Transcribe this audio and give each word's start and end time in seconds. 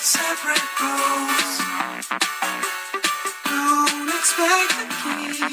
separate 0.00 0.64
roads. 0.80 1.60
Don't 3.44 4.08
expect 4.08 4.72
using 5.04 5.52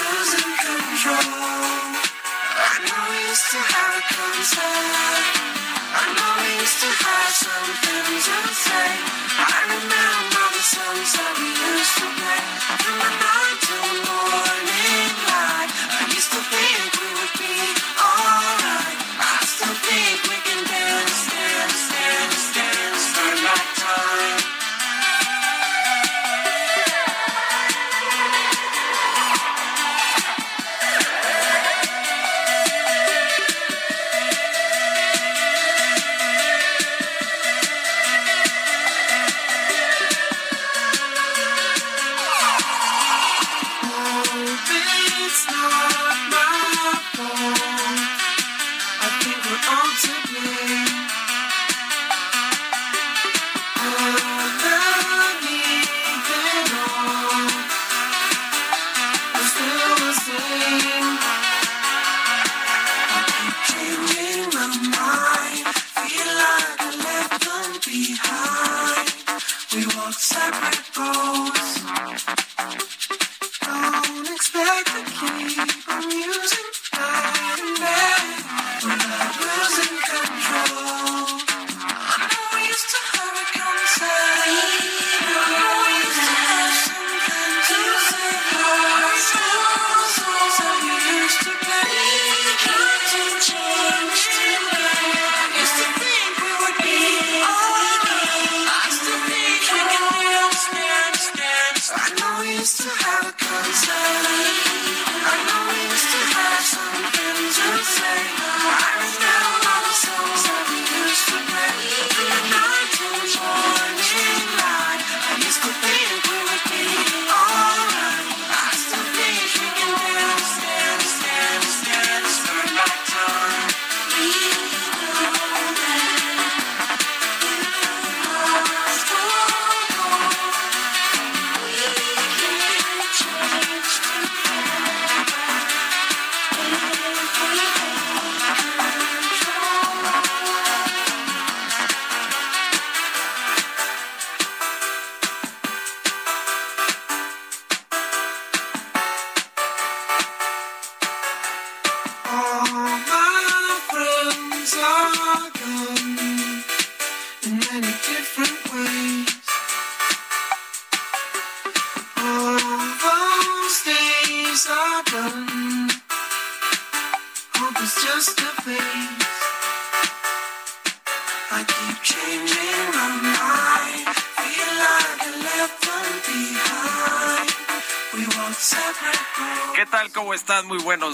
losing 0.00 0.52
control. 0.64 1.92
I 2.56 2.74
know 2.88 3.04
we 3.12 3.18
used 3.28 3.48
to 3.52 3.60
have 3.60 4.00
a. 4.16 5.28
I 5.92 6.04
know 6.16 6.32
we 6.40 6.50
used 6.64 6.80
to 6.80 6.90
have 7.04 7.32
to 8.48 8.54
say. 8.56 8.88
I 9.44 9.60
remember 9.76 10.44
the 10.56 10.64
songs 10.72 11.10
that 11.20 11.34
we 11.36 11.48
used 11.52 11.96
to 12.00 12.06
play. 12.16 12.44
From 12.80 12.96
the 12.96 13.12
night 13.20 13.58
till 13.60 13.84
the 13.92 13.98
morning 14.08 15.12
light. 15.28 15.68
I 15.68 16.08
used 16.16 16.32
to 16.32 16.40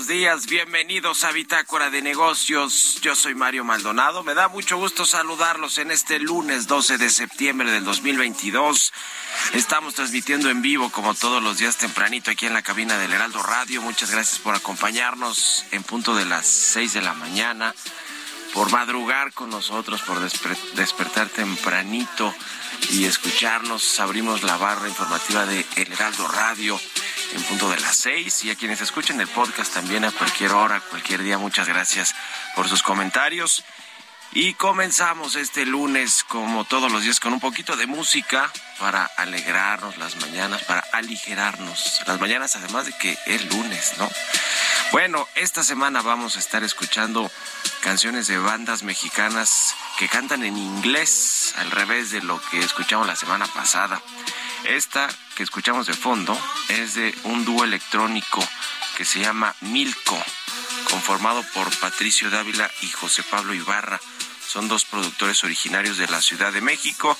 días. 0.08 0.46
Bienvenidos 0.46 1.22
a 1.24 1.32
Bitácora 1.32 1.90
de 1.90 2.00
Negocios. 2.00 2.98
Yo 3.02 3.14
soy 3.14 3.34
Mario 3.34 3.62
Maldonado. 3.62 4.24
Me 4.24 4.34
da 4.34 4.48
mucho 4.48 4.78
gusto 4.78 5.04
saludarlos 5.04 5.76
en 5.76 5.90
este 5.90 6.18
lunes 6.18 6.66
12 6.66 6.96
de 6.96 7.10
septiembre 7.10 7.70
del 7.70 7.84
2022. 7.84 8.92
Estamos 9.52 9.94
transmitiendo 9.94 10.48
en 10.48 10.62
vivo 10.62 10.90
como 10.90 11.14
todos 11.14 11.42
los 11.42 11.58
días 11.58 11.76
tempranito 11.76 12.30
aquí 12.30 12.46
en 12.46 12.54
la 12.54 12.62
cabina 12.62 12.96
del 12.98 13.12
Heraldo 13.12 13.42
Radio. 13.42 13.82
Muchas 13.82 14.10
gracias 14.10 14.38
por 14.40 14.54
acompañarnos 14.54 15.64
en 15.72 15.82
punto 15.82 16.14
de 16.16 16.24
las 16.24 16.46
6 16.46 16.94
de 16.94 17.02
la 17.02 17.12
mañana, 17.12 17.74
por 18.54 18.70
madrugar 18.72 19.32
con 19.34 19.50
nosotros, 19.50 20.00
por 20.02 20.18
desper- 20.20 20.72
despertar 20.72 21.28
tempranito 21.28 22.34
y 22.90 23.04
escucharnos. 23.04 24.00
Abrimos 24.00 24.42
la 24.42 24.56
barra 24.56 24.88
informativa 24.88 25.44
de 25.44 25.66
El 25.76 25.92
Heraldo 25.92 26.26
Radio 26.28 26.80
en 27.32 27.42
punto 27.44 27.70
de 27.70 27.80
las 27.80 27.96
6 27.96 28.44
y 28.44 28.50
a 28.50 28.54
quienes 28.54 28.80
escuchen 28.80 29.20
el 29.20 29.28
podcast 29.28 29.72
también 29.72 30.04
a 30.04 30.12
cualquier 30.12 30.52
hora, 30.52 30.80
cualquier 30.80 31.22
día. 31.22 31.38
Muchas 31.38 31.68
gracias 31.68 32.14
por 32.54 32.68
sus 32.68 32.82
comentarios. 32.82 33.64
Y 34.32 34.54
comenzamos 34.54 35.36
este 35.36 35.64
lunes, 35.64 36.22
como 36.22 36.64
todos 36.64 36.92
los 36.92 37.02
días, 37.02 37.18
con 37.18 37.32
un 37.32 37.40
poquito 37.40 37.76
de 37.76 37.86
música 37.86 38.52
para 38.78 39.04
alegrarnos 39.16 39.96
las 39.96 40.16
mañanas, 40.16 40.62
para 40.64 40.84
aligerarnos 40.92 42.02
las 42.06 42.20
mañanas, 42.20 42.54
además 42.56 42.86
de 42.86 42.92
que 42.98 43.18
es 43.26 43.46
lunes, 43.46 43.94
¿no? 43.98 44.08
Bueno, 44.92 45.26
esta 45.34 45.64
semana 45.64 46.02
vamos 46.02 46.36
a 46.36 46.40
estar 46.40 46.62
escuchando 46.62 47.30
canciones 47.80 48.26
de 48.26 48.38
bandas 48.38 48.82
mexicanas 48.82 49.74
que 49.98 50.08
cantan 50.08 50.44
en 50.44 50.58
inglés, 50.58 51.54
al 51.56 51.70
revés 51.70 52.10
de 52.10 52.20
lo 52.20 52.40
que 52.50 52.58
escuchamos 52.60 53.06
la 53.06 53.16
semana 53.16 53.46
pasada. 53.46 54.02
Esta 54.64 55.08
que 55.36 55.42
escuchamos 55.42 55.86
de 55.86 55.94
fondo 55.94 56.36
es 56.68 56.94
de 56.94 57.14
un 57.24 57.44
dúo 57.44 57.64
electrónico 57.64 58.46
que 58.96 59.04
se 59.04 59.20
llama 59.20 59.54
Milko, 59.60 60.22
conformado 60.90 61.44
por 61.54 61.74
Patricio 61.78 62.30
Dávila 62.30 62.70
y 62.82 62.88
José 62.88 63.22
Pablo 63.22 63.54
Ibarra. 63.54 64.00
Son 64.46 64.68
dos 64.68 64.84
productores 64.84 65.44
originarios 65.44 65.98
de 65.98 66.08
la 66.08 66.20
Ciudad 66.20 66.52
de 66.52 66.60
México 66.60 67.16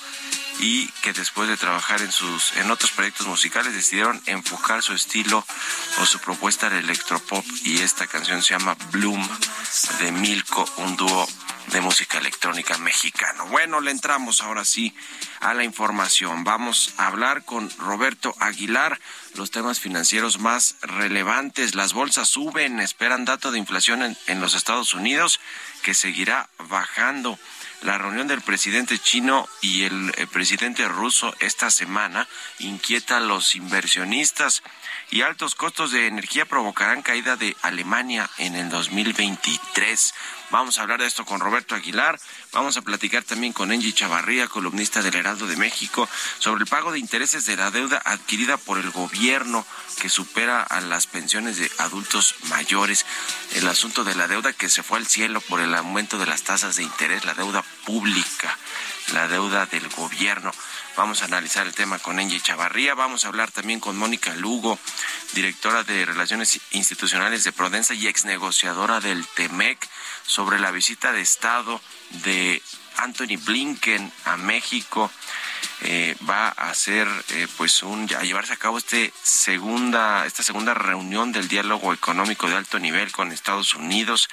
y 0.59 0.87
que 1.01 1.13
después 1.13 1.47
de 1.49 1.57
trabajar 1.57 2.01
en 2.01 2.11
sus 2.11 2.55
en 2.57 2.69
otros 2.69 2.91
proyectos 2.91 3.27
musicales 3.27 3.73
decidieron 3.73 4.21
enfocar 4.25 4.83
su 4.83 4.93
estilo 4.93 5.45
o 5.99 6.05
su 6.05 6.19
propuesta 6.19 6.67
al 6.67 6.73
electropop 6.73 7.45
y 7.63 7.79
esta 7.79 8.07
canción 8.07 8.43
se 8.43 8.53
llama 8.53 8.75
Bloom 8.91 9.27
de 9.99 10.11
Milko, 10.11 10.69
un 10.77 10.95
dúo 10.97 11.27
de 11.71 11.81
música 11.81 12.17
electrónica 12.17 12.77
mexicano. 12.79 13.45
Bueno, 13.47 13.79
le 13.79 13.91
entramos 13.91 14.41
ahora 14.41 14.65
sí 14.65 14.95
a 15.39 15.53
la 15.53 15.63
información. 15.63 16.43
Vamos 16.43 16.93
a 16.97 17.07
hablar 17.07 17.45
con 17.45 17.69
Roberto 17.77 18.35
Aguilar 18.39 18.99
los 19.35 19.51
temas 19.51 19.79
financieros 19.79 20.39
más 20.39 20.77
relevantes. 20.81 21.75
Las 21.75 21.93
bolsas 21.93 22.27
suben, 22.27 22.79
esperan 22.79 23.25
dato 23.25 23.51
de 23.51 23.59
inflación 23.59 24.01
en, 24.01 24.17
en 24.27 24.41
los 24.41 24.55
Estados 24.55 24.93
Unidos 24.93 25.39
que 25.83 25.93
seguirá 25.93 26.49
bajando. 26.57 27.37
La 27.81 27.97
reunión 27.97 28.27
del 28.27 28.41
presidente 28.41 28.99
chino 28.99 29.47
y 29.61 29.83
el, 29.83 30.11
el 30.17 30.27
presidente 30.27 30.87
ruso 30.87 31.33
esta 31.39 31.71
semana 31.71 32.27
inquieta 32.59 33.17
a 33.17 33.21
los 33.21 33.55
inversionistas 33.55 34.63
y 35.11 35.21
altos 35.21 35.55
costos 35.55 35.91
de 35.91 36.07
energía 36.07 36.45
provocarán 36.45 37.01
caída 37.01 37.35
de 37.35 37.55
Alemania 37.61 38.29
en 38.37 38.55
el 38.55 38.69
2023. 38.69 40.13
Vamos 40.51 40.77
a 40.77 40.81
hablar 40.81 40.99
de 40.99 41.07
esto 41.07 41.25
con 41.25 41.39
Roberto 41.39 41.75
Aguilar. 41.75 42.19
Vamos 42.53 42.77
a 42.77 42.81
platicar 42.81 43.23
también 43.23 43.53
con 43.53 43.71
Angie 43.71 43.93
Chavarría, 43.93 44.47
columnista 44.47 45.01
del 45.01 45.15
Heraldo 45.15 45.47
de 45.47 45.55
México, 45.55 46.07
sobre 46.39 46.63
el 46.63 46.69
pago 46.69 46.91
de 46.91 46.99
intereses 46.99 47.45
de 47.45 47.55
la 47.55 47.71
deuda 47.71 48.01
adquirida 48.03 48.57
por 48.57 48.79
el 48.79 48.89
gobierno 48.91 49.65
que 50.01 50.09
supera 50.09 50.63
a 50.63 50.81
las 50.81 51.07
pensiones 51.07 51.57
de 51.57 51.71
adultos 51.77 52.35
mayores. 52.49 53.05
El 53.53 53.67
asunto 53.67 54.03
de 54.03 54.15
la 54.15 54.27
deuda 54.27 54.53
que 54.53 54.69
se 54.69 54.83
fue 54.83 54.97
al 54.97 55.07
cielo 55.07 55.41
por 55.41 55.59
el 55.59 55.73
aumento 55.75 56.17
de 56.17 56.25
las 56.25 56.43
tasas 56.43 56.75
de 56.75 56.83
interés, 56.83 57.25
la 57.25 57.33
deuda 57.33 57.63
pública, 57.85 58.57
la 59.13 59.27
deuda 59.27 59.65
del 59.65 59.87
gobierno. 59.89 60.51
Vamos 60.99 61.21
a 61.21 61.27
analizar 61.27 61.65
el 61.65 61.73
tema 61.73 61.97
con 61.97 62.19
Angie 62.19 62.41
Chavarría. 62.41 62.93
Vamos 62.93 63.23
a 63.23 63.29
hablar 63.29 63.51
también 63.51 63.79
con 63.79 63.97
Mónica 63.97 64.35
Lugo, 64.35 64.77
directora 65.33 65.85
de 65.85 66.03
Relaciones 66.03 66.59
Institucionales 66.71 67.45
de 67.45 67.53
Prodensa 67.53 67.93
y 67.93 68.07
exnegociadora 68.07 68.99
del 68.99 69.25
TEMEC, 69.25 69.79
sobre 70.23 70.59
la 70.59 70.71
visita 70.71 71.13
de 71.13 71.21
Estado 71.21 71.79
de 72.25 72.61
Anthony 72.97 73.37
Blinken 73.41 74.11
a 74.25 74.35
México. 74.35 75.09
Eh, 75.83 76.17
va 76.29 76.49
a 76.49 76.69
hacer 76.69 77.07
eh, 77.29 77.47
pues 77.55 77.81
un 77.81 78.13
a 78.13 78.23
llevarse 78.23 78.51
a 78.51 78.57
cabo 78.57 78.77
este 78.77 79.13
segunda 79.23 80.25
esta 80.25 80.43
segunda 80.43 80.73
reunión 80.73 81.31
del 81.31 81.47
diálogo 81.47 81.93
económico 81.93 82.49
de 82.49 82.55
alto 82.55 82.79
nivel 82.79 83.13
con 83.13 83.31
Estados 83.31 83.73
Unidos 83.73 84.27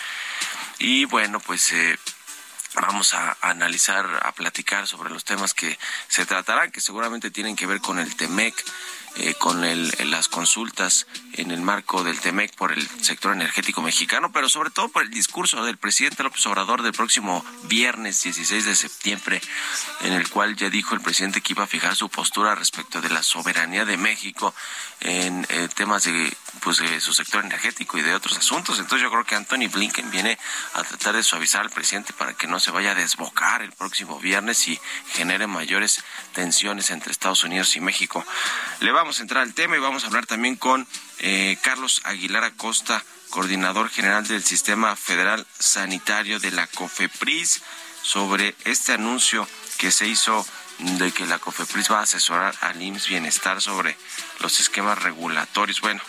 y 0.81 1.05
bueno 1.05 1.39
pues 1.39 1.73
eh, 1.73 1.97
vamos 2.81 3.15
a, 3.15 3.37
analizar, 3.41 4.07
a 4.23 4.33
platicar 4.33 4.87
sobre 4.87 5.11
los 5.11 5.25
temas 5.25 5.55
que 5.55 5.79
se 6.09 6.27
tratarán, 6.27 6.71
que 6.71 6.81
seguramente 6.81 7.31
tienen 7.31 7.57
que 7.57 7.67
ver 7.67 7.81
con 7.81 7.99
el 7.99 8.15
TEMEC, 8.17 8.55
eh, 9.17 9.35
con 9.35 9.65
el, 9.65 9.93
las 10.11 10.29
consultas 10.29 11.07
en 11.37 11.51
el 11.51 11.61
marco 11.61 12.03
del 12.03 12.21
TEMEC 12.21 12.55
por 12.55 12.73
el 12.73 12.89
sector 13.03 13.33
energético 13.33 13.83
mexicano, 13.83 14.31
pero 14.33 14.49
sobre 14.49 14.71
todo 14.71 14.89
por 14.89 15.03
el 15.03 15.11
discurso 15.11 15.65
del 15.65 15.77
presidente 15.77 16.23
López 16.23 16.45
Obrador 16.47 16.83
del 16.83 16.93
próximo 16.93 17.45
viernes 17.65 18.23
16 18.23 18.65
de 18.65 18.75
septiembre, 18.75 19.41
en 20.03 20.13
el 20.13 20.29
cual 20.29 20.57
ya 20.57 20.71
dijo 20.71 20.95
el 20.95 21.01
presidente 21.01 21.41
que 21.41 21.53
iba 21.53 21.65
a 21.65 21.67
fijar 21.67 21.97
su 21.97 22.09
postura 22.09 22.55
respecto 22.55 23.01
de 23.01 23.11
la 23.11 23.23
soberanía 23.23 23.85
de 23.85 23.97
México 23.97 24.55
en 25.01 25.47
eh, 25.51 25.69
temas 25.75 26.05
de, 26.05 26.37
pues, 26.61 26.79
de 26.79 27.01
su 27.01 27.13
sector 27.13 27.45
energético 27.45 27.99
y 27.99 28.03
de 28.03 28.15
otros 28.15 28.39
asuntos. 28.39 28.79
Entonces 28.79 29.03
yo 29.03 29.11
creo 29.11 29.25
que 29.25 29.35
Anthony 29.35 29.69
Blinken 29.73 30.11
viene 30.11 30.39
a 30.75 30.83
tratar 30.83 31.15
de 31.15 31.23
suavizar 31.23 31.63
al 31.63 31.71
presidente 31.71 32.13
para 32.13 32.35
que 32.35 32.47
no 32.47 32.61
se 32.61 32.71
vaya 32.71 32.93
a 32.93 32.95
desbocar 32.95 33.63
el 33.63 33.73
próximo 33.73 34.19
viernes 34.19 34.67
y 34.69 34.81
genere 35.13 35.47
mayores 35.47 36.03
tensiones 36.33 36.91
entre 36.91 37.13
Estados 37.13 37.45
Unidos 37.45 37.77
y 37.77 37.81
México. 37.81 38.25
Le 38.81 38.93
vamos 38.93 39.19
a 39.19 39.23
entrar 39.23 39.43
al 39.43 39.55
tema 39.55 39.77
y 39.77 39.81
vamos 39.81 40.05
a 40.05 40.07
hablar 40.07 40.27
también 40.27 40.57
con 40.57 40.87
eh, 41.19 41.57
Carlos 41.63 42.01
Aguilar 42.05 42.45
Acosta, 42.45 43.03
coordinador 43.31 43.91
general 43.91 44.27
del 44.27 44.45
Sistema 44.45 44.97
Federal 44.97 45.47
Sanitario 45.59 46.39
de 46.39 46.51
la 46.51 46.67
COFEPRIS, 46.67 47.63
sobre 48.03 48.55
este 48.65 48.93
anuncio 48.93 49.49
que 49.79 49.91
se 49.91 50.07
hizo 50.07 50.47
de 50.79 51.11
que 51.13 51.27
la 51.27 51.39
COFEPRIS 51.39 51.91
va 51.91 52.01
a 52.01 52.03
asesorar 52.03 52.55
al 52.61 52.81
IMSS 52.81 53.09
Bienestar 53.09 53.61
sobre 53.61 53.97
los 54.41 54.61
esquemas 54.61 55.03
regulatorios. 55.03 55.81
Bueno, 55.81 56.01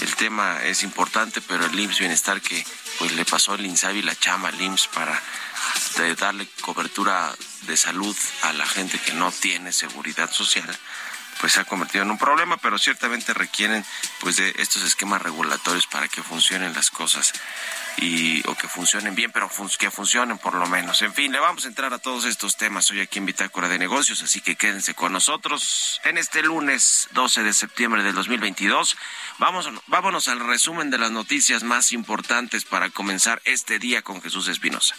el 0.00 0.14
tema 0.16 0.62
es 0.64 0.82
importante, 0.82 1.40
pero 1.40 1.66
el 1.66 1.78
IMSS 1.78 1.98
Bienestar 1.98 2.40
que 2.40 2.64
pues 2.98 3.12
le 3.12 3.24
pasó 3.24 3.54
el 3.54 3.66
INSABI 3.66 4.02
la 4.02 4.14
chama 4.14 4.48
al 4.48 4.60
IMSS 4.60 4.88
para 4.88 5.20
darle 6.18 6.46
cobertura 6.60 7.34
de 7.62 7.76
salud 7.76 8.16
a 8.42 8.52
la 8.52 8.66
gente 8.66 8.98
que 8.98 9.12
no 9.14 9.32
tiene 9.32 9.72
seguridad 9.72 10.30
social 10.30 10.78
pues 11.40 11.52
se 11.54 11.60
ha 11.60 11.64
convertido 11.64 12.04
en 12.04 12.10
un 12.10 12.18
problema, 12.18 12.56
pero 12.56 12.78
ciertamente 12.78 13.34
requieren 13.34 13.84
pues 14.20 14.36
de 14.36 14.54
estos 14.58 14.82
esquemas 14.82 15.22
regulatorios 15.22 15.86
para 15.86 16.08
que 16.08 16.22
funcionen 16.22 16.72
las 16.74 16.90
cosas 16.90 17.32
y 17.98 18.46
o 18.46 18.54
que 18.54 18.68
funcionen 18.68 19.14
bien, 19.14 19.32
pero 19.32 19.50
que 19.78 19.90
funcionen 19.90 20.38
por 20.38 20.54
lo 20.54 20.66
menos. 20.66 21.02
En 21.02 21.14
fin, 21.14 21.32
le 21.32 21.40
vamos 21.40 21.64
a 21.64 21.68
entrar 21.68 21.92
a 21.92 21.98
todos 21.98 22.24
estos 22.24 22.56
temas 22.56 22.90
hoy 22.90 23.00
aquí 23.00 23.18
en 23.18 23.26
Bitácora 23.26 23.68
de 23.68 23.78
Negocios, 23.78 24.22
así 24.22 24.40
que 24.40 24.56
quédense 24.56 24.94
con 24.94 25.12
nosotros 25.12 26.00
en 26.04 26.18
este 26.18 26.42
lunes 26.42 27.08
12 27.12 27.42
de 27.42 27.52
septiembre 27.52 28.02
del 28.02 28.14
2022. 28.14 28.96
Vamos, 29.38 29.70
vámonos 29.86 30.28
al 30.28 30.40
resumen 30.40 30.90
de 30.90 30.98
las 30.98 31.10
noticias 31.10 31.62
más 31.62 31.92
importantes 31.92 32.64
para 32.64 32.90
comenzar 32.90 33.40
este 33.44 33.78
día 33.78 34.02
con 34.02 34.22
Jesús 34.22 34.48
Espinosa. 34.48 34.94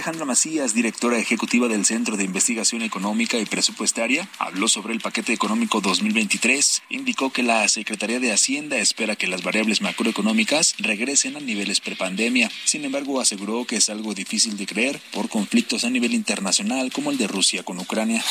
Alejandra 0.00 0.24
Macías, 0.24 0.72
directora 0.72 1.18
ejecutiva 1.18 1.68
del 1.68 1.84
Centro 1.84 2.16
de 2.16 2.24
Investigación 2.24 2.80
Económica 2.80 3.36
y 3.36 3.44
Presupuestaria, 3.44 4.26
habló 4.38 4.66
sobre 4.66 4.94
el 4.94 5.00
paquete 5.00 5.34
económico 5.34 5.82
2023. 5.82 6.84
Indicó 6.88 7.30
que 7.30 7.42
la 7.42 7.68
Secretaría 7.68 8.18
de 8.18 8.32
Hacienda 8.32 8.78
espera 8.78 9.14
que 9.14 9.26
las 9.26 9.42
variables 9.42 9.82
macroeconómicas 9.82 10.74
regresen 10.78 11.36
a 11.36 11.40
niveles 11.40 11.80
prepandemia. 11.80 12.50
Sin 12.64 12.86
embargo, 12.86 13.20
aseguró 13.20 13.66
que 13.66 13.76
es 13.76 13.90
algo 13.90 14.14
difícil 14.14 14.56
de 14.56 14.64
creer 14.64 15.02
por 15.12 15.28
conflictos 15.28 15.84
a 15.84 15.90
nivel 15.90 16.14
internacional 16.14 16.90
como 16.92 17.10
el 17.10 17.18
de 17.18 17.26
Rusia 17.26 17.62
con 17.62 17.78
Ucrania. 17.78 18.24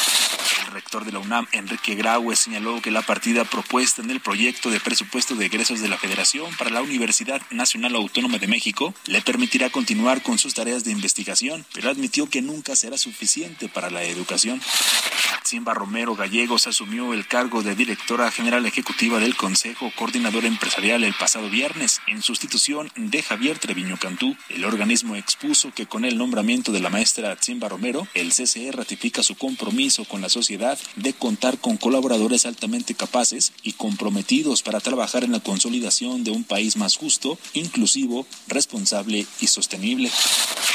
El 0.66 0.74
rector 0.74 1.06
de 1.06 1.12
la 1.12 1.20
UNAM, 1.20 1.46
Enrique 1.52 1.94
Graue, 1.94 2.36
señaló 2.36 2.82
que 2.82 2.90
la 2.90 3.04
partida 3.04 3.46
propuesta 3.46 4.02
en 4.02 4.10
el 4.10 4.22
proyecto 4.22 4.72
de 4.72 4.80
presupuesto 4.80 5.36
de 5.36 5.46
egresos 5.46 5.82
de 5.82 5.88
la 5.88 6.00
Federación 6.00 6.52
para 6.58 6.72
la 6.72 6.82
Universidad 6.82 7.44
Nacional 7.52 7.96
Autónoma 7.96 8.40
de 8.40 8.48
México 8.48 8.96
le 9.06 9.22
permitirá 9.22 9.70
continuar 9.70 10.24
con 10.24 10.40
sus 10.40 10.56
tareas 10.56 10.84
de 10.84 10.92
investigación 10.92 11.59
pero 11.74 11.90
admitió 11.90 12.30
que 12.30 12.42
nunca 12.42 12.76
será 12.76 12.98
suficiente 12.98 13.70
para 13.70 13.90
la 13.90 14.04
educación. 14.04 14.62
Simba 15.44 15.74
Romero 15.74 16.16
Gallegos 16.16 16.68
asumió 16.68 17.14
el 17.14 17.26
cargo 17.26 17.64
de 17.64 17.74
directora 17.74 18.30
general 18.32 18.66
ejecutiva 18.66 19.20
del 19.20 19.36
Consejo 19.36 19.92
Coordinador 19.96 20.46
Empresarial 20.46 21.04
el 21.04 21.14
pasado 21.14 21.50
viernes, 21.50 22.02
en 22.08 22.22
sustitución 22.22 22.92
de 22.96 23.24
Javier 23.24 23.58
Treviño 23.58 23.98
Cantú. 23.98 24.36
El 24.50 24.66
organismo 24.66 25.16
expuso 25.16 25.72
que 25.74 25.88
con 25.88 26.06
el 26.06 26.18
nombramiento 26.18 26.72
de 26.72 26.82
la 26.82 26.90
maestra 26.90 27.38
Simba 27.42 27.68
Romero, 27.68 28.08
el 28.14 28.32
CCE 28.32 28.72
ratifica 28.72 29.24
su 29.24 29.36
compromiso 29.36 30.06
con 30.06 30.22
la 30.22 30.30
sociedad 30.30 30.78
de 30.96 31.14
contar 31.14 31.58
con 31.58 31.78
colaboradores 31.78 32.46
altamente 32.46 32.94
capaces 32.94 33.54
y 33.64 33.74
comprometidos 33.74 34.62
para 34.62 34.80
trabajar 34.80 35.24
en 35.24 35.32
la 35.32 35.40
consolidación 35.40 36.24
de 36.24 36.32
un 36.32 36.44
país 36.44 36.78
más 36.78 36.96
justo, 36.96 37.40
inclusivo, 37.54 38.28
responsable 38.48 39.26
y 39.40 39.48
sostenible. 39.48 40.12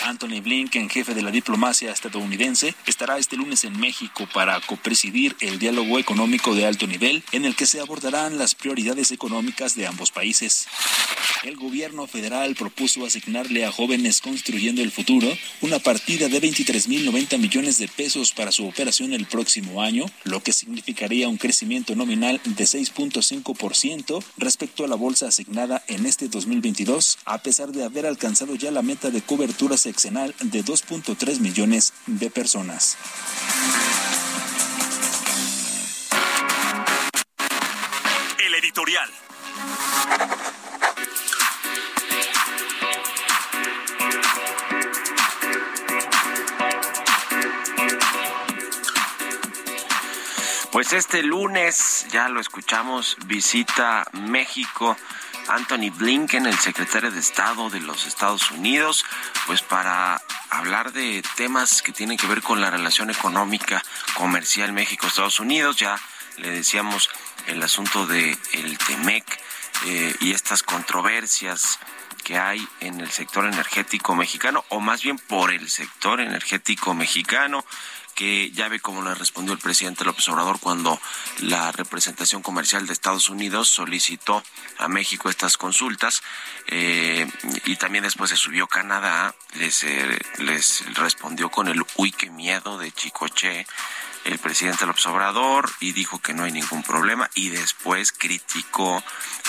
Anthony 0.04 0.40
Blinken, 0.74 0.90
jefe 0.90 1.14
de 1.14 1.22
la 1.22 1.30
diplomacia 1.30 1.92
estadounidense, 1.92 2.74
estará 2.86 3.16
este 3.18 3.36
lunes 3.36 3.62
en 3.62 3.78
México 3.78 4.28
para 4.34 4.60
copresidir 4.60 5.36
el 5.40 5.60
diálogo 5.60 6.00
económico 6.00 6.52
de 6.54 6.66
alto 6.66 6.88
nivel 6.88 7.22
en 7.30 7.44
el 7.44 7.54
que 7.54 7.66
se 7.66 7.80
abordarán 7.80 8.38
las 8.38 8.56
prioridades 8.56 9.12
económicas 9.12 9.76
de 9.76 9.86
ambos 9.86 10.10
países. 10.10 10.66
El 11.44 11.56
gobierno 11.56 12.06
federal 12.06 12.54
propuso 12.56 13.04
asignarle 13.04 13.64
a 13.64 13.70
jóvenes 13.70 14.20
construyendo 14.20 14.82
el 14.82 14.90
futuro 14.90 15.28
una 15.60 15.78
partida 15.78 16.28
de 16.28 16.40
23.090 16.40 17.38
millones 17.38 17.78
de 17.78 17.86
pesos 17.86 18.32
para 18.32 18.50
su 18.50 18.66
operación 18.66 19.12
el 19.12 19.26
próximo 19.26 19.82
año, 19.82 20.06
lo 20.24 20.42
que 20.42 20.52
significaría 20.52 21.28
un 21.28 21.36
crecimiento 21.36 21.94
nominal 21.94 22.40
de 22.44 22.64
6.5% 22.64 24.24
respecto 24.38 24.84
a 24.84 24.88
la 24.88 24.96
bolsa 24.96 25.28
asignada 25.28 25.84
en 25.86 26.06
este 26.06 26.28
2022, 26.28 27.18
a 27.26 27.38
pesar 27.42 27.72
de 27.72 27.84
haber 27.84 28.06
alcanzado 28.06 28.54
ya 28.56 28.70
la 28.70 28.82
meta 28.82 29.10
de 29.10 29.22
cobertura 29.22 29.76
sexenal 29.76 30.34
de 30.40 30.63
2.3 30.64 31.40
millones 31.40 31.92
de 32.06 32.30
personas. 32.30 32.96
El 38.38 38.54
editorial. 38.54 39.10
Pues 50.72 50.92
este 50.92 51.22
lunes, 51.22 52.06
ya 52.10 52.28
lo 52.28 52.40
escuchamos, 52.40 53.16
visita 53.26 54.04
México 54.12 54.96
Anthony 55.48 55.90
Blinken, 55.90 56.46
el 56.46 56.58
secretario 56.58 57.10
de 57.10 57.20
Estado 57.20 57.70
de 57.70 57.80
los 57.80 58.06
Estados 58.06 58.50
Unidos, 58.50 59.04
pues 59.46 59.62
para 59.62 60.20
hablar 60.50 60.92
de 60.92 61.22
temas 61.36 61.82
que 61.82 61.92
tienen 61.92 62.16
que 62.16 62.26
ver 62.26 62.42
con 62.42 62.60
la 62.60 62.70
relación 62.70 63.10
económica 63.10 63.82
comercial 64.14 64.72
México-Estados 64.72 65.40
Unidos. 65.40 65.76
Ya 65.76 66.00
le 66.38 66.50
decíamos 66.50 67.10
el 67.46 67.62
asunto 67.62 68.06
de 68.06 68.36
el 68.52 68.78
TEMEC 68.78 69.24
eh, 69.86 70.14
y 70.20 70.32
estas 70.32 70.62
controversias 70.62 71.78
que 72.22 72.38
hay 72.38 72.66
en 72.80 73.00
el 73.00 73.10
sector 73.10 73.44
energético 73.44 74.14
mexicano, 74.14 74.64
o 74.70 74.80
más 74.80 75.02
bien 75.02 75.18
por 75.18 75.52
el 75.52 75.68
sector 75.68 76.20
energético 76.20 76.94
mexicano 76.94 77.64
que 78.14 78.50
ya 78.52 78.68
ve 78.68 78.80
cómo 78.80 79.02
le 79.02 79.14
respondió 79.14 79.52
el 79.52 79.58
presidente 79.58 80.04
López 80.04 80.28
Obrador 80.28 80.60
cuando 80.60 81.00
la 81.40 81.72
representación 81.72 82.42
comercial 82.42 82.86
de 82.86 82.92
Estados 82.92 83.28
Unidos 83.28 83.68
solicitó 83.68 84.42
a 84.78 84.88
México 84.88 85.28
estas 85.28 85.56
consultas 85.56 86.22
eh, 86.68 87.26
y 87.64 87.76
también 87.76 88.04
después 88.04 88.30
se 88.30 88.36
subió 88.36 88.66
Canadá, 88.66 89.34
les, 89.54 89.84
eh, 89.84 90.18
les 90.38 90.94
respondió 90.94 91.50
con 91.50 91.68
el 91.68 91.82
uy, 91.96 92.12
qué 92.12 92.30
miedo 92.30 92.78
de 92.78 92.92
Chicoche 92.92 93.66
el 94.24 94.38
presidente 94.38 94.86
López 94.86 95.06
Obrador 95.06 95.70
y 95.80 95.92
dijo 95.92 96.18
que 96.18 96.32
no 96.32 96.44
hay 96.44 96.52
ningún 96.52 96.82
problema 96.82 97.30
y 97.34 97.50
después 97.50 98.10
criticó 98.10 99.02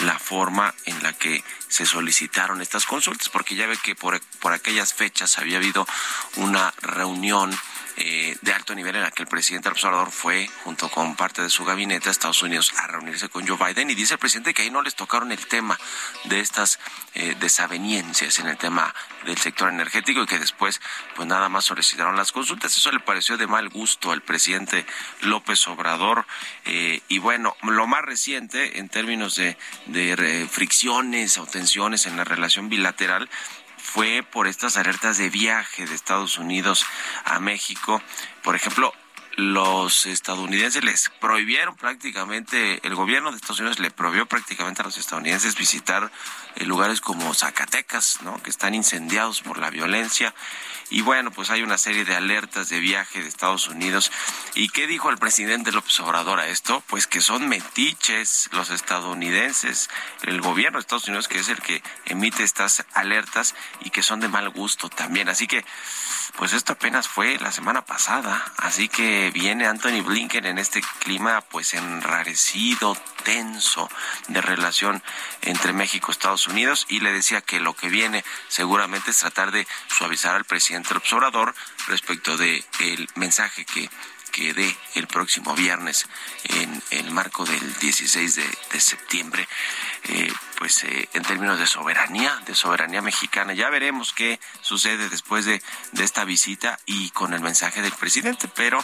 la 0.04 0.20
forma 0.20 0.74
en 0.86 1.02
la 1.02 1.14
que 1.14 1.44
se 1.70 1.86
solicitaron 1.86 2.62
estas 2.62 2.86
consultas 2.86 3.30
porque 3.30 3.56
ya 3.56 3.68
ve 3.68 3.78
que 3.82 3.96
por, 3.96 4.20
por 4.40 4.54
aquellas 4.54 4.94
fechas 4.94 5.38
había 5.38 5.58
habido 5.58 5.88
una 6.36 6.74
reunión 6.82 7.58
eh, 7.98 8.38
de 8.42 8.54
alto 8.54 8.76
nivel 8.76 8.96
en 8.96 9.04
la 9.04 9.12
que 9.12 9.24
el 9.24 9.28
presidente 9.28 9.70
López 9.70 9.86
Obrador 9.86 10.12
fue 10.12 10.50
junto 10.64 10.90
con 10.90 11.16
parte 11.16 11.42
de 11.42 11.50
su 11.50 11.64
gabinete 11.64 12.10
a 12.10 12.12
Estados 12.12 12.44
Unidos 12.44 12.74
a 12.78 12.88
reunirse 12.88 13.30
con 13.30 13.48
Joe 13.48 13.58
Biden 13.58 13.90
y 13.90 13.96
dice 13.96 14.16
el 14.16 14.20
presidente 14.20 14.54
que 14.54 14.64
ahí 14.64 14.70
no 14.70 14.82
les 14.82 14.96
tocaron 14.96 15.32
el 15.32 15.46
tema 15.48 15.80
de 16.26 16.42
estas 16.42 16.80
eh, 17.14 17.36
desaveniencias 17.40 18.40
en 18.40 18.48
el 18.48 18.58
tema 18.58 18.94
del 19.26 19.38
sector 19.38 19.70
energético 19.70 20.24
y 20.24 20.26
que 20.26 20.40
después 20.40 20.82
pues 21.16 21.28
nada 21.28 21.48
más 21.48 21.66
solicitaron 21.66 22.18
las 22.18 22.32
consultas. 22.32 22.76
Eso 22.76 22.92
le 22.92 23.00
pareció 23.00 23.38
de 23.38 23.48
mal 23.48 23.70
gusto 23.70 24.12
al 24.12 24.22
presidente 24.22 24.86
López 25.22 25.66
Obrador 25.68 26.26
eh, 26.66 27.02
y 27.08 27.20
bueno, 27.20 27.56
lo 27.64 27.88
más 27.88 28.02
reciente 28.02 28.80
en 28.80 28.90
términos 28.90 29.36
de, 29.36 29.58
de 29.86 30.48
fricciones 30.52 31.38
o 31.38 31.46
tensiones 31.46 32.06
en 32.06 32.18
la 32.18 32.24
relación 32.24 32.68
bilateral 32.68 33.30
fue 33.96 34.24
por 34.30 34.48
estas 34.48 34.76
alertas 34.76 35.18
de 35.18 35.30
viaje 35.30 35.86
de 35.86 35.96
Estados 35.96 36.38
Unidos 36.38 36.86
a 37.24 37.40
México. 37.40 38.02
Por 38.44 38.54
ejemplo, 38.54 38.94
los 39.38 40.06
estadounidenses 40.06 40.84
les 40.84 41.10
prohibieron 41.22 41.78
prácticamente, 41.78 42.86
el 42.86 42.94
gobierno 42.94 43.32
de 43.32 43.38
Estados 43.38 43.62
Unidos 43.62 43.80
le 43.80 43.92
prohibió 43.92 44.26
prácticamente 44.26 44.82
a 44.82 44.84
los 44.84 44.98
estadounidenses 44.98 45.56
visitar 45.56 46.12
eh, 46.56 46.66
lugares 46.66 47.00
como 47.00 47.34
Zacatecas, 47.34 48.22
¿no? 48.22 48.44
que 48.44 48.50
están 48.50 48.76
incendiados 48.76 49.42
por 49.42 49.60
la 49.60 49.70
violencia. 49.70 50.36
Y 50.90 51.02
bueno, 51.02 51.32
pues 51.32 51.50
hay 51.50 51.64
una 51.64 51.78
serie 51.78 52.06
de 52.06 52.16
alertas 52.16 52.70
de 52.70 52.80
viaje 52.80 53.22
de 53.22 53.28
Estados 53.28 53.68
Unidos. 53.68 54.12
¿Y 54.54 54.70
qué 54.70 54.86
dijo 54.86 55.10
el 55.10 55.18
presidente 55.18 55.72
López 55.72 56.00
Obrador 56.00 56.40
a 56.40 56.48
esto? 56.48 56.84
Pues 56.88 57.08
que 57.08 57.22
son 57.22 57.48
metiches 57.48 58.50
los 58.52 58.70
estadounidenses, 58.70 59.90
el 60.24 60.42
gobierno 60.42 60.78
de 60.78 60.82
Estados 60.82 61.08
Unidos 61.08 61.28
que 61.28 61.40
es 61.40 61.50
el 61.50 61.62
que 61.62 61.82
emite 62.06 62.44
estas 62.44 62.86
alertas 62.94 63.56
y 63.82 63.90
que 63.90 64.04
son 64.04 64.20
de 64.20 64.28
mal 64.28 64.50
gusto 64.50 64.90
también. 64.90 65.28
Así 65.28 65.48
que, 65.48 65.66
pues 66.38 66.54
esto 66.54 66.74
apenas 66.74 67.08
fue 67.08 67.38
la 67.40 67.52
semana 67.52 67.86
pasada. 67.86 68.44
Así 68.58 68.90
que 68.90 69.32
viene 69.32 69.68
Anthony 69.68 70.02
Blinken 70.04 70.46
en 70.46 70.58
este 70.58 70.82
clima 71.00 71.42
pues 71.42 71.74
enrarecido, 71.74 72.98
tenso 73.24 73.90
de 74.28 74.42
relación 74.42 75.02
entre 75.42 75.74
México 75.74 76.08
y 76.10 76.12
Estados 76.12 76.48
Unidos 76.48 76.86
y 76.90 77.00
le 77.00 77.12
decía 77.12 77.42
que 77.42 77.60
lo 77.60 77.74
que 77.74 77.90
viene 77.90 78.24
seguramente 78.48 79.12
es 79.12 79.20
tratar 79.20 79.52
de 79.52 79.68
suavizar 79.88 80.36
al 80.36 80.46
presidente 80.46 80.94
Obrador 81.12 81.56
respecto 81.88 82.38
de 82.38 82.64
el 82.80 83.08
mensaje 83.16 83.66
que 83.66 83.90
que 84.36 84.54
dé 84.54 84.76
el 84.96 85.08
próximo 85.08 85.56
viernes 85.56 86.08
en 86.44 86.84
el 86.92 87.10
marco 87.12 87.46
del 87.46 87.80
16 87.80 88.36
de, 88.36 88.80
septiembre, 88.82 89.48
eh, 90.04 90.30
pues 90.58 90.84
eh, 90.84 91.08
en 91.14 91.24
términos 91.24 91.58
de 91.58 91.66
soberanía, 91.66 92.44
de 92.46 92.54
soberanía 92.54 93.02
mexicana. 93.02 93.54
Ya 93.54 93.70
veremos 93.70 94.12
qué 94.12 94.42
sucede 94.60 95.08
después 95.08 95.46
de, 95.46 95.64
de 95.94 96.04
esta 96.04 96.26
visita 96.26 96.78
y 96.86 97.12
con 97.12 97.34
el 97.34 97.40
mensaje 97.40 97.82
del 97.82 97.94
presidente, 97.94 98.50
pero 98.54 98.84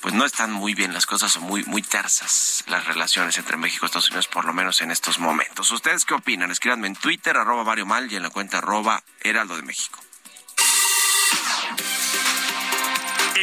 pues 0.00 0.14
no 0.14 0.24
están 0.24 0.52
muy 0.52 0.74
bien 0.74 0.94
las 0.94 1.06
cosas, 1.06 1.32
son 1.32 1.42
muy, 1.42 1.64
muy 1.64 1.82
tersas 1.82 2.62
las 2.68 2.86
relaciones 2.86 3.36
entre 3.36 3.56
México 3.56 3.84
y 3.84 3.86
Estados 3.86 4.10
Unidos, 4.10 4.28
por 4.28 4.44
lo 4.44 4.52
menos 4.52 4.80
en 4.80 4.92
estos 4.92 5.18
momentos. 5.18 5.72
¿Ustedes 5.72 6.04
qué 6.04 6.14
opinan? 6.14 6.52
Escríbanme 6.52 6.86
en 6.86 6.94
Twitter, 6.94 7.36
arroba 7.36 7.64
Mario 7.64 7.86
Mal 7.86 8.12
y 8.12 8.14
en 8.14 8.22
la 8.22 8.30
cuenta 8.30 8.58
arroba 8.58 9.02
Heraldo 9.20 9.56
de 9.56 9.62
México. 9.62 9.98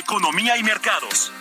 Economía 0.02 0.58
y 0.58 0.64
mercados. 0.64 1.32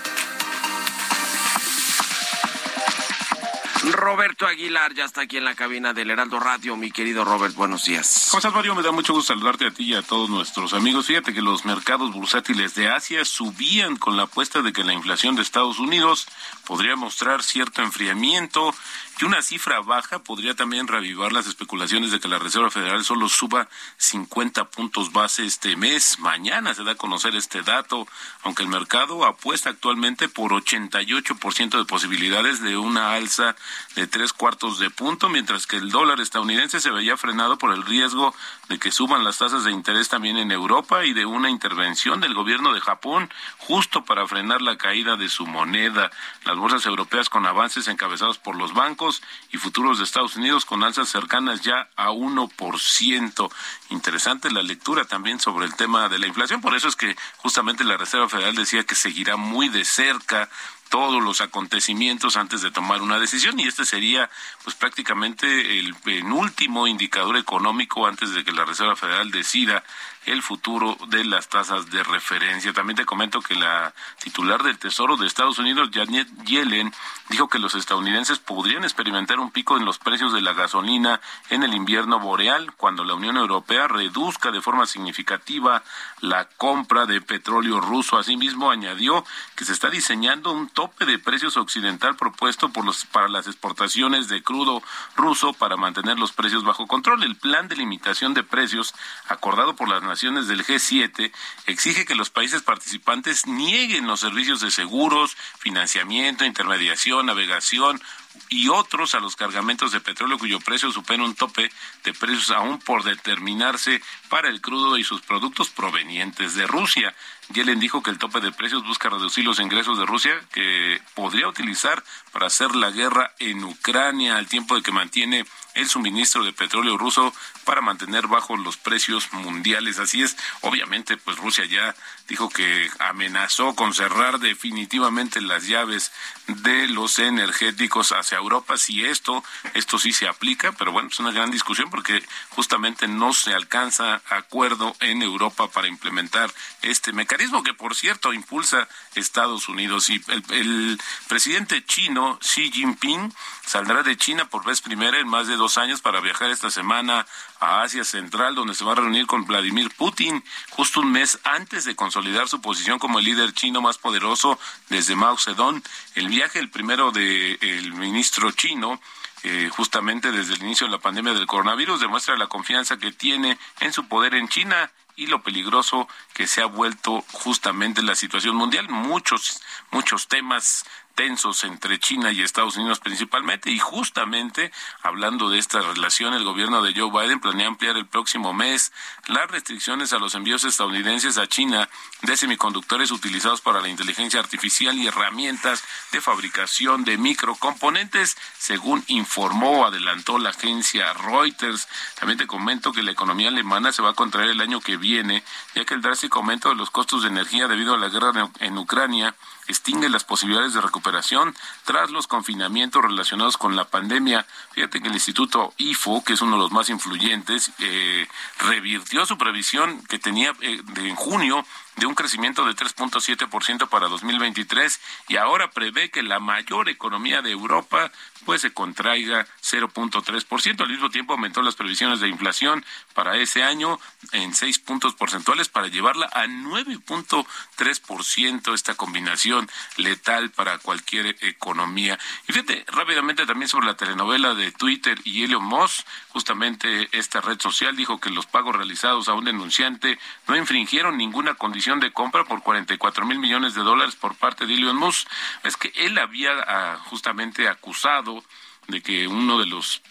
Roberto 3.82 4.46
Aguilar 4.46 4.92
ya 4.92 5.06
está 5.06 5.22
aquí 5.22 5.38
en 5.38 5.44
la 5.44 5.54
cabina 5.54 5.94
del 5.94 6.10
Heraldo 6.10 6.38
Radio. 6.38 6.76
Mi 6.76 6.90
querido 6.90 7.24
Robert, 7.24 7.54
buenos 7.54 7.86
días. 7.86 8.28
¿Cómo 8.30 8.38
estás, 8.38 8.52
Mario? 8.52 8.74
Me 8.74 8.82
da 8.82 8.92
mucho 8.92 9.14
gusto 9.14 9.32
saludarte 9.32 9.66
a 9.66 9.70
ti 9.70 9.84
y 9.84 9.94
a 9.94 10.02
todos 10.02 10.28
nuestros 10.28 10.74
amigos. 10.74 11.06
Fíjate 11.06 11.32
que 11.32 11.40
los 11.40 11.64
mercados 11.64 12.12
bursátiles 12.12 12.74
de 12.74 12.90
Asia 12.90 13.24
subían 13.24 13.96
con 13.96 14.18
la 14.18 14.24
apuesta 14.24 14.60
de 14.60 14.74
que 14.74 14.84
la 14.84 14.92
inflación 14.92 15.34
de 15.34 15.42
Estados 15.42 15.78
Unidos 15.78 16.26
podría 16.66 16.94
mostrar 16.94 17.42
cierto 17.42 17.80
enfriamiento 17.80 18.74
y 19.20 19.24
una 19.24 19.42
cifra 19.42 19.80
baja 19.80 20.20
podría 20.20 20.54
también 20.54 20.88
reavivar 20.88 21.32
las 21.32 21.46
especulaciones 21.46 22.10
de 22.10 22.20
que 22.20 22.28
la 22.28 22.38
Reserva 22.38 22.70
Federal 22.70 23.04
solo 23.04 23.28
suba 23.28 23.68
50 23.98 24.70
puntos 24.70 25.12
base 25.12 25.44
este 25.44 25.76
mes. 25.76 26.18
Mañana 26.20 26.72
se 26.72 26.84
da 26.84 26.92
a 26.92 26.94
conocer 26.94 27.34
este 27.34 27.60
dato, 27.62 28.08
aunque 28.42 28.62
el 28.62 28.70
mercado 28.70 29.26
apuesta 29.26 29.68
actualmente 29.68 30.28
por 30.30 30.52
88% 30.52 31.78
de 31.78 31.84
posibilidades 31.84 32.62
de 32.62 32.78
una 32.78 33.12
alza 33.12 33.56
de 33.96 34.06
tres 34.06 34.32
cuartos 34.32 34.78
de 34.78 34.90
punto, 34.90 35.28
mientras 35.28 35.66
que 35.66 35.76
el 35.76 35.90
dólar 35.90 36.20
estadounidense 36.20 36.80
se 36.80 36.90
veía 36.90 37.16
frenado 37.16 37.58
por 37.58 37.72
el 37.72 37.84
riesgo 37.84 38.34
de 38.68 38.78
que 38.78 38.90
suban 38.90 39.24
las 39.24 39.38
tasas 39.38 39.64
de 39.64 39.72
interés 39.72 40.08
también 40.08 40.36
en 40.36 40.52
Europa 40.52 41.04
y 41.04 41.12
de 41.12 41.26
una 41.26 41.50
intervención 41.50 42.20
del 42.20 42.34
gobierno 42.34 42.72
de 42.72 42.80
Japón 42.80 43.30
justo 43.58 44.04
para 44.04 44.26
frenar 44.26 44.62
la 44.62 44.78
caída 44.78 45.16
de 45.16 45.28
su 45.28 45.46
moneda. 45.46 46.10
Las 46.44 46.56
bolsas 46.56 46.86
europeas 46.86 47.28
con 47.28 47.46
avances 47.46 47.88
encabezados 47.88 48.38
por 48.38 48.56
los 48.56 48.74
bancos 48.74 49.22
y 49.50 49.58
futuros 49.58 49.98
de 49.98 50.04
Estados 50.04 50.36
Unidos 50.36 50.64
con 50.64 50.84
alzas 50.84 51.08
cercanas 51.08 51.62
ya 51.62 51.88
a 51.96 52.10
1%. 52.10 53.50
Interesante 53.90 54.50
la 54.50 54.62
lectura 54.62 55.04
también 55.04 55.40
sobre 55.40 55.66
el 55.66 55.74
tema 55.74 56.08
de 56.08 56.18
la 56.18 56.26
inflación, 56.26 56.60
por 56.60 56.74
eso 56.74 56.88
es 56.88 56.96
que 56.96 57.16
justamente 57.38 57.84
la 57.84 57.96
Reserva 57.96 58.28
Federal 58.28 58.54
decía 58.54 58.84
que 58.84 58.94
seguirá 58.94 59.36
muy 59.36 59.68
de 59.68 59.84
cerca 59.84 60.48
todos 60.90 61.22
los 61.22 61.40
acontecimientos 61.40 62.36
antes 62.36 62.60
de 62.60 62.70
tomar 62.70 63.00
una 63.00 63.18
decisión 63.18 63.58
y 63.58 63.66
este 63.66 63.84
sería 63.86 64.28
pues 64.64 64.76
prácticamente 64.76 65.78
el 65.78 65.94
penúltimo 65.94 66.86
indicador 66.88 67.36
económico 67.36 68.06
antes 68.06 68.34
de 68.34 68.44
que 68.44 68.52
la 68.52 68.64
Reserva 68.64 68.96
Federal 68.96 69.30
decida 69.30 69.84
el 70.26 70.42
futuro 70.42 70.96
de 71.08 71.24
las 71.24 71.48
tasas 71.48 71.90
de 71.90 72.02
referencia. 72.02 72.72
También 72.72 72.96
te 72.96 73.04
comento 73.04 73.40
que 73.40 73.54
la 73.54 73.94
titular 74.22 74.62
del 74.62 74.78
Tesoro 74.78 75.16
de 75.16 75.26
Estados 75.26 75.58
Unidos, 75.58 75.90
Janet 75.92 76.28
Yellen, 76.44 76.92
dijo 77.28 77.48
que 77.48 77.58
los 77.58 77.74
estadounidenses 77.74 78.38
podrían 78.38 78.84
experimentar 78.84 79.40
un 79.40 79.50
pico 79.50 79.76
en 79.76 79.84
los 79.84 79.98
precios 79.98 80.32
de 80.32 80.42
la 80.42 80.52
gasolina 80.52 81.20
en 81.48 81.62
el 81.62 81.74
invierno 81.74 82.20
boreal 82.20 82.72
cuando 82.76 83.04
la 83.04 83.14
Unión 83.14 83.36
Europea 83.36 83.88
reduzca 83.88 84.50
de 84.50 84.60
forma 84.60 84.86
significativa 84.86 85.82
la 86.20 86.44
compra 86.44 87.06
de 87.06 87.20
petróleo 87.20 87.80
ruso. 87.80 88.18
Asimismo, 88.18 88.70
añadió 88.70 89.24
que 89.56 89.64
se 89.64 89.72
está 89.72 89.90
diseñando 89.90 90.52
un 90.52 90.68
tope 90.68 91.06
de 91.06 91.18
precios 91.18 91.56
occidental 91.56 92.16
propuesto 92.16 92.70
por 92.70 92.84
los, 92.84 93.04
para 93.06 93.28
las 93.28 93.46
exportaciones 93.46 94.28
de 94.28 94.42
crudo 94.42 94.82
ruso 95.16 95.52
para 95.52 95.76
mantener 95.76 96.18
los 96.18 96.32
precios 96.32 96.64
bajo 96.64 96.86
control. 96.86 97.22
El 97.22 97.36
plan 97.36 97.68
de 97.68 97.76
limitación 97.76 98.34
de 98.34 98.42
precios 98.42 98.94
acordado 99.28 99.74
por 99.74 99.88
las 99.88 100.02
naciones 100.10 100.48
del 100.48 100.64
G7 100.64 101.30
exige 101.66 102.04
que 102.04 102.16
los 102.16 102.30
países 102.30 102.62
participantes 102.62 103.46
nieguen 103.46 104.08
los 104.08 104.18
servicios 104.18 104.60
de 104.60 104.72
seguros, 104.72 105.36
financiamiento, 105.60 106.44
intermediación, 106.44 107.26
navegación 107.26 108.02
y 108.48 108.68
otros 108.68 109.14
a 109.14 109.20
los 109.20 109.36
cargamentos 109.36 109.92
de 109.92 110.00
petróleo 110.00 110.36
cuyo 110.36 110.58
precio 110.58 110.90
supera 110.90 111.22
un 111.22 111.36
tope 111.36 111.70
de 112.02 112.12
precios 112.12 112.50
aún 112.50 112.80
por 112.80 113.04
determinarse 113.04 114.02
para 114.28 114.48
el 114.48 114.60
crudo 114.60 114.98
y 114.98 115.04
sus 115.04 115.20
productos 115.20 115.70
provenientes 115.70 116.54
de 116.54 116.66
Rusia. 116.66 117.14
Yellen 117.52 117.80
dijo 117.80 118.02
que 118.02 118.10
el 118.10 118.18
tope 118.18 118.40
de 118.40 118.52
precios 118.52 118.84
busca 118.84 119.08
reducir 119.08 119.44
los 119.44 119.58
ingresos 119.58 119.98
de 119.98 120.06
Rusia 120.06 120.40
que 120.52 121.00
podría 121.14 121.48
utilizar 121.48 122.02
para 122.32 122.46
hacer 122.46 122.76
la 122.76 122.90
guerra 122.90 123.32
en 123.40 123.64
Ucrania 123.64 124.36
al 124.36 124.46
tiempo 124.46 124.76
de 124.76 124.82
que 124.82 124.92
mantiene 124.92 125.44
el 125.74 125.88
suministro 125.88 126.44
de 126.44 126.52
petróleo 126.52 126.98
ruso 126.98 127.32
para 127.64 127.80
mantener 127.80 128.26
bajos 128.26 128.58
los 128.58 128.76
precios 128.76 129.32
mundiales. 129.32 129.98
Así 129.98 130.22
es, 130.22 130.36
obviamente, 130.62 131.16
pues 131.16 131.36
Rusia 131.36 131.64
ya 131.64 131.94
dijo 132.28 132.48
que 132.48 132.90
amenazó 132.98 133.74
con 133.74 133.94
cerrar 133.94 134.38
definitivamente 134.40 135.40
las 135.40 135.66
llaves 135.66 136.12
de 136.46 136.88
los 136.88 137.18
energéticos 137.18 138.12
hacia 138.12 138.38
Europa. 138.38 138.76
Si 138.76 139.04
esto, 139.04 139.44
esto 139.74 139.98
sí 139.98 140.12
se 140.12 140.28
aplica, 140.28 140.72
pero 140.72 140.92
bueno, 140.92 141.08
es 141.08 141.18
una 141.20 141.30
gran 141.30 141.50
discusión 141.50 141.90
porque 141.90 142.24
justamente 142.50 143.06
no 143.06 143.32
se 143.32 143.54
alcanza 143.54 144.22
acuerdo 144.28 144.96
en 145.00 145.22
Europa 145.22 145.68
para 145.68 145.88
implementar 145.88 146.52
este 146.82 147.12
mecanismo 147.12 147.39
que, 147.64 147.74
por 147.74 147.94
cierto, 147.94 148.32
impulsa 148.32 148.86
Estados 149.14 149.68
Unidos. 149.68 150.10
Y 150.10 150.22
el, 150.50 151.00
presidente 151.26 151.84
chino, 151.84 152.38
Xi 152.40 152.70
Jinping, 152.70 153.32
saldrá 153.66 154.02
de 154.02 154.16
China 154.16 154.44
por 154.44 154.64
vez 154.64 154.80
primera 154.82 155.18
en 155.18 155.26
más 155.26 155.46
de 155.46 155.56
dos 155.56 155.78
años 155.78 156.00
para 156.02 156.20
viajar 156.20 156.50
esta 156.50 156.70
semana 156.70 157.26
a 157.58 157.82
Asia 157.82 158.04
Central, 158.04 158.54
donde 158.54 158.74
se 158.74 158.84
va 158.84 158.92
a 158.92 158.96
reunir 158.96 159.26
con 159.26 159.46
Vladimir 159.46 159.90
Putin, 159.96 160.44
justo 160.70 161.00
un 161.00 161.12
mes 161.12 161.38
antes 161.44 161.84
de 161.84 161.96
consolidar 161.96 162.48
su 162.48 162.60
posición 162.60 162.98
como 162.98 163.18
el 163.18 163.24
líder 163.24 163.52
chino 163.54 163.80
más 163.80 163.96
poderoso 163.96 164.58
desde 164.88 165.16
Mao 165.16 165.38
Zedong. 165.38 165.82
El 166.14 166.28
viaje, 166.28 166.58
el 166.58 166.68
primero 166.68 167.10
del 167.10 167.58
el 167.60 167.92
ministro 167.94 168.50
chino, 168.52 169.00
eh, 169.42 169.70
justamente 169.72 170.30
desde 170.30 170.54
el 170.54 170.62
inicio 170.62 170.86
de 170.86 170.92
la 170.92 170.98
pandemia 170.98 171.32
del 171.32 171.46
coronavirus, 171.46 172.00
demuestra 172.00 172.36
la 172.36 172.48
confianza 172.48 172.98
que 172.98 173.12
tiene 173.12 173.58
en 173.80 173.92
su 173.92 174.06
poder 174.06 174.34
en 174.34 174.48
China 174.48 174.90
y 175.20 175.26
lo 175.26 175.42
peligroso 175.42 176.08
que 176.32 176.46
se 176.46 176.62
ha 176.62 176.66
vuelto 176.66 177.22
justamente 177.32 178.02
la 178.02 178.14
situación 178.14 178.56
mundial. 178.56 178.88
Muchos, 178.88 179.60
muchos 179.90 180.28
temas 180.28 180.86
tensos 181.14 181.64
entre 181.64 181.98
China 181.98 182.32
y 182.32 182.42
Estados 182.42 182.76
Unidos 182.76 183.00
principalmente. 183.00 183.70
Y 183.70 183.78
justamente 183.78 184.72
hablando 185.02 185.50
de 185.50 185.58
esta 185.58 185.80
relación 185.80 186.34
el 186.34 186.44
gobierno 186.44 186.82
de 186.82 186.94
Joe 186.94 187.10
Biden 187.10 187.40
planea 187.40 187.68
ampliar 187.68 187.96
el 187.96 188.06
próximo 188.06 188.52
mes 188.52 188.92
las 189.26 189.50
restricciones 189.50 190.12
a 190.12 190.18
los 190.18 190.34
envíos 190.34 190.64
estadounidenses 190.64 191.38
a 191.38 191.46
China 191.46 191.88
de 192.22 192.36
semiconductores 192.36 193.10
utilizados 193.10 193.60
para 193.60 193.80
la 193.80 193.88
inteligencia 193.88 194.40
artificial 194.40 194.96
y 194.96 195.06
herramientas 195.06 195.84
de 196.12 196.20
fabricación 196.20 197.04
de 197.04 197.18
microcomponentes 197.18 198.36
según 198.58 199.04
informó 199.08 199.86
adelantó 199.86 200.38
la 200.38 200.50
agencia 200.50 201.12
Reuters. 201.14 201.88
También 202.18 202.38
te 202.38 202.46
comento 202.46 202.92
que 202.92 203.02
la 203.02 203.12
economía 203.12 203.48
alemana 203.48 203.92
se 203.92 204.02
va 204.02 204.10
a 204.10 204.14
contraer 204.14 204.50
el 204.50 204.60
año 204.60 204.80
que 204.80 204.96
viene 204.96 205.42
ya 205.74 205.84
que 205.84 205.94
el 205.94 206.02
drástico 206.02 206.38
aumento 206.38 206.68
de 206.68 206.74
los 206.74 206.90
costos 206.90 207.22
de 207.22 207.28
energía 207.28 207.68
debido 207.68 207.94
a 207.94 207.98
la 207.98 208.08
guerra 208.08 208.50
en 208.60 208.78
Ucrania 208.78 209.34
extingue 209.70 210.08
las 210.08 210.24
posibilidades 210.24 210.74
de 210.74 210.80
recuperación 210.80 211.54
tras 211.84 212.10
los 212.10 212.26
confinamientos 212.26 213.02
relacionados 213.02 213.56
con 213.56 213.76
la 213.76 213.84
pandemia. 213.84 214.46
Fíjate 214.72 215.00
que 215.00 215.08
el 215.08 215.14
Instituto 215.14 215.72
IFO, 215.78 216.22
que 216.24 216.34
es 216.34 216.42
uno 216.42 216.56
de 216.56 216.62
los 216.62 216.72
más 216.72 216.90
influyentes, 216.90 217.72
eh, 217.78 218.26
revirtió 218.58 219.24
su 219.24 219.38
previsión 219.38 220.04
que 220.04 220.18
tenía 220.18 220.52
eh, 220.60 220.82
en 220.96 221.16
junio 221.16 221.64
de 221.96 222.06
un 222.06 222.14
crecimiento 222.14 222.64
de 222.64 222.74
3.7% 222.74 223.88
para 223.88 224.08
2023 224.08 225.00
y 225.28 225.36
ahora 225.36 225.70
prevé 225.70 226.10
que 226.10 226.22
la 226.22 226.40
mayor 226.40 226.88
economía 226.88 227.42
de 227.42 227.50
Europa 227.50 228.10
pues 228.44 228.62
se 228.62 228.72
contraiga 228.72 229.46
0.3%. 229.62 230.80
Al 230.80 230.88
mismo 230.88 231.10
tiempo 231.10 231.34
aumentó 231.34 231.60
las 231.62 231.74
previsiones 231.74 232.20
de 232.20 232.28
inflación 232.28 232.86
para 233.12 233.36
ese 233.36 233.64
año 233.64 233.98
en 234.32 234.54
6 234.54 234.78
puntos 234.78 235.14
porcentuales 235.14 235.68
para 235.68 235.88
llevarla 235.88 236.30
a 236.32 236.46
9.3%, 236.46 238.72
esta 238.72 238.94
combinación 238.94 239.68
letal 239.96 240.48
para 240.50 240.78
cualquier 240.78 241.36
economía. 241.42 242.18
Y 242.48 242.52
fíjate 242.52 242.86
rápidamente 242.88 243.44
también 243.46 243.68
sobre 243.68 243.86
la 243.86 243.96
telenovela 243.96 244.54
de 244.54 244.70
Twitter 244.72 245.20
y 245.24 245.44
Elon 245.44 245.64
Musk, 245.64 246.06
justamente 246.30 247.08
esta 247.12 247.40
red 247.40 247.60
social 247.60 247.96
dijo 247.96 248.20
que 248.20 248.30
los 248.30 248.46
pagos 248.46 248.74
realizados 248.76 249.28
a 249.28 249.34
un 249.34 249.44
denunciante 249.44 250.18
no 250.46 250.56
infringieron 250.56 251.18
ninguna 251.18 251.54
condición 251.54 251.79
de 251.80 252.12
compra 252.12 252.44
por 252.44 252.62
44 252.62 253.24
mil 253.24 253.38
millones 253.38 253.74
de 253.74 253.82
dólares 253.82 254.14
por 254.14 254.34
parte 254.34 254.66
de 254.66 254.74
Elon 254.74 254.96
Musk. 254.96 255.26
Es 255.62 255.76
que 255.76 255.92
él 255.96 256.18
había 256.18 256.52
ah, 256.52 256.98
justamente 257.06 257.68
acusado 257.68 258.44
de 258.88 259.00
que 259.00 259.26
uno 259.26 259.58
de 259.58 259.66
los 259.66 260.02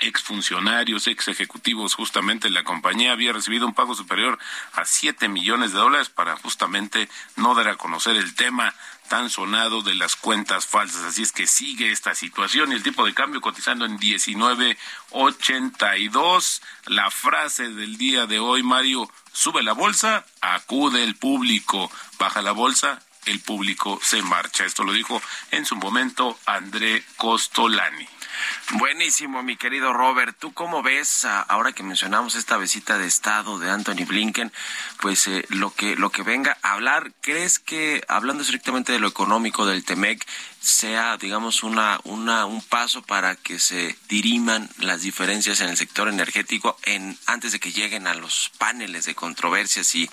exfuncionarios, 0.00 1.08
ex 1.08 1.28
ejecutivos 1.28 1.94
justamente 1.94 2.48
la 2.48 2.64
compañía 2.64 3.12
había 3.12 3.32
recibido 3.32 3.66
un 3.66 3.74
pago 3.74 3.94
superior 3.94 4.38
a 4.72 4.84
7 4.84 5.28
millones 5.28 5.72
de 5.72 5.78
dólares 5.78 6.08
para 6.08 6.36
justamente 6.36 7.08
no 7.36 7.54
dar 7.54 7.68
a 7.68 7.76
conocer 7.76 8.16
el 8.16 8.34
tema 8.34 8.74
tan 9.10 9.28
sonado 9.28 9.82
de 9.82 9.94
las 9.96 10.14
cuentas 10.14 10.66
falsas. 10.66 11.02
Así 11.02 11.22
es 11.22 11.32
que 11.32 11.48
sigue 11.48 11.90
esta 11.90 12.14
situación 12.14 12.70
y 12.70 12.76
el 12.76 12.84
tipo 12.84 13.04
de 13.04 13.12
cambio 13.12 13.40
cotizando 13.40 13.84
en 13.84 13.98
19.82. 13.98 16.62
La 16.86 17.10
frase 17.10 17.70
del 17.70 17.98
día 17.98 18.26
de 18.26 18.38
hoy, 18.38 18.62
Mario, 18.62 19.10
sube 19.32 19.64
la 19.64 19.72
bolsa, 19.72 20.24
acude 20.40 21.02
el 21.02 21.16
público, 21.16 21.90
baja 22.20 22.40
la 22.40 22.52
bolsa, 22.52 23.02
el 23.26 23.40
público 23.40 23.98
se 24.00 24.22
marcha. 24.22 24.64
Esto 24.64 24.84
lo 24.84 24.92
dijo 24.92 25.20
en 25.50 25.66
su 25.66 25.74
momento 25.74 26.38
André 26.46 27.04
Costolani. 27.16 28.06
Buenísimo, 28.72 29.42
mi 29.42 29.56
querido 29.56 29.92
Robert. 29.92 30.36
¿Tú 30.38 30.52
cómo 30.52 30.82
ves 30.82 31.24
ah, 31.24 31.44
ahora 31.48 31.72
que 31.72 31.82
mencionamos 31.82 32.34
esta 32.34 32.56
visita 32.56 32.98
de 32.98 33.06
Estado 33.06 33.58
de 33.58 33.70
Anthony 33.70 34.06
Blinken? 34.06 34.52
Pues 35.00 35.26
eh, 35.26 35.44
lo 35.48 35.74
que 35.74 35.96
lo 35.96 36.10
que 36.10 36.22
venga 36.22 36.56
a 36.62 36.72
hablar, 36.72 37.12
¿crees 37.20 37.58
que 37.58 38.02
hablando 38.08 38.42
estrictamente 38.42 38.92
de 38.92 39.00
lo 39.00 39.08
económico 39.08 39.66
del 39.66 39.84
Temec 39.84 40.26
sea, 40.60 41.16
digamos, 41.16 41.62
una, 41.62 42.00
una 42.04 42.44
un 42.44 42.62
paso 42.62 43.02
para 43.02 43.34
que 43.36 43.58
se 43.58 43.96
diriman 44.08 44.68
las 44.78 45.02
diferencias 45.02 45.60
en 45.60 45.70
el 45.70 45.76
sector 45.76 46.08
energético 46.08 46.76
en 46.84 47.18
antes 47.26 47.52
de 47.52 47.60
que 47.60 47.72
lleguen 47.72 48.06
a 48.06 48.14
los 48.14 48.50
paneles 48.58 49.06
de 49.06 49.14
controversias 49.14 49.94
y 49.94 50.08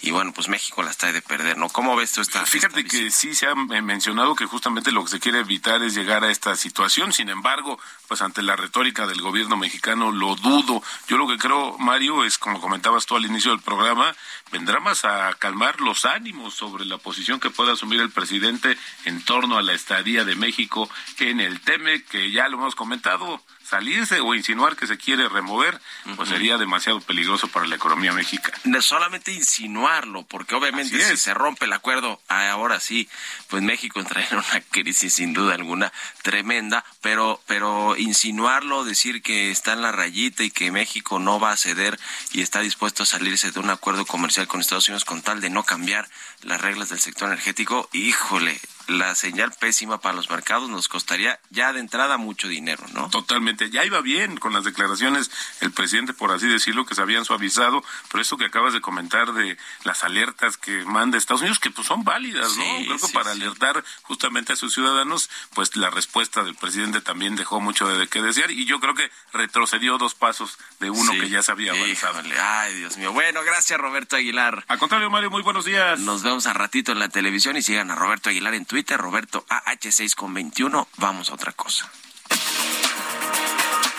y 0.00 0.10
bueno, 0.10 0.32
pues 0.32 0.48
México 0.48 0.82
las 0.82 0.96
trae 0.96 1.12
de 1.12 1.22
perder, 1.22 1.56
¿no? 1.56 1.68
¿Cómo 1.68 1.94
ves 1.94 2.12
tú 2.12 2.20
esta? 2.20 2.44
Fíjate 2.44 2.84
esta 2.84 2.96
que 2.96 3.10
sí 3.10 3.34
se 3.34 3.46
ha 3.46 3.54
mencionado 3.54 4.34
que 4.34 4.46
justamente 4.46 4.90
lo 4.90 5.04
que 5.04 5.10
se 5.10 5.20
quiere 5.20 5.40
evitar 5.40 5.82
es 5.82 5.94
llegar 5.94 6.24
a 6.24 6.30
esta 6.30 6.56
situación. 6.56 7.12
Sin 7.12 7.28
embargo, 7.28 7.78
pues 8.08 8.20
ante 8.22 8.42
la 8.42 8.56
retórica 8.56 9.06
del 9.06 9.20
gobierno 9.20 9.56
mexicano 9.56 10.10
lo 10.10 10.34
dudo. 10.34 10.82
Yo 11.08 11.16
lo 11.16 11.28
que 11.28 11.38
creo, 11.38 11.78
Mario, 11.78 12.24
es 12.24 12.38
como 12.38 12.60
comentabas 12.60 13.06
tú 13.06 13.16
al 13.16 13.24
inicio 13.24 13.52
del 13.52 13.60
programa, 13.60 14.14
vendrá 14.52 14.78
más 14.78 15.04
a 15.04 15.34
calmar 15.38 15.80
los 15.80 16.04
ánimos 16.04 16.54
sobre 16.54 16.84
la 16.84 16.98
posición 16.98 17.40
que 17.40 17.50
pueda 17.50 17.72
asumir 17.72 18.00
el 18.00 18.10
presidente 18.10 18.76
en 19.06 19.24
torno 19.24 19.56
a 19.58 19.62
la 19.62 19.72
estadía 19.72 20.24
de 20.24 20.36
México 20.36 20.88
en 21.18 21.40
el 21.40 21.60
TEME, 21.60 22.04
que 22.04 22.30
ya 22.30 22.48
lo 22.48 22.58
hemos 22.58 22.74
comentado, 22.74 23.42
salirse 23.72 24.20
o 24.20 24.34
insinuar 24.34 24.76
que 24.76 24.86
se 24.86 24.98
quiere 24.98 25.30
remover, 25.30 25.80
pues 26.16 26.28
sería 26.28 26.58
demasiado 26.58 27.00
peligroso 27.00 27.48
para 27.48 27.66
la 27.66 27.76
economía 27.76 28.12
mexicana. 28.12 28.58
solamente 28.82 29.32
insinuarlo, 29.32 30.24
porque 30.24 30.54
obviamente 30.54 31.02
si 31.02 31.16
se 31.16 31.32
rompe 31.32 31.64
el 31.64 31.72
acuerdo, 31.72 32.20
ah, 32.28 32.50
ahora 32.50 32.80
sí, 32.80 33.08
pues 33.48 33.62
México 33.62 33.98
entraría 33.98 34.28
en 34.30 34.38
una 34.38 34.60
crisis 34.70 35.14
sin 35.14 35.32
duda 35.32 35.54
alguna 35.54 35.90
tremenda, 36.20 36.84
pero 37.00 37.40
pero 37.46 37.96
insinuarlo, 37.96 38.84
decir 38.84 39.22
que 39.22 39.50
está 39.50 39.72
en 39.72 39.80
la 39.80 39.90
rayita 39.90 40.42
y 40.42 40.50
que 40.50 40.70
México 40.70 41.18
no 41.18 41.40
va 41.40 41.52
a 41.52 41.56
ceder 41.56 41.98
y 42.32 42.42
está 42.42 42.60
dispuesto 42.60 43.04
a 43.04 43.06
salirse 43.06 43.52
de 43.52 43.60
un 43.60 43.70
acuerdo 43.70 44.04
comercial 44.04 44.48
con 44.48 44.60
Estados 44.60 44.88
Unidos 44.88 45.06
con 45.06 45.22
tal 45.22 45.40
de 45.40 45.48
no 45.48 45.62
cambiar 45.62 46.10
las 46.42 46.60
reglas 46.60 46.90
del 46.90 47.00
sector 47.00 47.28
energético, 47.28 47.88
híjole, 47.92 48.60
la 48.92 49.14
señal 49.14 49.52
pésima 49.58 50.00
para 50.00 50.14
los 50.14 50.30
mercados 50.30 50.68
nos 50.68 50.88
costaría 50.88 51.38
ya 51.50 51.72
de 51.72 51.80
entrada 51.80 52.16
mucho 52.16 52.48
dinero, 52.48 52.84
¿no? 52.92 53.08
Totalmente. 53.10 53.70
Ya 53.70 53.84
iba 53.84 54.00
bien 54.00 54.36
con 54.36 54.52
las 54.52 54.64
declaraciones 54.64 55.30
el 55.60 55.72
presidente, 55.72 56.12
por 56.14 56.30
así 56.32 56.46
decirlo, 56.46 56.86
que 56.86 56.94
se 56.94 57.02
habían 57.02 57.24
suavizado, 57.24 57.82
pero 58.10 58.22
esto 58.22 58.36
que 58.36 58.46
acabas 58.46 58.72
de 58.72 58.80
comentar 58.80 59.32
de 59.32 59.56
las 59.84 60.04
alertas 60.04 60.56
que 60.56 60.84
manda 60.84 61.18
Estados 61.18 61.42
Unidos, 61.42 61.58
que 61.58 61.70
pues 61.70 61.86
son 61.86 62.04
válidas, 62.04 62.56
¿no? 62.56 62.64
Sí, 62.64 62.84
Creo 62.86 62.98
que 62.98 63.06
sí, 63.06 63.12
para 63.12 63.32
sí. 63.34 63.40
alertar 63.40 63.84
justamente 64.02 64.52
a 64.52 64.56
sus 64.56 64.74
ciudadanos, 64.74 65.30
pues 65.54 65.76
la 65.76 65.90
respuesta 65.90 66.42
del 66.44 66.54
presidente 66.54 67.00
también 67.00 67.36
dejó 67.36 67.60
mucho 67.60 67.88
de 67.88 68.06
qué 68.08 68.22
desear 68.22 68.50
y 68.50 68.64
yo 68.64 68.80
creo 68.80 68.94
que 68.94 69.10
retrocedió 69.32 69.98
dos 69.98 70.14
pasos 70.14 70.58
de 70.80 70.90
uno 70.90 71.12
que 71.12 71.28
ya 71.28 71.42
se 71.42 71.52
había 71.52 71.72
avanzado. 71.72 72.20
Híjole, 72.20 72.38
ay, 72.40 72.74
Dios 72.74 72.96
mío. 72.96 73.12
Bueno, 73.12 73.42
gracias 73.44 73.78
Roberto 73.78 74.16
Aguilar. 74.16 74.64
Al 74.68 74.78
contrario, 74.78 75.10
Mario, 75.10 75.30
muy 75.30 75.42
buenos 75.42 75.64
días. 75.64 76.00
Nos 76.00 76.22
vemos 76.22 76.46
a 76.46 76.52
ratito 76.52 76.92
en 76.92 76.98
la 76.98 77.08
televisión 77.08 77.56
y 77.56 77.62
sigan 77.62 77.90
a 77.90 77.94
Roberto 77.94 78.30
Aguilar 78.30 78.54
en 78.54 78.64
Twitter, 78.66 78.81
Roberto 78.90 79.44
AH6 79.48 80.14
con 80.14 80.34
21. 80.34 80.88
Vamos 80.96 81.30
a 81.30 81.34
otra 81.34 81.52
cosa. 81.52 81.90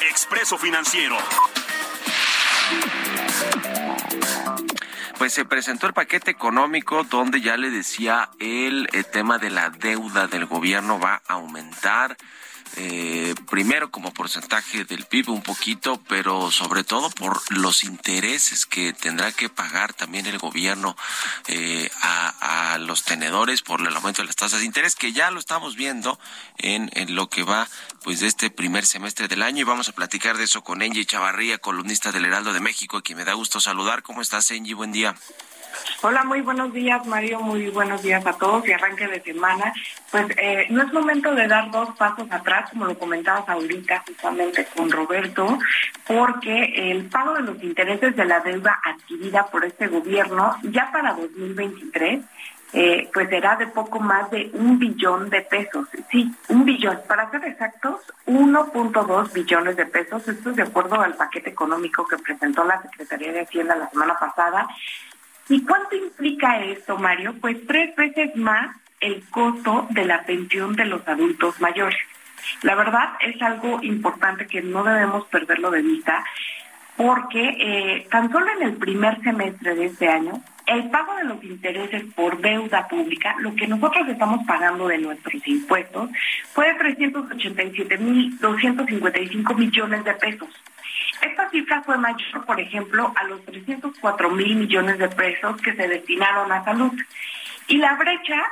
Expreso 0.09 0.57
Financiero. 0.57 1.17
Pues 5.17 5.33
se 5.33 5.45
presentó 5.45 5.87
el 5.87 5.93
paquete 5.93 6.31
económico 6.31 7.03
donde 7.03 7.41
ya 7.41 7.55
le 7.57 7.69
decía 7.69 8.29
el, 8.39 8.89
el 8.91 9.05
tema 9.05 9.37
de 9.37 9.49
la 9.49 9.69
deuda 9.69 10.27
del 10.27 10.45
gobierno 10.45 10.99
va 10.99 11.21
a 11.27 11.33
aumentar. 11.33 12.17
Eh, 12.75 13.35
primero 13.49 13.91
como 13.91 14.13
porcentaje 14.13 14.83
del 14.85 15.05
PIB 15.05 15.29
un 15.29 15.43
poquito, 15.43 16.01
pero 16.07 16.49
sobre 16.49 16.83
todo 16.83 17.09
por 17.11 17.39
los 17.55 17.83
intereses 17.83 18.65
que 18.65 18.93
tendrá 18.93 19.31
que 19.31 19.49
pagar 19.49 19.93
también 19.93 20.25
el 20.25 20.39
gobierno 20.39 20.95
eh, 21.47 21.89
a, 22.01 22.77
los 22.79 23.03
tenedores 23.03 23.61
por 23.61 23.81
el 23.81 23.95
aumento 23.95 24.21
de 24.21 24.25
las 24.25 24.35
tasas 24.35 24.59
de 24.59 24.65
interés, 24.65 24.95
que 24.95 25.13
ya 25.13 25.29
lo 25.29 25.39
estamos 25.39 25.75
viendo 25.75 26.19
en, 26.57 26.89
lo 27.15 27.29
que 27.29 27.43
va 27.43 27.67
pues 28.03 28.19
de 28.19 28.27
este 28.27 28.49
primer 28.49 28.85
semestre 28.85 29.27
del 29.27 29.43
año 29.43 29.61
y 29.61 29.63
vamos 29.63 29.89
a 29.89 29.91
platicar 29.91 30.37
de 30.37 30.45
eso 30.45 30.63
con 30.63 30.81
Angie 30.81 31.05
Chavarría, 31.05 31.59
columnista 31.59 32.11
del 32.11 32.25
Heraldo 32.25 32.53
de 32.53 32.59
México, 32.59 32.97
a 32.97 33.01
quien 33.03 33.19
me 33.19 33.25
da 33.25 33.33
gusto 33.33 33.59
saludar. 33.59 34.01
¿Cómo 34.01 34.21
estás, 34.21 34.49
Angie? 34.51 34.73
Buen 34.73 34.91
día. 34.91 35.15
Hola, 36.01 36.23
muy 36.23 36.41
buenos 36.41 36.73
días, 36.73 37.05
Mario. 37.05 37.39
Muy 37.39 37.69
buenos 37.69 38.01
días 38.01 38.25
a 38.25 38.33
todos 38.33 38.67
y 38.67 38.71
arranque 38.71 39.07
de 39.07 39.21
semana. 39.21 39.73
Pues 40.13 40.27
eh, 40.37 40.67
no 40.69 40.83
es 40.83 40.93
momento 40.93 41.33
de 41.33 41.47
dar 41.47 41.71
dos 41.71 41.89
pasos 41.97 42.31
atrás, 42.31 42.69
como 42.69 42.85
lo 42.85 42.99
comentabas 42.99 43.49
ahorita 43.49 44.03
justamente 44.07 44.67
con 44.75 44.91
Roberto, 44.91 45.57
porque 46.05 46.91
el 46.91 47.05
pago 47.05 47.33
de 47.33 47.41
los 47.41 47.63
intereses 47.63 48.15
de 48.15 48.23
la 48.23 48.39
deuda 48.41 48.79
adquirida 48.85 49.47
por 49.47 49.65
este 49.65 49.87
gobierno 49.87 50.55
ya 50.65 50.91
para 50.91 51.13
2023 51.13 52.25
eh, 52.73 53.09
pues 53.11 53.27
será 53.29 53.55
de 53.55 53.65
poco 53.65 53.99
más 53.99 54.29
de 54.29 54.51
un 54.53 54.77
billón 54.77 55.31
de 55.31 55.41
pesos. 55.41 55.87
Sí, 56.11 56.31
un 56.47 56.63
billón. 56.63 56.99
Para 57.07 57.31
ser 57.31 57.45
exactos, 57.45 58.01
1.2 58.27 59.33
billones 59.33 59.75
de 59.77 59.87
pesos. 59.87 60.27
Esto 60.27 60.51
es 60.51 60.55
de 60.57 60.61
acuerdo 60.61 61.01
al 61.01 61.15
paquete 61.15 61.49
económico 61.49 62.05
que 62.05 62.19
presentó 62.19 62.63
la 62.63 62.79
Secretaría 62.83 63.31
de 63.31 63.41
Hacienda 63.41 63.75
la 63.75 63.89
semana 63.89 64.15
pasada. 64.19 64.67
¿Y 65.49 65.65
cuánto 65.65 65.95
implica 65.95 66.63
esto, 66.63 66.97
Mario? 66.99 67.33
Pues 67.41 67.57
tres 67.65 67.95
veces 67.95 68.35
más 68.35 68.75
el 69.03 69.23
costo 69.29 69.85
de 69.89 70.05
la 70.05 70.23
pensión 70.23 70.75
de 70.75 70.85
los 70.85 71.05
adultos 71.07 71.59
mayores. 71.59 71.99
La 72.61 72.75
verdad 72.75 73.13
es 73.19 73.41
algo 73.41 73.81
importante 73.83 74.47
que 74.47 74.61
no 74.61 74.83
debemos 74.83 75.25
perderlo 75.27 75.71
de 75.71 75.81
vista 75.81 76.23
porque 76.95 77.57
eh, 77.59 78.07
tan 78.09 78.31
solo 78.31 78.47
en 78.57 78.63
el 78.63 78.77
primer 78.77 79.21
semestre 79.21 79.75
de 79.75 79.85
este 79.85 80.07
año, 80.07 80.41
el 80.65 80.89
pago 80.89 81.15
de 81.15 81.25
los 81.25 81.43
intereses 81.43 82.05
por 82.15 82.39
deuda 82.39 82.87
pública, 82.87 83.35
lo 83.39 83.53
que 83.55 83.67
nosotros 83.67 84.07
estamos 84.07 84.45
pagando 84.45 84.87
de 84.87 84.99
nuestros 84.99 85.45
impuestos, 85.47 86.09
fue 86.53 86.67
de 86.67 86.79
387.255 86.79 89.55
millones 89.55 90.05
de 90.05 90.13
pesos. 90.13 90.47
Esta 91.21 91.49
cifra 91.49 91.81
fue 91.83 91.97
mayor, 91.97 92.45
por 92.45 92.57
ejemplo, 92.59 93.11
a 93.15 93.23
los 93.25 93.43
304 93.45 94.29
mil 94.29 94.55
millones 94.55 94.99
de 94.99 95.09
pesos 95.09 95.59
que 95.61 95.73
se 95.73 95.87
destinaron 95.87 96.51
a 96.51 96.63
salud. 96.63 96.93
Y 97.67 97.77
la 97.77 97.95
brecha 97.95 98.43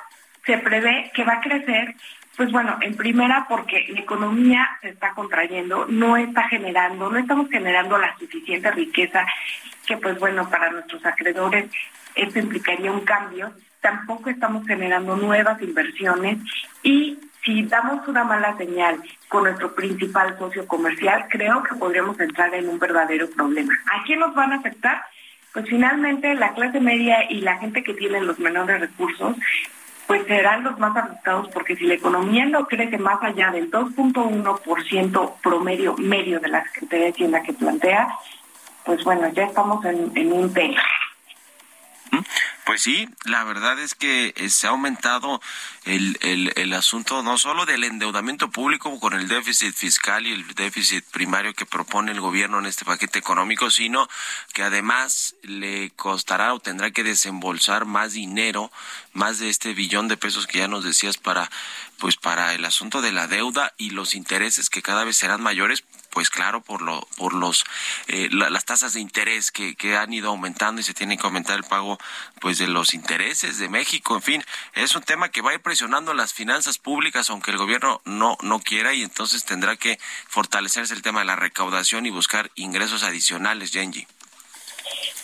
se 0.46 0.58
prevé 0.58 1.12
que 1.14 1.24
va 1.24 1.34
a 1.34 1.42
crecer, 1.42 1.96
pues 2.36 2.52
bueno, 2.52 2.78
en 2.82 2.96
primera 2.96 3.46
porque 3.48 3.86
la 3.90 4.00
economía 4.00 4.68
se 4.82 4.90
está 4.90 5.14
contrayendo, 5.14 5.86
no 5.88 6.18
está 6.18 6.48
generando, 6.48 7.10
no 7.10 7.18
estamos 7.18 7.50
generando 7.50 7.98
la 7.98 8.16
suficiente 8.18 8.72
riqueza 8.72 9.26
que 9.86 9.98
pues 9.98 10.18
bueno, 10.20 10.50
para 10.50 10.72
nuestros 10.72 11.06
acreedores 11.06 11.70
esto 12.16 12.40
implicaría 12.40 12.92
un 12.92 13.02
cambio, 13.02 13.54
tampoco 13.80 14.30
estamos 14.30 14.66
generando 14.66 15.16
nuevas 15.16 15.62
inversiones 15.62 16.40
y 16.84 17.20
si 17.44 17.64
damos 17.64 18.08
una 18.08 18.24
mala 18.24 18.56
señal 18.58 19.02
con 19.28 19.44
nuestro 19.44 19.74
principal 19.74 20.38
socio 20.38 20.68
comercial, 20.68 21.26
creo 21.30 21.64
que 21.64 21.76
podríamos 21.76 22.20
entrar 22.20 22.54
en 22.54 22.70
un 22.70 22.78
verdadero 22.78 23.30
problema. 23.30 23.74
¿A 23.92 24.04
quién 24.04 24.20
nos 24.20 24.36
van 24.36 24.54
a 24.54 24.58
afectar? 24.58 25.04
Pues 25.54 25.68
finalmente 25.68 26.36
la 26.36 26.54
clase 26.54 26.80
media 26.80 27.30
y 27.30 27.42
la 27.42 27.58
gente 27.58 27.84
que 27.84 27.94
tiene 27.94 28.22
los 28.22 28.40
menores 28.40 28.80
recursos, 28.80 29.36
pues 30.12 30.28
serán 30.28 30.66
los 30.66 30.78
más 30.78 30.94
afectados 30.98 31.48
porque 31.54 31.78
si 31.78 31.86
la 31.86 31.94
economía 31.94 32.46
no 32.46 32.68
crece 32.68 32.98
más 32.98 33.24
allá 33.24 33.50
del 33.50 33.72
2.1% 33.72 35.34
promedio 35.42 35.96
medio 35.98 36.42
de 36.42 36.50
la 36.50 36.66
Secretaría 36.66 37.06
de 37.06 37.12
Hacienda 37.12 37.42
que 37.42 37.54
plantea, 37.54 38.10
pues 38.84 39.06
bueno, 39.06 39.30
ya 39.30 39.46
estamos 39.46 39.86
en, 39.86 40.12
en 40.14 40.34
un 40.34 40.54
tema. 40.54 40.82
Pues 42.66 42.84
sí, 42.84 43.10
la 43.26 43.44
verdad 43.44 43.80
es 43.80 43.96
que 43.96 44.34
eh, 44.36 44.50
se 44.50 44.68
ha 44.68 44.70
aumentado 44.70 45.42
el, 45.86 46.18
el, 46.22 46.54
el 46.56 46.74
asunto 46.74 47.24
no 47.24 47.38
solo 47.40 47.66
del 47.66 47.84
endeudamiento 47.84 48.52
público 48.52 49.00
con 49.00 49.14
el 49.14 49.28
déficit 49.28 49.74
fiscal 49.74 50.28
y 50.28 50.32
el 50.32 50.48
déficit 50.54 51.04
primario 51.06 51.56
que 51.56 51.66
propone 51.66 52.12
el 52.12 52.22
gobierno 52.22 52.60
en 52.60 52.68
este 52.68 52.86
paquete 52.86 53.18
económico, 53.18 53.72
sino 53.72 54.08
que 54.54 54.62
además 54.62 55.36
le 55.42 55.90
costará 55.92 56.54
o 56.54 56.60
tendrá 56.60 56.92
que 56.92 57.04
desembolsar 57.04 57.86
más 57.86 58.14
dinero, 58.14 58.72
más 59.14 59.40
de 59.40 59.50
este 59.50 59.74
billón 59.74 60.08
de 60.08 60.18
pesos 60.18 60.46
que 60.46 60.60
ya 60.60 60.68
nos 60.68 60.84
decías 60.84 61.18
para 61.18 61.50
pues 61.98 62.16
para 62.18 62.54
el 62.54 62.66
asunto 62.66 63.02
de 63.02 63.12
la 63.12 63.28
deuda 63.28 63.74
y 63.78 63.92
los 63.92 64.16
intereses 64.16 64.70
que 64.70 64.82
cada 64.82 65.04
vez 65.04 65.18
serán 65.18 65.42
mayores 65.42 65.84
pues 66.12 66.30
claro 66.30 66.62
por 66.62 66.82
lo 66.82 67.02
por 67.18 67.34
los 67.34 67.64
eh, 68.08 68.30
la- 68.32 68.50
las 68.50 68.66
tasas 68.66 68.94
de 68.94 69.00
interés 69.00 69.52
que, 69.52 69.76
que 69.76 69.98
han 69.98 70.14
ido 70.14 70.30
aumentando 70.30 70.80
y 70.82 70.84
se 70.84 70.94
tiene 70.94 71.18
que 71.18 71.26
aumentar 71.26 71.58
el 71.58 71.64
pago 71.64 71.98
pues 72.40 72.58
de 72.60 72.68
los 72.68 72.94
intereses 72.94 73.58
de 73.58 73.70
México. 73.70 74.16
En 74.16 74.22
fin 74.22 74.44
es 74.74 74.96
un 74.96 75.02
tema 75.04 75.30
que 75.30 75.42
va 75.42 75.52
a 75.52 75.54
ir 75.56 75.62
presionando 75.62 76.14
las 76.14 76.34
finanzas 76.34 76.78
públicas 76.78 77.30
aunque 77.30 77.52
el 77.52 77.58
gobierno 77.58 78.02
no 78.06 78.38
no 78.42 78.60
quiera 78.60 78.94
y 78.94 79.02
entonces 79.04 79.44
tendrá 79.46 79.76
que 79.78 80.00
fortalecerse 80.28 80.94
el 80.94 81.02
tema 81.02 81.20
de 81.22 81.26
la 81.26 81.36
recaudación 81.36 82.06
y 82.06 82.10
buscar 82.12 82.52
ingresos 82.56 83.04
adicionales 83.04 83.72
Genji 83.72 84.06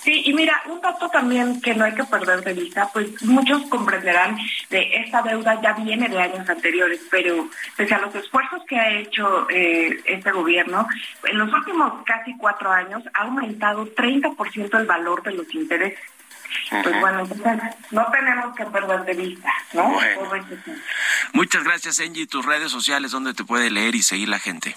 Sí, 0.08 0.22
y 0.24 0.32
mira, 0.32 0.62
un 0.68 0.80
dato 0.80 1.10
también 1.10 1.60
que 1.60 1.76
no 1.76 1.84
hay 1.84 1.94
que 1.94 2.06
perder 2.06 2.42
de 2.42 2.54
vista, 2.54 2.90
pues 2.94 3.22
muchos 3.24 3.64
comprenderán 3.64 4.38
de 4.70 5.02
esta 5.04 5.22
deuda 5.22 5.62
ya 5.62 5.74
viene 5.74 6.08
de 6.08 6.18
años 6.18 6.50
anteriores, 6.50 7.02
pero 7.12 7.50
pese 7.76 7.94
a 7.94 8.00
los 8.00 8.16
esfuerzos 8.16 8.64
que 8.70 8.80
ha 8.80 8.90
hecho 8.90 9.50
eh, 9.50 10.02
este 10.06 10.32
gobierno, 10.32 10.88
en 11.26 11.38
los 11.38 11.52
últimos 11.52 12.06
casi 12.06 12.38
cuatro 12.38 12.72
años 12.72 13.04
ha 13.16 13.24
aumentado 13.24 13.86
30% 13.86 14.80
el 14.80 14.86
valor 14.86 15.24
de 15.24 15.34
los 15.34 15.54
intereses. 15.54 16.00
Pues 16.70 17.02
bueno, 17.02 17.20
entonces 17.20 17.76
no 17.92 18.08
tenemos 18.10 18.56
que 18.56 18.64
perder 18.64 19.04
de 19.04 19.14
vista, 19.14 19.50
¿no? 19.74 19.90
Bueno. 19.90 20.22
Todo 20.22 20.36
este 20.36 20.56
tema. 20.56 20.78
muchas 21.34 21.66
gracias 21.66 21.98
Genji 21.98 22.28
tus 22.28 22.46
redes 22.46 22.72
sociales 22.72 23.12
donde 23.12 23.34
te 23.34 23.44
puede 23.44 23.70
leer 23.70 23.94
y 23.94 24.04
seguir 24.04 24.30
la 24.30 24.40
gente 24.40 24.74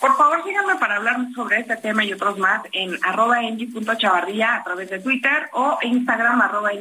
Por 0.00 0.16
favor, 0.16 0.42
síganme 0.44 0.76
para 0.76 0.96
hablar 0.96 1.16
sobre 1.34 1.60
este 1.60 1.76
tema 1.76 2.04
y 2.04 2.12
otros 2.12 2.38
más 2.38 2.62
en 2.72 2.98
arroba 3.02 3.38
a 3.38 4.64
través 4.64 4.90
de 4.90 4.98
Twitter 5.00 5.48
o 5.52 5.78
Instagram 5.82 6.40
arroba 6.40 6.72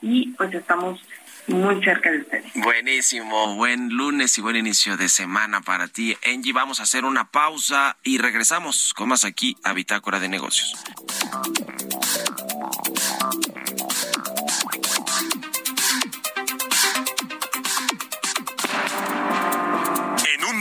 y 0.00 0.28
pues 0.30 0.54
estamos 0.54 1.00
muy 1.48 1.82
cerca 1.82 2.10
de 2.10 2.18
ustedes. 2.18 2.52
Buenísimo, 2.54 3.54
buen 3.56 3.88
lunes 3.90 4.36
y 4.38 4.40
buen 4.40 4.56
inicio 4.56 4.96
de 4.96 5.08
semana 5.08 5.60
para 5.60 5.88
ti. 5.88 6.16
Angie, 6.26 6.52
vamos 6.52 6.80
a 6.80 6.82
hacer 6.82 7.04
una 7.04 7.30
pausa 7.30 7.96
y 8.02 8.18
regresamos 8.18 8.92
con 8.94 9.08
más 9.08 9.24
aquí 9.24 9.56
a 9.64 9.72
Bitácora 9.72 10.20
de 10.20 10.28
Negocios. 10.28 10.74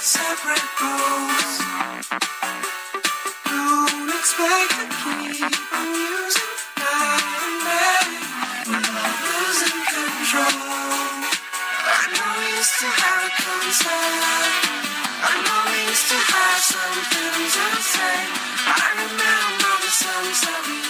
Separate 0.00 0.66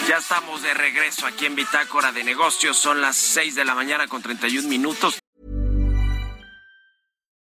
Ya 0.08 0.18
estamos 0.18 0.62
de 0.62 0.72
regreso 0.72 1.26
aquí 1.26 1.46
en 1.46 1.54
Bitácora 1.54 2.12
de 2.12 2.24
Negocios. 2.24 2.78
Son 2.78 3.00
las 3.00 3.16
6 3.16 3.54
de 3.54 3.64
la 3.64 3.74
mañana 3.74 4.06
con 4.06 4.22
31 4.22 4.68
minutos. 4.68 5.18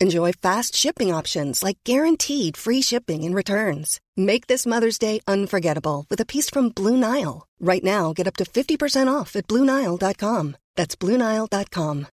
Enjoy 0.00 0.32
fast 0.32 0.76
shipping 0.76 1.12
options 1.12 1.62
like 1.62 1.78
guaranteed 1.84 2.56
free 2.56 2.82
shipping 2.82 3.24
and 3.24 3.34
returns. 3.34 4.00
Make 4.16 4.46
this 4.46 4.64
Mother's 4.64 4.98
Day 4.98 5.20
unforgettable 5.26 6.06
with 6.08 6.20
a 6.20 6.26
piece 6.26 6.48
from 6.48 6.68
Blue 6.68 6.96
Nile. 6.96 7.46
Right 7.60 7.82
now, 7.82 8.12
get 8.12 8.28
up 8.28 8.36
to 8.36 8.44
50% 8.44 9.12
off 9.12 9.36
at 9.36 9.46
BlueNile.com. 9.48 10.56
That's 10.76 10.96
BlueNile.com. 10.96 12.06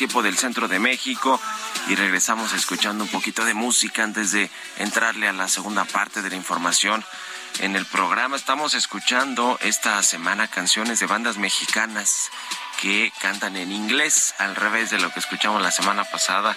tiempo 0.00 0.22
del 0.22 0.38
centro 0.38 0.66
de 0.66 0.78
México 0.78 1.38
y 1.90 1.94
regresamos 1.94 2.54
escuchando 2.54 3.04
un 3.04 3.10
poquito 3.10 3.44
de 3.44 3.52
música 3.52 4.02
antes 4.02 4.32
de 4.32 4.48
entrarle 4.78 5.28
a 5.28 5.32
la 5.34 5.46
segunda 5.46 5.84
parte 5.84 6.22
de 6.22 6.30
la 6.30 6.36
información. 6.36 7.04
En 7.58 7.76
el 7.76 7.84
programa 7.86 8.36
estamos 8.36 8.74
escuchando 8.74 9.58
esta 9.60 10.02
semana 10.02 10.48
canciones 10.48 11.00
de 11.00 11.06
bandas 11.06 11.36
mexicanas 11.36 12.30
que 12.80 13.12
cantan 13.20 13.56
en 13.56 13.72
inglés, 13.72 14.34
al 14.38 14.56
revés 14.56 14.90
de 14.90 14.98
lo 14.98 15.12
que 15.12 15.20
escuchamos 15.20 15.60
la 15.60 15.70
semana 15.70 16.04
pasada, 16.04 16.56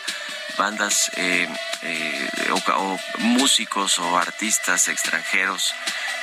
bandas 0.57 1.11
eh, 1.17 1.49
eh, 1.81 2.29
o, 2.51 2.71
o 2.71 2.99
músicos 3.19 3.99
o 3.99 4.17
artistas 4.17 4.87
extranjeros 4.87 5.73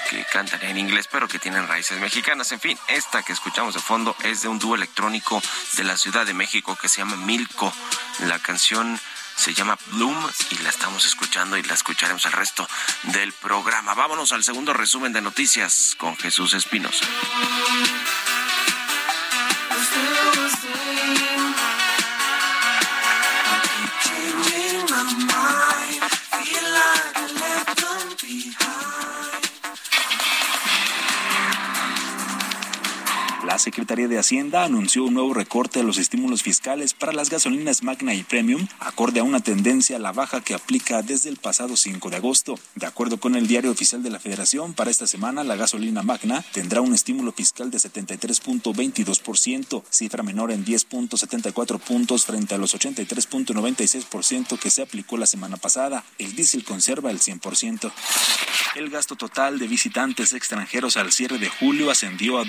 que 0.09 0.25
cantan 0.25 0.63
en 0.63 0.79
inglés 0.79 1.09
pero 1.11 1.29
que 1.29 1.39
tienen 1.39 1.69
raíces 1.69 1.99
mexicanas. 2.01 2.51
En 2.53 2.61
fin, 2.61 2.79
esta 2.89 3.23
que 3.23 3.33
escuchamos 3.33 3.75
de 3.75 3.81
fondo 3.81 4.17
es 4.25 4.43
de 4.43 4.49
un 4.49 4.59
dúo 4.59 4.75
electrónico 4.75 5.43
de 5.75 5.85
la 5.85 5.97
Ciudad 5.97 6.25
de 6.25 6.35
México 6.35 6.77
que 6.81 6.89
se 6.89 6.99
llama 6.99 7.17
Milko. 7.17 7.73
La 8.21 8.39
canción 8.39 8.99
se 9.41 9.55
llama 9.55 9.79
Bloom 9.93 10.29
y 10.51 10.59
la 10.63 10.69
estamos 10.69 11.07
escuchando 11.07 11.57
y 11.57 11.63
la 11.63 11.73
escucharemos 11.73 12.27
el 12.27 12.33
resto 12.33 12.69
del 13.05 13.33
programa. 13.33 13.95
Vámonos 13.95 14.33
al 14.33 14.45
segundo 14.45 14.75
resumen 14.75 15.15
de 15.15 15.23
noticias 15.23 15.95
con 15.97 16.15
Jesús 16.19 16.53
Espinosa. 16.53 17.07
La 33.51 33.59
Secretaría 33.59 34.07
de 34.07 34.17
Hacienda 34.17 34.63
anunció 34.63 35.03
un 35.03 35.15
nuevo 35.15 35.35
recorte 35.35 35.81
a 35.81 35.83
los 35.83 35.99
estímulos 35.99 36.45
fiscales 36.45 36.95
para 36.95 37.13
las 37.13 37.31
gasolinas 37.31 37.83
Magna 37.83 38.15
y 38.15 38.23
Premium, 38.23 38.69
acorde 38.79 39.19
a 39.19 39.25
una 39.25 39.41
tendencia 39.41 39.97
a 39.97 39.99
la 39.99 40.13
baja 40.13 40.41
que 40.41 40.55
aplica 40.55 41.03
desde 41.03 41.31
el 41.31 41.37
pasado 41.37 41.77
5 41.77 42.11
de 42.11 42.17
agosto. 42.19 42.57
De 42.77 42.87
acuerdo 42.87 43.19
con 43.19 43.35
el 43.35 43.49
Diario 43.49 43.73
Oficial 43.73 44.05
de 44.05 44.11
la 44.11 44.21
Federación, 44.21 44.73
para 44.73 44.93
esta 44.93 45.09
semana 45.09 45.43
la 45.43 45.57
gasolina 45.57 46.05
Magna 46.05 46.45
tendrá 46.53 46.81
un 46.81 46.95
estímulo 46.95 47.33
fiscal 47.33 47.73
de 47.73 47.79
73.22%, 47.79 49.83
cifra 49.91 50.23
menor 50.23 50.53
en 50.53 50.65
10.74 50.65 51.81
puntos 51.81 52.27
frente 52.27 52.55
a 52.55 52.59
los 52.59 52.77
83.96% 52.77 54.61
que 54.61 54.71
se 54.71 54.83
aplicó 54.83 55.17
la 55.17 55.27
semana 55.27 55.57
pasada. 55.57 56.05
El 56.19 56.37
diésel 56.37 56.63
conserva 56.63 57.11
el 57.11 57.19
100%. 57.19 57.91
El 58.77 58.91
gasto 58.91 59.17
total 59.17 59.59
de 59.59 59.67
visitantes 59.67 60.35
extranjeros 60.35 60.97
al 60.97 61.11
cierre 61.11 61.39
de 61.39 61.49
julio 61.49 61.91
ascendió 61.91 62.39
a 62.39 62.45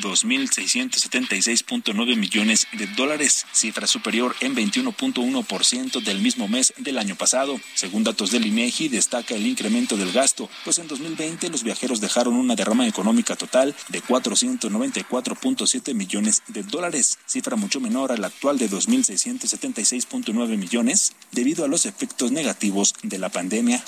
2.676.9 0.92 2.16
millones 2.18 2.68
de 2.74 2.88
dólares, 2.88 3.46
cifra 3.52 3.88
superior 3.88 4.36
en 4.42 4.56
21.1% 4.56 6.04
del 6.04 6.20
mismo 6.20 6.48
mes 6.48 6.74
del 6.78 6.98
año 6.98 7.16
pasado. 7.16 7.60
Según 7.76 8.04
datos 8.04 8.32
del 8.32 8.46
INEGI, 8.46 8.90
destaca 8.90 9.36
el 9.36 9.48
incremento 9.48 9.98
del 9.98 10.12
gasto, 10.12 10.50
pues 10.64 10.80
en 10.80 10.88
2020 10.88 11.50
los 11.50 11.64
viajeros 11.64 12.02
dejaron 12.02 12.36
una 12.36 12.56
derrama 12.56 12.88
económica 12.88 13.36
total 13.36 13.76
de 13.90 14.04
494.7 14.04 15.94
millones 15.94 16.44
de 16.48 16.64
dólares, 16.64 17.20
cifra 17.26 17.56
mucho 17.56 17.80
menor 17.80 18.12
a 18.12 18.18
la 18.18 18.28
actual 18.28 18.58
de 18.58 18.70
2.676.9 18.70 20.58
millones, 20.58 21.14
debido 21.32 21.64
a 21.66 21.68
los 21.68 21.86
efectos 21.86 22.32
negativos 22.32 22.94
de 23.04 23.20
la 23.20 23.30
pandemia. 23.30 23.84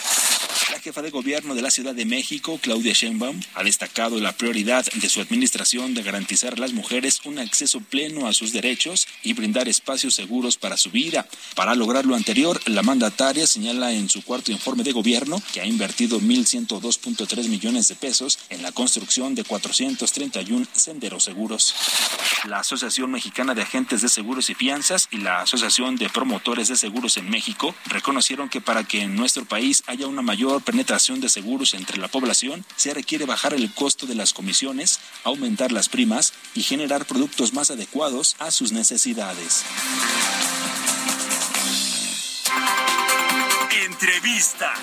La 0.71 0.79
jefa 0.79 1.01
de 1.01 1.11
gobierno 1.11 1.55
de 1.55 1.61
la 1.61 1.71
Ciudad 1.71 1.93
de 1.93 2.05
México, 2.05 2.59
Claudia 2.61 2.93
Sheinbaum, 2.93 3.39
ha 3.53 3.63
destacado 3.63 4.19
la 4.19 4.31
prioridad 4.31 4.85
de 4.85 5.09
su 5.09 5.21
administración 5.21 5.93
de 5.93 6.03
garantizar 6.03 6.57
las 6.59 6.73
mujeres 6.73 6.92
un 7.25 7.39
acceso 7.39 7.79
pleno 7.79 8.27
a 8.27 8.33
sus 8.33 8.53
derechos 8.53 9.07
y 9.23 9.33
brindar 9.33 9.67
espacios 9.67 10.13
seguros 10.13 10.57
para 10.57 10.77
su 10.77 10.91
vida. 10.91 11.27
Para 11.55 11.73
lograr 11.73 12.05
lo 12.05 12.15
anterior, 12.15 12.61
la 12.67 12.83
mandataria 12.83 13.47
señala 13.47 13.93
en 13.93 14.09
su 14.09 14.23
cuarto 14.23 14.51
informe 14.51 14.83
de 14.83 14.91
gobierno 14.91 15.41
que 15.51 15.61
ha 15.61 15.65
invertido 15.65 16.21
1.102.3 16.21 17.47
millones 17.47 17.87
de 17.87 17.95
pesos 17.95 18.37
en 18.49 18.61
la 18.61 18.71
construcción 18.71 19.33
de 19.33 19.43
431 19.43 20.67
senderos 20.73 21.23
seguros. 21.23 21.73
La 22.47 22.59
Asociación 22.59 23.09
Mexicana 23.09 23.55
de 23.55 23.63
Agentes 23.63 24.01
de 24.01 24.09
Seguros 24.09 24.51
y 24.51 24.53
Fianzas 24.53 25.07
y 25.09 25.17
la 25.17 25.41
Asociación 25.41 25.95
de 25.95 26.09
Promotores 26.09 26.67
de 26.67 26.75
Seguros 26.75 27.17
en 27.17 27.27
México 27.27 27.73
reconocieron 27.85 28.49
que 28.49 28.61
para 28.61 28.83
que 28.83 29.01
en 29.01 29.15
nuestro 29.15 29.45
país 29.45 29.81
haya 29.87 30.05
una 30.05 30.21
mayor 30.21 30.61
penetración 30.61 31.21
de 31.21 31.29
seguros 31.29 31.73
entre 31.73 31.97
la 31.97 32.07
población, 32.07 32.63
se 32.75 32.93
requiere 32.93 33.25
bajar 33.25 33.55
el 33.55 33.73
costo 33.73 34.05
de 34.05 34.13
las 34.13 34.31
comisiones, 34.31 34.99
aumentar 35.23 35.71
las 35.71 35.89
primas 35.89 36.33
y 36.53 36.61
generar 36.61 36.82
productos 37.05 37.53
más 37.53 37.71
adecuados 37.71 38.35
a 38.39 38.51
sus 38.51 38.71
necesidades. 38.71 39.63
Entrevista. 43.85 44.73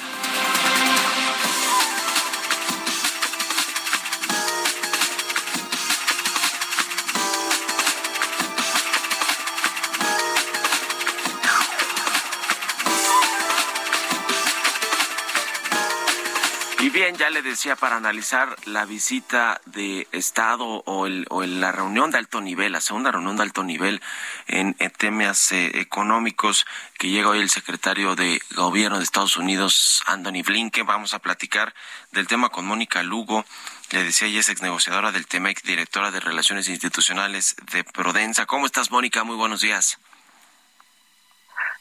Bien, 16.93 17.15
ya 17.17 17.31
le 17.31 17.43
decía 17.43 17.77
para 17.77 17.97
analizar 17.97 18.57
la 18.67 18.85
visita 18.85 19.61
de 19.67 20.09
Estado 20.11 20.65
o, 20.65 21.07
el, 21.07 21.25
o 21.31 21.45
el- 21.45 21.61
la 21.61 21.71
reunión 21.71 22.11
de 22.11 22.19
alto 22.19 22.41
nivel, 22.41 22.73
la 22.73 22.81
segunda 22.81 23.13
reunión 23.13 23.37
de 23.37 23.45
alto 23.45 23.63
nivel 23.63 24.03
en, 24.49 24.75
en 24.81 24.91
temas 24.91 25.53
eh, 25.53 25.71
económicos 25.81 26.67
que 26.99 27.09
llega 27.09 27.29
hoy 27.29 27.39
el 27.41 27.51
secretario 27.51 28.17
de 28.17 28.43
Gobierno 28.57 28.99
de 28.99 29.05
Estados 29.05 29.37
Unidos, 29.37 30.03
Anthony 30.07 30.43
Blinken. 30.45 30.85
Vamos 30.87 31.15
a 31.15 31.21
platicar 31.21 31.75
del 32.11 32.27
tema 32.27 32.49
con 32.49 32.67
Mónica 32.67 33.03
Lugo. 33.05 33.45
Le 33.93 34.03
decía, 34.03 34.27
ella 34.27 34.41
es 34.41 34.49
ex 34.49 34.61
negociadora 34.61 35.13
del 35.13 35.27
TEMEC, 35.29 35.63
directora 35.63 36.11
de 36.11 36.19
Relaciones 36.21 36.69
Institucionales 36.69 37.55
de 37.73 37.85
Prodensa. 37.85 38.47
¿Cómo 38.47 38.67
estás, 38.67 38.91
Mónica? 38.91 39.23
Muy 39.23 39.37
buenos 39.37 39.61
días. 39.61 39.99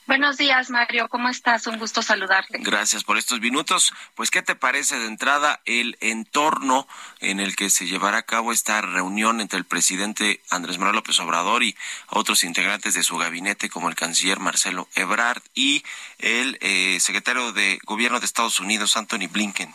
Buenos 0.10 0.38
días, 0.38 0.72
Mario. 0.72 1.08
¿Cómo 1.08 1.30
estás? 1.30 1.68
Un 1.68 1.78
gusto 1.78 2.02
saludarte. 2.02 2.58
Gracias 2.62 3.04
por 3.04 3.20
estos 3.20 3.40
minutos. 3.42 3.94
Pues, 4.16 4.32
¿qué 4.32 4.42
te 4.42 4.56
parece 4.56 4.98
de 4.98 5.06
entrada 5.06 5.62
el 5.66 6.00
entorno 6.02 6.88
en 7.20 7.40
el 7.40 7.56
que 7.56 7.70
se 7.70 7.86
llevará 7.86 8.18
a 8.18 8.24
cabo 8.24 8.52
esta 8.52 8.82
reunión 8.82 9.40
entre 9.40 9.60
el 9.60 9.66
presidente 9.66 10.42
Andrés 10.50 10.80
Manuel 10.80 10.96
López 10.96 11.20
Obrador 11.20 11.62
y 11.62 11.78
otros 12.08 12.44
integrantes 12.44 12.96
de 12.96 13.04
su 13.04 13.18
gabinete, 13.18 13.70
como 13.70 13.88
el 13.88 13.94
canciller 13.94 14.40
Marcelo 14.40 14.88
Ebrard 14.96 15.44
y 15.54 15.84
el 16.18 16.58
eh, 16.62 16.98
secretario 17.00 17.52
de 17.52 17.78
Gobierno 17.84 18.20
de 18.20 18.26
Estados 18.26 18.60
Unidos, 18.60 18.98
Anthony 18.98 19.28
Blinken? 19.32 19.72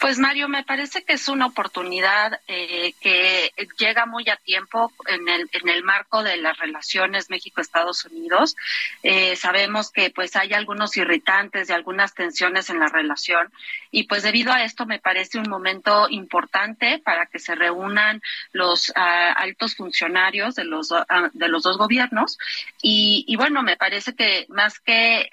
Pues 0.00 0.18
Mario, 0.18 0.48
me 0.48 0.62
parece 0.62 1.02
que 1.04 1.14
es 1.14 1.28
una 1.28 1.46
oportunidad 1.46 2.40
eh, 2.46 2.94
que 3.00 3.52
llega 3.78 4.06
muy 4.06 4.28
a 4.28 4.36
tiempo 4.36 4.92
en 5.06 5.28
el, 5.28 5.50
en 5.52 5.68
el 5.68 5.82
marco 5.82 6.22
de 6.22 6.36
las 6.36 6.56
relaciones 6.58 7.30
México-Estados 7.30 8.04
Unidos. 8.04 8.56
Eh, 9.02 9.34
sabemos 9.36 9.90
que 9.90 10.10
pues 10.10 10.36
hay 10.36 10.52
algunos 10.52 10.96
irritantes 10.96 11.68
y 11.68 11.72
algunas 11.72 12.14
tensiones 12.14 12.70
en 12.70 12.78
la 12.78 12.88
relación 12.88 13.52
y 13.90 14.04
pues 14.04 14.22
debido 14.22 14.52
a 14.52 14.62
esto 14.62 14.86
me 14.86 14.98
parece 14.98 15.38
un 15.38 15.48
momento 15.48 16.08
importante 16.10 16.98
para 16.98 17.26
que 17.26 17.38
se 17.38 17.54
reúnan 17.54 18.22
los 18.52 18.92
ah, 18.94 19.32
altos 19.32 19.74
funcionarios 19.74 20.54
de 20.54 20.64
los, 20.64 20.92
ah, 20.92 21.30
de 21.32 21.48
los 21.48 21.62
dos 21.62 21.78
gobiernos 21.78 22.38
y, 22.82 23.24
y 23.26 23.36
bueno, 23.36 23.62
me 23.62 23.76
parece 23.76 24.14
que 24.14 24.46
más 24.48 24.78
que, 24.78 25.28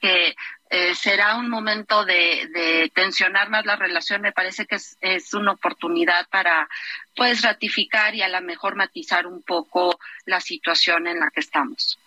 que 0.00 0.36
eh, 0.76 0.92
será 0.96 1.36
un 1.36 1.48
momento 1.48 2.04
de, 2.04 2.90
tensionar 2.92 3.48
más 3.48 3.64
la 3.64 3.76
relación. 3.76 4.22
Me 4.22 4.32
parece 4.32 4.66
que 4.66 4.74
es, 4.74 5.34
una 5.34 5.52
oportunidad 5.52 6.28
para, 6.30 6.68
pues, 7.14 7.42
ratificar 7.42 8.12
y 8.16 8.22
a 8.22 8.28
lo 8.28 8.40
mejor 8.40 8.74
matizar 8.74 9.28
un 9.28 9.40
poco 9.42 9.96
la 10.24 10.40
situación 10.40 11.06
en 11.06 11.20
la 11.20 11.30
que 11.30 11.38
estamos. 11.38 12.00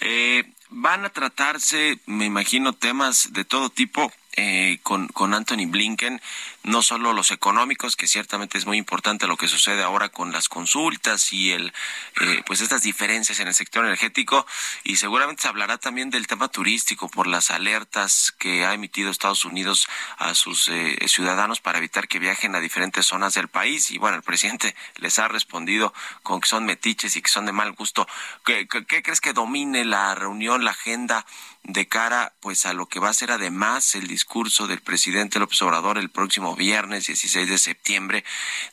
Eh, 0.00 0.44
van 0.70 1.04
a 1.04 1.10
tratarse, 1.10 1.98
me 2.06 2.26
imagino, 2.26 2.74
temas 2.74 3.32
de 3.32 3.44
todo 3.44 3.70
tipo 3.70 4.12
eh, 4.36 4.78
con, 4.84 5.08
con 5.08 5.34
Anthony 5.34 5.66
Blinken, 5.66 6.20
no 6.64 6.82
solo 6.82 7.12
los 7.12 7.30
económicos, 7.30 7.96
que 7.96 8.06
ciertamente 8.06 8.58
es 8.58 8.66
muy 8.66 8.76
importante 8.76 9.26
lo 9.26 9.36
que 9.36 9.48
sucede 9.48 9.82
ahora 9.82 10.08
con 10.10 10.32
las 10.32 10.48
consultas 10.48 11.32
y 11.32 11.52
el, 11.52 11.72
eh, 12.20 12.42
pues 12.46 12.60
estas 12.60 12.82
diferencias 12.82 13.40
en 13.40 13.48
el 13.48 13.54
sector 13.54 13.84
energético, 13.84 14.46
y 14.84 14.96
seguramente 14.96 15.42
se 15.42 15.48
hablará 15.48 15.78
también 15.78 16.10
del 16.10 16.26
tema 16.26 16.48
turístico 16.48 17.08
por 17.08 17.26
las 17.26 17.50
alertas 17.50 18.32
que 18.38 18.64
ha 18.64 18.74
emitido 18.74 19.10
Estados 19.10 19.44
Unidos 19.44 19.88
a 20.18 20.34
sus 20.34 20.68
eh, 20.68 20.96
ciudadanos 21.06 21.60
para 21.60 21.78
evitar 21.78 22.08
que 22.08 22.18
viajen 22.18 22.54
a 22.54 22.60
diferentes 22.60 23.06
zonas 23.06 23.34
del 23.34 23.48
país. 23.48 23.90
Y 23.90 23.98
bueno, 23.98 24.16
el 24.16 24.22
presidente 24.22 24.74
les 24.96 25.18
ha 25.18 25.28
respondido 25.28 25.92
con 26.22 26.40
que 26.40 26.48
son 26.48 26.64
metiches 26.64 27.16
y 27.16 27.22
que 27.22 27.30
son 27.30 27.46
de 27.46 27.52
mal 27.52 27.72
gusto. 27.72 28.06
¿Qué, 28.44 28.66
crees 28.68 29.20
que 29.20 29.32
domine 29.32 29.84
la 29.84 30.14
reunión, 30.14 30.64
la 30.64 30.72
agenda? 30.72 31.24
de 31.64 31.86
cara 31.86 32.32
pues 32.40 32.66
a 32.66 32.72
lo 32.72 32.86
que 32.86 32.98
va 32.98 33.08
a 33.08 33.14
ser 33.14 33.30
además 33.30 33.94
el 33.94 34.08
discurso 34.08 34.66
del 34.66 34.80
presidente 34.80 35.38
López 35.38 35.62
Obrador 35.62 35.96
el 35.96 36.10
próximo 36.10 36.51
viernes 36.56 37.06
16 37.06 37.48
de 37.48 37.58
septiembre, 37.58 38.24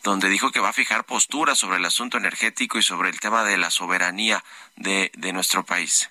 donde 0.03 0.29
dijo 0.29 0.51
que 0.51 0.59
va 0.59 0.69
a 0.69 0.73
fijar 0.73 1.05
postura 1.05 1.55
sobre 1.55 1.77
el 1.77 1.85
asunto 1.85 2.17
energético 2.17 2.77
y 2.77 2.83
sobre 2.83 3.09
el 3.09 3.19
tema 3.19 3.43
de 3.43 3.57
la 3.57 3.69
soberanía 3.69 4.43
de, 4.75 5.11
nuestro 5.33 5.63
país. 5.63 6.09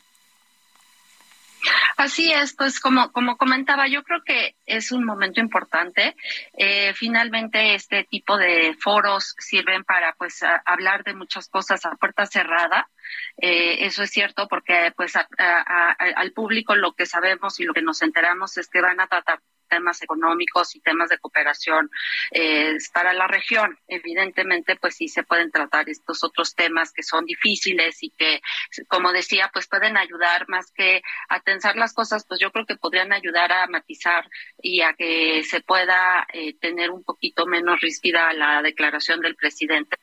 Así 1.96 2.32
es, 2.32 2.54
pues 2.54 2.78
como, 2.78 3.10
como 3.10 3.36
comentaba, 3.36 3.88
yo 3.88 4.04
creo 4.04 4.22
que 4.24 4.54
es 4.64 4.92
un 4.92 5.04
momento 5.04 5.40
importante. 5.40 6.14
Eh, 6.56 6.94
finalmente, 6.94 7.74
este 7.74 8.04
tipo 8.04 8.36
de 8.36 8.76
foros 8.80 9.34
sirven 9.38 9.82
para 9.82 10.12
pues 10.12 10.44
hablar 10.64 11.02
de 11.02 11.14
muchas 11.14 11.48
cosas 11.48 11.84
a 11.84 11.96
puerta 11.96 12.26
cerrada. 12.26 12.88
Eh, 13.36 13.86
eso 13.86 14.04
es 14.04 14.10
cierto 14.10 14.46
porque 14.46 14.92
pues 14.96 15.14
al 15.16 16.32
público 16.32 16.76
lo 16.76 16.92
que 16.92 17.06
sabemos 17.06 17.58
y 17.58 17.64
lo 17.64 17.74
que 17.74 17.82
nos 17.82 18.02
enteramos 18.02 18.56
es 18.56 18.68
que 18.68 18.80
van 18.80 19.00
a 19.00 19.08
tratar 19.08 19.40
temas 19.68 20.02
económicos 20.02 20.74
y 20.74 20.80
temas 20.80 21.08
de 21.08 21.18
cooperación 21.18 21.90
eh, 22.30 22.76
para 22.92 23.12
la 23.12 23.26
región. 23.26 23.78
Evidentemente, 23.86 24.76
pues 24.76 24.96
sí 24.96 25.08
se 25.08 25.22
pueden 25.22 25.50
tratar 25.50 25.88
estos 25.88 26.24
otros 26.24 26.54
temas 26.54 26.92
que 26.92 27.02
son 27.02 27.24
difíciles 27.24 28.02
y 28.02 28.10
que, 28.10 28.40
como 28.88 29.12
decía, 29.12 29.50
pues 29.52 29.68
pueden 29.68 29.96
ayudar 29.96 30.48
más 30.48 30.72
que 30.72 31.02
a 31.28 31.40
tensar 31.40 31.76
las 31.76 31.92
cosas, 31.92 32.24
pues 32.26 32.40
yo 32.40 32.50
creo 32.50 32.66
que 32.66 32.76
podrían 32.76 33.12
ayudar 33.12 33.52
a 33.52 33.66
matizar 33.66 34.28
y 34.60 34.80
a 34.82 34.94
que 34.94 35.42
se 35.44 35.60
pueda 35.60 36.26
eh, 36.32 36.54
tener 36.58 36.90
un 36.90 37.04
poquito 37.04 37.46
menos 37.46 37.80
ríspida 37.80 38.32
la 38.32 38.62
declaración 38.62 39.20
del 39.20 39.36
presidente 39.36 39.96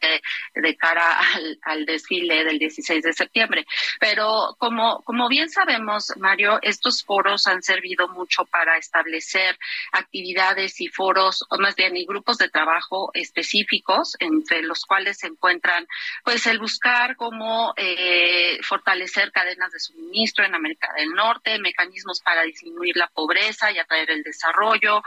de 0.54 0.78
cara 0.78 1.20
al, 1.36 1.60
al 1.64 1.86
desfile 1.86 2.44
del 2.44 2.60
16 2.60 3.04
de 3.04 3.14
septiembre. 3.14 3.66
Pero 4.00 4.56
como, 4.58 5.04
como 5.04 5.28
bien 5.28 5.50
sabemos, 5.50 6.14
Mario, 6.18 6.60
estos 6.62 7.04
foros 7.04 7.48
han 7.48 7.62
servido 7.62 8.08
mucho 8.10 8.46
para 8.46 8.78
establecer 8.78 9.55
actividades 9.92 10.82
y 10.82 10.88
foros, 10.88 11.44
o 11.50 11.58
más 11.58 11.76
bien 11.76 11.96
y 11.98 12.06
grupos 12.06 12.38
de 12.38 12.50
trabajo 12.50 13.12
específicos, 13.14 14.16
entre 14.20 14.62
los 14.62 14.86
cuales 14.86 15.18
se 15.18 15.28
encuentran, 15.28 15.88
pues, 16.24 16.48
el 16.48 16.60
buscar 16.60 17.16
cómo 17.16 17.74
eh, 17.78 18.58
fortalecer 18.64 19.32
cadenas 19.32 19.72
de 19.72 19.80
suministro 19.80 20.46
en 20.46 20.56
América 20.56 20.90
del 20.98 21.12
Norte, 21.12 21.60
mecanismos 21.60 22.22
para 22.22 22.44
disminuir 22.44 22.98
la 22.98 23.08
pobreza 23.08 23.72
y 23.72 23.80
atraer 23.80 24.12
el 24.12 24.24
desarrollo, 24.24 25.02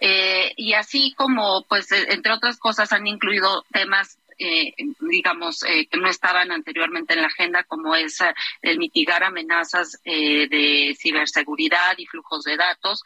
eh, 0.00 0.52
y 0.56 0.74
así 0.74 1.14
como, 1.16 1.64
pues, 1.68 1.90
entre 1.92 2.32
otras 2.32 2.58
cosas, 2.58 2.92
han 2.92 3.06
incluido 3.06 3.64
temas 3.72 4.18
eh, 4.42 4.74
digamos, 5.00 5.62
eh, 5.64 5.86
que 5.90 5.98
no 5.98 6.08
estaban 6.08 6.50
anteriormente 6.50 7.14
en 7.14 7.22
la 7.22 7.28
agenda, 7.28 7.64
como 7.64 7.94
es 7.94 8.20
eh, 8.20 8.34
el 8.62 8.78
mitigar 8.78 9.22
amenazas 9.24 10.00
eh, 10.04 10.48
de 10.48 10.96
ciberseguridad 10.98 11.94
y 11.98 12.06
flujos 12.06 12.44
de 12.44 12.56
datos, 12.56 13.02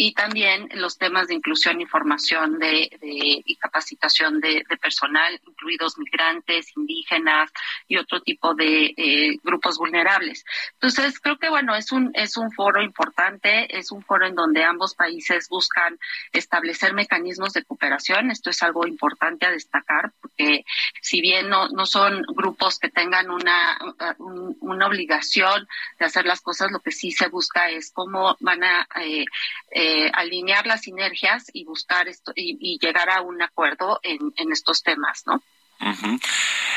y 0.00 0.12
también 0.12 0.68
los 0.74 0.96
temas 0.96 1.26
de 1.26 1.34
inclusión 1.34 1.80
y 1.80 1.86
formación 1.86 2.60
de, 2.60 2.88
y 3.02 3.56
capacitación 3.56 4.40
de, 4.40 4.64
personal, 4.80 5.40
incluidos 5.44 5.98
migrantes, 5.98 6.70
indígenas 6.76 7.50
y 7.88 7.96
otro 7.96 8.20
tipo 8.20 8.54
de 8.54 8.94
eh, 8.96 9.36
grupos 9.42 9.76
vulnerables. 9.76 10.44
Entonces, 10.74 11.18
creo 11.18 11.36
que 11.36 11.48
bueno, 11.48 11.74
es 11.74 11.90
un, 11.90 12.12
es 12.14 12.36
un 12.36 12.52
foro 12.52 12.80
importante, 12.80 13.76
es 13.76 13.90
un 13.90 14.04
foro 14.04 14.24
en 14.24 14.36
donde 14.36 14.62
ambos 14.62 14.94
países 14.94 15.48
buscan 15.48 15.98
establecer 16.32 16.94
mecanismos 16.94 17.52
de 17.52 17.64
cooperación. 17.64 18.30
Esto 18.30 18.50
es 18.50 18.62
algo 18.62 18.86
importante 18.86 19.46
a 19.46 19.50
destacar, 19.50 20.12
porque 20.20 20.64
si 21.00 21.20
bien 21.20 21.48
no, 21.48 21.68
no 21.68 21.86
son 21.86 22.22
grupos 22.28 22.78
que 22.78 22.90
tengan 22.90 23.30
una, 23.30 23.78
una 24.18 24.86
obligación 24.86 25.66
de 25.98 26.06
hacer 26.06 26.26
las 26.26 26.40
cosas, 26.40 26.70
lo 26.70 26.80
que 26.80 26.92
sí 26.92 27.12
se 27.12 27.28
busca 27.28 27.70
es 27.70 27.90
cómo 27.92 28.36
van 28.40 28.64
a 28.64 28.86
eh, 29.00 29.24
eh, 29.70 30.10
alinear 30.14 30.66
las 30.66 30.82
sinergias 30.82 31.46
y 31.52 31.64
buscar 31.64 32.08
esto 32.08 32.32
y, 32.34 32.78
llegar 32.78 33.10
a 33.10 33.22
un 33.22 33.42
acuerdo 33.42 34.00
en, 34.02 34.52
estos 34.52 34.82
temas, 34.82 35.24
¿no? 35.26 35.42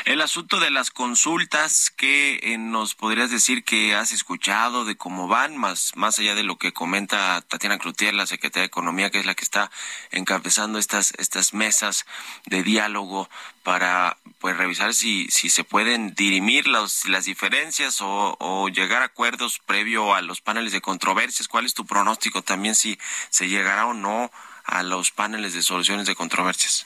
El 0.05 0.21
asunto 0.21 0.59
de 0.59 0.71
las 0.71 0.89
consultas, 0.89 1.91
¿qué 1.95 2.39
eh, 2.41 2.57
nos 2.57 2.95
podrías 2.95 3.29
decir 3.29 3.63
que 3.63 3.95
has 3.95 4.11
escuchado 4.11 4.83
de 4.83 4.95
cómo 4.95 5.27
van, 5.27 5.57
más, 5.57 5.91
más 5.95 6.17
allá 6.19 6.33
de 6.33 6.43
lo 6.43 6.57
que 6.57 6.73
comenta 6.73 7.41
Tatiana 7.41 7.77
Cloutier, 7.77 8.13
la 8.13 8.25
secretaria 8.25 8.61
de 8.61 8.67
Economía, 8.67 9.09
que 9.09 9.19
es 9.19 9.25
la 9.25 9.35
que 9.35 9.43
está 9.43 9.71
encabezando 10.11 10.79
estas, 10.79 11.13
estas 11.17 11.53
mesas 11.53 12.05
de 12.45 12.63
diálogo 12.63 13.29
para 13.63 14.17
pues 14.39 14.57
revisar 14.57 14.93
si, 14.93 15.27
si 15.29 15.49
se 15.49 15.63
pueden 15.63 16.15
dirimir 16.15 16.67
las, 16.67 17.05
las 17.05 17.25
diferencias 17.25 17.97
o, 18.01 18.69
llegar 18.69 19.01
a 19.01 19.05
acuerdos 19.05 19.59
previo 19.59 20.13
a 20.15 20.21
los 20.21 20.41
paneles 20.41 20.71
de 20.71 20.81
controversias. 20.81 21.47
¿Cuál 21.47 21.65
es 21.65 21.73
tu 21.73 21.85
pronóstico 21.85 22.41
también 22.41 22.75
si 22.75 22.97
se 23.29 23.47
llegará 23.47 23.85
o 23.85 23.93
no 23.93 24.31
a 24.65 24.83
los 24.83 25.11
paneles 25.11 25.53
de 25.53 25.61
soluciones 25.61 26.07
de 26.07 26.15
controversias? 26.15 26.85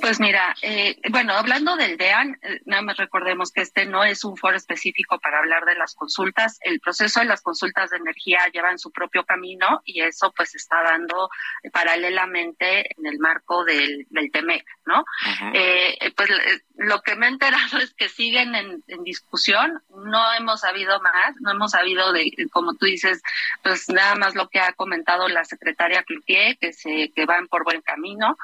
Pues 0.00 0.20
mira, 0.20 0.54
eh, 0.62 0.96
bueno, 1.10 1.34
hablando 1.34 1.76
del 1.76 1.96
DEAN, 1.96 2.38
eh, 2.42 2.60
nada 2.64 2.82
más 2.82 2.96
recordemos 2.96 3.52
que 3.52 3.62
este 3.62 3.84
no 3.86 4.04
es 4.04 4.24
un 4.24 4.36
foro 4.36 4.56
específico 4.56 5.18
para 5.18 5.38
hablar 5.38 5.64
de 5.64 5.74
las 5.74 5.94
consultas. 5.94 6.58
El 6.62 6.80
proceso 6.80 7.20
de 7.20 7.26
las 7.26 7.42
consultas 7.42 7.90
de 7.90 7.96
energía 7.96 8.40
lleva 8.52 8.70
en 8.70 8.78
su 8.78 8.90
propio 8.90 9.24
camino 9.24 9.82
y 9.84 10.00
eso 10.00 10.32
pues 10.36 10.54
está 10.54 10.82
dando 10.82 11.30
paralelamente 11.72 12.94
en 12.96 13.06
el 13.06 13.18
marco 13.18 13.64
del, 13.64 14.06
del 14.10 14.30
TEMEC, 14.30 14.64
¿no? 14.86 15.04
eh, 15.52 16.12
pues 16.16 16.30
eh, 16.30 16.62
lo 16.76 17.02
que 17.02 17.16
me 17.16 17.26
he 17.26 17.30
enterado 17.30 17.78
es 17.82 17.92
que 17.94 18.08
siguen 18.08 18.54
en, 18.54 18.82
discusión, 19.04 19.82
no 19.90 20.32
hemos 20.34 20.60
sabido 20.60 21.00
más, 21.00 21.36
no 21.40 21.52
hemos 21.52 21.70
sabido 21.70 22.12
de, 22.12 22.32
como 22.50 22.74
tú 22.74 22.86
dices, 22.86 23.22
pues 23.62 23.88
nada 23.88 24.14
más 24.16 24.34
lo 24.34 24.48
que 24.48 24.60
ha 24.60 24.72
comentado 24.72 25.28
la 25.28 25.44
secretaria 25.44 26.02
Cloutier, 26.02 26.58
que 26.58 26.72
se 26.72 27.10
que 27.14 27.26
van 27.26 27.46
por 27.48 27.64
buen 27.64 27.80
camino, 27.80 28.36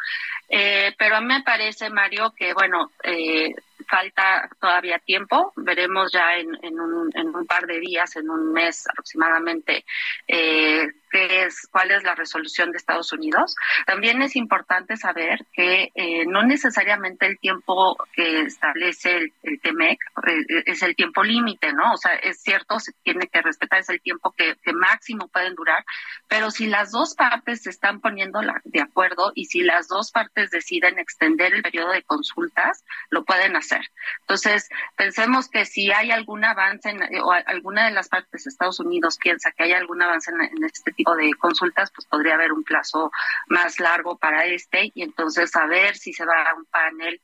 pero 0.48 1.16
a 1.16 1.20
me 1.24 1.42
parece, 1.42 1.90
Mario, 1.90 2.32
que 2.36 2.52
bueno, 2.54 2.90
eh, 3.02 3.54
falta 3.84 4.48
todavía 4.60 4.98
tiempo, 4.98 5.52
veremos 5.56 6.12
ya 6.12 6.36
en, 6.36 6.48
en, 6.62 6.80
un, 6.80 7.10
en 7.14 7.34
un 7.34 7.46
par 7.46 7.66
de 7.66 7.80
días, 7.80 8.16
en 8.16 8.30
un 8.30 8.52
mes 8.52 8.86
aproximadamente, 8.88 9.84
eh, 10.26 10.86
qué 11.10 11.44
es, 11.44 11.68
cuál 11.70 11.92
es 11.92 12.02
la 12.02 12.14
resolución 12.14 12.72
de 12.72 12.78
Estados 12.78 13.12
Unidos. 13.12 13.54
También 13.86 14.20
es 14.22 14.34
importante 14.36 14.96
saber 14.96 15.46
que 15.52 15.92
eh, 15.94 16.26
no 16.26 16.42
necesariamente 16.42 17.26
el 17.26 17.38
tiempo 17.38 17.96
que 18.12 18.42
establece 18.42 19.16
el, 19.16 19.32
el 19.44 19.60
TEMEC 19.60 19.98
eh, 20.26 20.62
es 20.66 20.82
el 20.82 20.96
tiempo 20.96 21.22
límite, 21.22 21.72
¿no? 21.72 21.92
O 21.92 21.96
sea, 21.96 22.14
es 22.14 22.42
cierto, 22.42 22.80
se 22.80 22.92
tiene 23.04 23.28
que 23.28 23.42
respetar, 23.42 23.80
es 23.80 23.88
el 23.90 24.00
tiempo 24.00 24.32
que, 24.36 24.56
que 24.62 24.72
máximo 24.72 25.28
pueden 25.28 25.54
durar, 25.54 25.84
pero 26.28 26.50
si 26.50 26.66
las 26.66 26.90
dos 26.90 27.14
partes 27.14 27.62
se 27.62 27.70
están 27.70 28.00
poniendo 28.00 28.42
la, 28.42 28.60
de 28.64 28.80
acuerdo 28.80 29.32
y 29.34 29.46
si 29.46 29.62
las 29.62 29.88
dos 29.88 30.10
partes 30.10 30.50
deciden 30.50 30.98
extender 30.98 31.54
el 31.54 31.62
periodo 31.62 31.92
de 31.92 32.02
consultas, 32.02 32.84
lo 33.10 33.24
pueden 33.24 33.56
hacer 33.56 33.73
hacer. 33.74 33.90
Entonces, 34.20 34.68
pensemos 34.96 35.48
que 35.48 35.64
si 35.64 35.92
hay 35.92 36.10
algún 36.10 36.44
avance 36.44 36.90
en, 36.90 37.00
o 37.22 37.32
alguna 37.32 37.86
de 37.86 37.92
las 37.92 38.08
partes 38.08 38.44
de 38.44 38.50
Estados 38.50 38.80
Unidos 38.80 39.18
piensa 39.18 39.52
que 39.52 39.64
hay 39.64 39.72
algún 39.72 40.02
avance 40.02 40.30
en, 40.30 40.40
en, 40.40 40.64
este 40.64 40.92
tipo 40.92 41.14
de 41.14 41.32
consultas, 41.34 41.90
pues 41.94 42.06
podría 42.06 42.34
haber 42.34 42.52
un 42.52 42.64
plazo 42.64 43.10
más 43.48 43.80
largo 43.80 44.16
para 44.16 44.44
este 44.46 44.92
y 44.94 45.02
entonces 45.02 45.50
saber 45.50 45.96
si 45.96 46.12
se 46.12 46.24
va 46.24 46.50
a 46.50 46.54
un 46.54 46.64
panel 46.66 47.20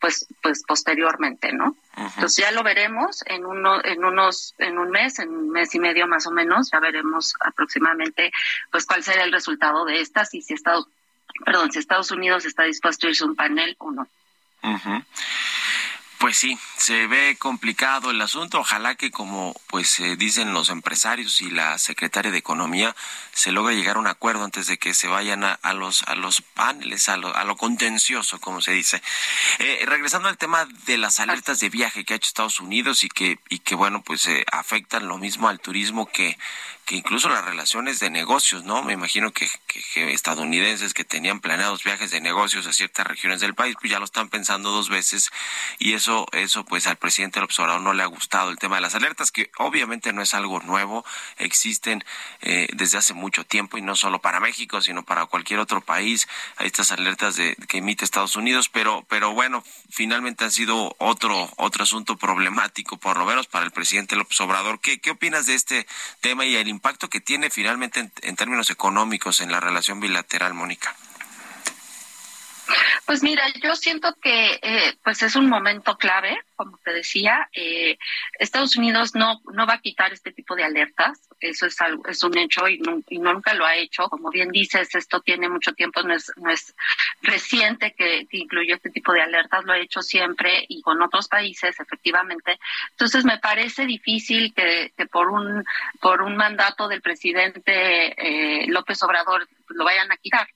pues 0.00 0.26
pues 0.42 0.64
posteriormente, 0.66 1.52
¿no? 1.52 1.76
Entonces 1.96 2.36
ya 2.44 2.50
lo 2.52 2.62
veremos 2.62 3.22
en 3.26 3.46
uno 3.46 3.82
en 3.84 4.04
unos 4.04 4.54
en 4.58 4.78
un 4.78 4.90
mes, 4.90 5.18
en 5.18 5.30
un 5.30 5.50
mes 5.50 5.74
y 5.74 5.78
medio 5.78 6.06
más 6.06 6.26
o 6.26 6.30
menos, 6.30 6.70
ya 6.70 6.80
veremos 6.80 7.34
aproximadamente 7.40 8.32
pues 8.70 8.84
cuál 8.86 9.02
será 9.02 9.24
el 9.24 9.32
resultado 9.32 9.84
de 9.84 10.00
estas 10.00 10.34
y 10.34 10.42
si 10.42 10.54
Estados 10.54 10.88
perdón, 11.44 11.72
si 11.72 11.78
Estados 11.78 12.10
Unidos 12.10 12.44
está 12.44 12.64
dispuesto 12.64 13.06
a 13.06 13.10
irse 13.10 13.24
a 13.24 13.26
un 13.26 13.36
panel 13.36 13.76
o 13.78 13.90
no. 13.90 14.08
Pues 16.22 16.36
sí, 16.36 16.56
se 16.76 17.08
ve 17.08 17.36
complicado 17.36 18.12
el 18.12 18.20
asunto. 18.20 18.60
Ojalá 18.60 18.94
que, 18.94 19.10
como 19.10 19.60
pues 19.66 19.98
eh, 19.98 20.14
dicen 20.14 20.52
los 20.52 20.70
empresarios 20.70 21.40
y 21.40 21.50
la 21.50 21.78
secretaria 21.78 22.30
de 22.30 22.38
Economía, 22.38 22.94
se 23.32 23.50
logre 23.50 23.74
llegar 23.74 23.96
a 23.96 23.98
un 23.98 24.06
acuerdo 24.06 24.44
antes 24.44 24.68
de 24.68 24.78
que 24.78 24.94
se 24.94 25.08
vayan 25.08 25.42
a, 25.42 25.72
los 25.72 26.04
a 26.04 26.14
los 26.14 26.40
paneles, 26.40 27.08
a 27.08 27.16
lo, 27.16 27.34
a 27.34 27.42
lo 27.42 27.56
contencioso, 27.56 28.38
como 28.38 28.60
se 28.60 28.70
dice. 28.70 29.02
Eh, 29.58 29.82
regresando 29.84 30.28
al 30.28 30.38
tema 30.38 30.64
de 30.86 30.96
las 30.96 31.18
alertas 31.18 31.58
de 31.58 31.70
viaje 31.70 32.04
que 32.04 32.14
ha 32.14 32.16
hecho 32.18 32.28
Estados 32.28 32.60
Unidos 32.60 33.02
y 33.02 33.08
que 33.08 33.40
y 33.48 33.58
que 33.58 33.74
bueno 33.74 34.02
pues 34.02 34.28
eh, 34.28 34.44
afectan 34.52 35.08
lo 35.08 35.18
mismo 35.18 35.48
al 35.48 35.58
turismo 35.58 36.06
que 36.06 36.38
que 36.84 36.96
incluso 36.96 37.28
las 37.28 37.44
relaciones 37.44 38.00
de 38.00 38.10
negocios, 38.10 38.64
¿no? 38.64 38.82
Me 38.82 38.94
imagino 38.94 39.32
que, 39.32 39.48
que, 39.66 39.80
que, 39.94 40.12
estadounidenses 40.12 40.94
que 40.94 41.04
tenían 41.04 41.40
planeados 41.40 41.84
viajes 41.84 42.10
de 42.10 42.20
negocios 42.20 42.66
a 42.66 42.72
ciertas 42.72 43.06
regiones 43.06 43.40
del 43.40 43.54
país, 43.54 43.76
pues 43.80 43.90
ya 43.92 44.00
lo 44.00 44.04
están 44.04 44.28
pensando 44.28 44.72
dos 44.72 44.88
veces 44.88 45.30
y 45.78 45.94
eso, 45.94 46.11
eso 46.32 46.64
pues 46.64 46.86
al 46.86 46.96
presidente 46.96 47.38
del 47.38 47.44
observador 47.44 47.80
no 47.80 47.92
le 47.92 48.02
ha 48.02 48.06
gustado 48.06 48.50
el 48.50 48.58
tema 48.58 48.76
de 48.76 48.82
las 48.82 48.94
alertas, 48.94 49.30
que 49.30 49.50
obviamente 49.58 50.12
no 50.12 50.22
es 50.22 50.34
algo 50.34 50.60
nuevo, 50.60 51.04
existen 51.38 52.04
eh, 52.40 52.68
desde 52.72 52.98
hace 52.98 53.14
mucho 53.14 53.44
tiempo 53.44 53.78
y 53.78 53.82
no 53.82 53.96
solo 53.96 54.20
para 54.20 54.40
México, 54.40 54.80
sino 54.80 55.02
para 55.02 55.26
cualquier 55.26 55.60
otro 55.60 55.80
país, 55.80 56.28
hay 56.56 56.66
estas 56.66 56.92
alertas 56.92 57.36
de, 57.36 57.56
que 57.68 57.78
emite 57.78 58.04
Estados 58.04 58.36
Unidos, 58.36 58.68
pero, 58.68 59.04
pero 59.08 59.32
bueno, 59.32 59.64
finalmente 59.90 60.44
han 60.44 60.52
sido 60.52 60.94
otro, 60.98 61.50
otro 61.56 61.84
asunto 61.84 62.16
problemático, 62.16 62.96
por 62.96 63.16
lo 63.16 63.24
menos 63.24 63.46
para 63.46 63.64
el 63.64 63.70
presidente 63.70 64.16
López 64.16 64.40
Obrador. 64.40 64.80
¿Qué, 64.80 65.00
qué 65.00 65.10
opinas 65.10 65.46
de 65.46 65.54
este 65.54 65.86
tema 66.20 66.44
y 66.44 66.56
el 66.56 66.68
impacto 66.68 67.08
que 67.08 67.20
tiene 67.20 67.50
finalmente 67.50 68.00
en, 68.00 68.12
en 68.22 68.36
términos 68.36 68.70
económicos 68.70 69.40
en 69.40 69.50
la 69.50 69.60
relación 69.60 70.00
bilateral, 70.00 70.54
Mónica? 70.54 70.96
Pues 73.06 73.22
mira, 73.22 73.44
yo 73.62 73.74
siento 73.76 74.14
que 74.20 74.58
eh, 74.62 74.94
pues 75.02 75.22
es 75.22 75.36
un 75.36 75.48
momento 75.48 75.96
clave, 75.96 76.38
como 76.56 76.78
te 76.78 76.92
decía. 76.92 77.48
Eh, 77.52 77.98
Estados 78.38 78.76
Unidos 78.76 79.14
no 79.14 79.40
no 79.52 79.66
va 79.66 79.74
a 79.74 79.80
quitar 79.80 80.12
este 80.12 80.32
tipo 80.32 80.54
de 80.54 80.64
alertas, 80.64 81.28
eso 81.40 81.66
es 81.66 81.80
algo, 81.80 82.06
es 82.06 82.22
un 82.22 82.36
hecho 82.38 82.68
y, 82.68 82.80
nunca 83.18 83.54
lo 83.54 83.66
ha 83.66 83.76
hecho. 83.76 84.08
Como 84.08 84.30
bien 84.30 84.50
dices, 84.50 84.94
esto 84.94 85.20
tiene 85.20 85.48
mucho 85.48 85.72
tiempo, 85.72 86.02
no 86.02 86.14
es 86.14 86.32
no 86.36 86.50
es 86.50 86.74
reciente 87.22 87.94
que, 87.96 88.26
que 88.30 88.38
incluyó 88.38 88.76
este 88.76 88.90
tipo 88.90 89.12
de 89.12 89.22
alertas, 89.22 89.64
lo 89.64 89.72
ha 89.72 89.78
hecho 89.78 90.02
siempre 90.02 90.64
y 90.68 90.82
con 90.82 91.02
otros 91.02 91.28
países, 91.28 91.78
efectivamente. 91.78 92.58
Entonces 92.90 93.24
me 93.24 93.38
parece 93.38 93.86
difícil 93.86 94.54
que, 94.54 94.92
que 94.96 95.06
por 95.06 95.28
un 95.28 95.64
por 96.00 96.22
un 96.22 96.36
mandato 96.36 96.88
del 96.88 97.02
presidente 97.02 98.14
eh, 98.16 98.66
López 98.68 99.02
Obrador 99.02 99.48
lo 99.74 99.84
vayan 99.84 100.10
a 100.12 100.16
quitar. 100.16 100.46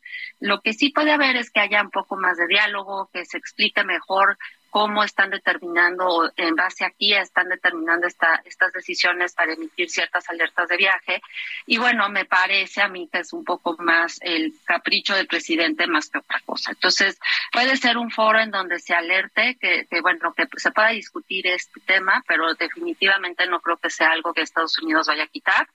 Lo 0.41 0.61
que 0.61 0.73
sí 0.73 0.91
puede 0.91 1.13
haber 1.13 1.37
es 1.37 1.51
que 1.51 1.61
haya 1.61 1.83
un 1.83 1.91
poco 1.91 2.17
más 2.17 2.37
de 2.37 2.47
diálogo, 2.47 3.11
que 3.13 3.25
se 3.25 3.39
explique 3.39 3.85
mejor 3.85 4.39
cómo 4.77 5.03
están 5.03 5.31
determinando, 5.31 6.31
en 6.37 6.55
base 6.55 6.85
aquí 6.85 7.15
están 7.15 7.49
determinando 7.49 8.07
esta, 8.07 8.43
estas 8.45 8.75
decisiones 8.75 9.33
para 9.33 9.55
emitir 9.55 9.89
ciertas 9.89 10.29
alertas 10.29 10.69
de 10.69 10.77
viaje. 10.77 11.23
Y 11.65 11.79
bueno, 11.79 12.11
me 12.11 12.27
parece 12.27 12.83
a 12.83 12.89
mí 12.89 13.09
que 13.11 13.21
es 13.21 13.33
un 13.33 13.43
poco 13.43 13.75
más 13.79 14.19
el 14.21 14.53
capricho 14.67 15.15
del 15.15 15.29
presidente 15.29 15.87
más 15.87 16.11
que 16.11 16.19
otra 16.19 16.41
cosa. 16.45 16.73
Entonces, 16.73 17.19
puede 17.53 17.79
ser 17.79 17.97
un 17.97 18.11
foro 18.11 18.39
en 18.39 18.51
donde 18.51 18.79
se 18.79 18.93
alerte, 18.93 19.57
que, 19.59 19.87
que 19.89 20.03
bueno, 20.03 20.35
que 20.35 20.47
se 20.57 20.71
pueda 20.73 20.91
discutir 20.91 21.47
este 21.47 21.81
tema, 21.81 22.23
pero 22.29 22.53
definitivamente 22.55 23.47
no 23.47 23.61
creo 23.61 23.79
que 23.79 23.89
sea 23.89 24.11
algo 24.11 24.35
que 24.35 24.43
Estados 24.43 24.79
Unidos 24.79 25.07
vaya 25.07 25.25
a 25.25 25.29
quitar 25.29 25.67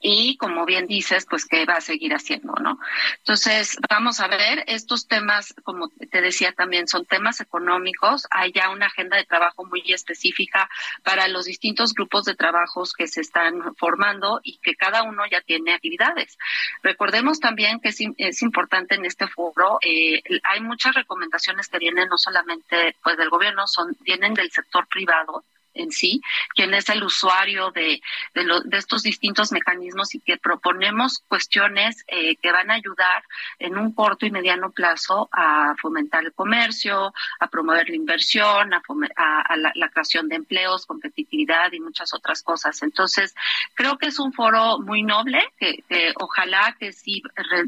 y 0.00 0.36
como 0.38 0.64
bien 0.64 0.86
dices, 0.86 1.26
pues 1.28 1.44
que 1.44 1.66
va 1.66 1.74
a 1.74 1.80
seguir 1.80 2.14
haciendo, 2.14 2.54
¿no? 2.54 2.78
Entonces, 3.18 3.76
vamos 3.88 4.20
a 4.20 4.28
ver, 4.28 4.64
estos 4.66 5.06
temas, 5.06 5.54
como 5.62 5.90
te 6.10 6.22
decía 6.22 6.52
también, 6.52 6.88
son 6.88 7.04
temas 7.04 7.40
económicos, 7.40 8.26
hay 8.30 8.52
ya 8.52 8.70
una 8.70 8.86
agenda 8.86 9.18
de 9.18 9.24
trabajo 9.24 9.64
muy 9.66 9.82
específica 9.92 10.68
para 11.04 11.28
los 11.28 11.44
distintos 11.44 11.92
grupos 11.92 12.24
de 12.24 12.34
trabajos 12.34 12.94
que 12.94 13.06
se 13.06 13.20
están 13.20 13.74
formando 13.76 14.40
y 14.42 14.58
que 14.58 14.74
cada 14.74 15.02
uno 15.02 15.22
ya 15.30 15.42
tiene 15.42 15.74
actividades. 15.74 16.38
Recordemos 16.82 17.38
también 17.40 17.80
que 17.80 17.90
es, 17.90 17.98
es 18.16 18.42
importante 18.42 18.94
en 18.94 19.04
este 19.04 19.26
foro, 19.26 19.78
eh, 19.82 20.22
hay 20.44 20.60
muchas 20.60 20.94
recomendaciones 20.94 21.68
que 21.68 21.78
vienen 21.78 22.08
no 22.08 22.16
solamente 22.16 22.96
pues 23.02 23.16
del 23.18 23.28
gobierno, 23.28 23.66
son 23.66 23.96
vienen 24.00 24.34
del 24.34 24.50
sector 24.50 24.86
privado, 24.88 25.44
en 25.74 25.90
sí, 25.90 26.20
quién 26.54 26.74
es 26.74 26.88
el 26.88 27.02
usuario 27.02 27.70
de, 27.70 28.00
de, 28.34 28.44
lo, 28.44 28.60
de, 28.60 28.78
estos 28.78 29.02
distintos 29.02 29.52
mecanismos 29.52 30.14
y 30.14 30.20
que 30.20 30.36
proponemos 30.36 31.22
cuestiones 31.28 32.04
eh, 32.08 32.36
que 32.36 32.52
van 32.52 32.70
a 32.70 32.74
ayudar 32.74 33.24
en 33.58 33.76
un 33.76 33.92
corto 33.92 34.26
y 34.26 34.30
mediano 34.30 34.70
plazo 34.70 35.28
a 35.32 35.74
fomentar 35.80 36.24
el 36.24 36.32
comercio, 36.32 37.12
a 37.38 37.46
promover 37.48 37.88
la 37.88 37.96
inversión, 37.96 38.74
a, 38.74 38.82
a, 39.16 39.40
a 39.42 39.56
la, 39.56 39.72
la, 39.74 39.88
creación 39.88 40.28
de 40.28 40.36
empleos, 40.36 40.86
competitividad 40.86 41.72
y 41.72 41.80
muchas 41.80 42.12
otras 42.14 42.42
cosas. 42.42 42.82
Entonces, 42.82 43.34
creo 43.74 43.98
que 43.98 44.06
es 44.06 44.18
un 44.18 44.32
foro 44.32 44.78
muy 44.80 45.02
noble, 45.02 45.42
que, 45.58 45.84
que 45.88 46.12
ojalá 46.16 46.76
que 46.78 46.92
sí 46.92 47.22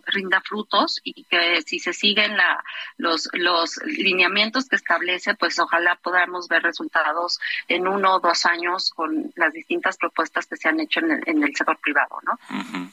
rinda 0.06 0.40
frutos 0.40 1.00
y 1.04 1.24
que 1.24 1.62
si 1.62 1.78
se 1.78 1.92
siguen 1.92 2.36
la, 2.36 2.62
los, 2.96 3.28
los 3.32 3.76
lineamientos 3.84 4.68
que 4.68 4.76
establece, 4.76 5.34
pues 5.34 5.58
ojalá 5.58 5.96
podamos 5.96 6.48
ver 6.48 6.62
resultados 6.62 7.38
en 7.68 7.86
un 7.88 7.91
uno 7.92 8.16
o 8.16 8.20
dos 8.20 8.46
años 8.46 8.90
con 8.94 9.32
las 9.36 9.52
distintas 9.52 9.96
propuestas 9.96 10.46
que 10.46 10.56
se 10.56 10.68
han 10.68 10.80
hecho 10.80 11.00
en 11.00 11.12
el, 11.12 11.22
en 11.26 11.42
el 11.42 11.54
sector 11.54 11.78
privado, 11.78 12.18
¿no? 12.24 12.32
Uh. 12.50 12.90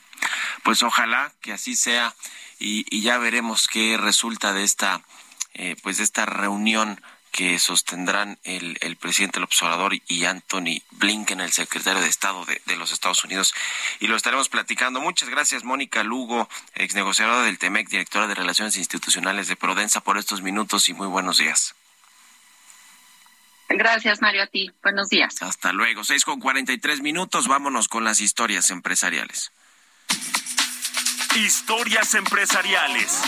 Pues 0.63 0.83
ojalá 0.83 1.31
que 1.41 1.53
así 1.53 1.75
sea 1.75 2.13
y, 2.59 3.01
ya 3.01 3.17
veremos 3.17 3.67
qué 3.67 3.97
resulta 3.97 4.53
de 4.53 4.63
esta, 4.63 5.01
eh, 5.53 5.75
pues 5.81 5.97
de 5.97 6.03
esta 6.03 6.25
reunión 6.25 7.01
que 7.31 7.59
sostendrán 7.59 8.39
el, 8.43 8.77
el 8.81 8.97
presidente 8.97 9.39
López 9.39 9.61
Obrador 9.61 9.93
y 10.07 10.25
Anthony 10.25 10.81
Blinken, 10.91 11.39
el 11.39 11.51
secretario 11.51 12.01
de 12.01 12.09
Estado 12.09 12.43
de, 12.45 12.61
de, 12.65 12.75
los 12.75 12.91
Estados 12.91 13.23
Unidos. 13.23 13.53
Y 13.99 14.07
lo 14.07 14.15
estaremos 14.15 14.49
platicando. 14.49 14.99
Muchas 14.99 15.29
gracias, 15.29 15.63
Mónica 15.63 16.03
Lugo, 16.03 16.49
ex 16.73 16.95
negociadora 16.95 17.43
del 17.43 17.59
TEMEC, 17.59 17.87
directora 17.87 18.27
de 18.27 18.35
Relaciones 18.35 18.77
Institucionales 18.77 19.47
de 19.47 19.55
Prodensa, 19.55 20.01
por 20.01 20.17
estos 20.17 20.41
minutos 20.41 20.89
y 20.89 20.93
muy 20.93 21.07
buenos 21.07 21.37
días. 21.37 21.75
Gracias, 23.69 24.21
Mario, 24.21 24.43
a 24.43 24.47
ti. 24.47 24.71
Buenos 24.81 25.09
días. 25.09 25.41
Hasta 25.41 25.71
luego. 25.71 26.03
Seis 26.03 26.25
con 26.25 26.39
cuarenta 26.39 26.73
y 26.73 26.79
tres 26.79 27.01
minutos. 27.01 27.47
Vámonos 27.47 27.87
con 27.87 28.03
las 28.03 28.19
historias 28.19 28.71
empresariales. 28.71 29.51
Historias 31.35 32.15
empresariales. 32.15 33.21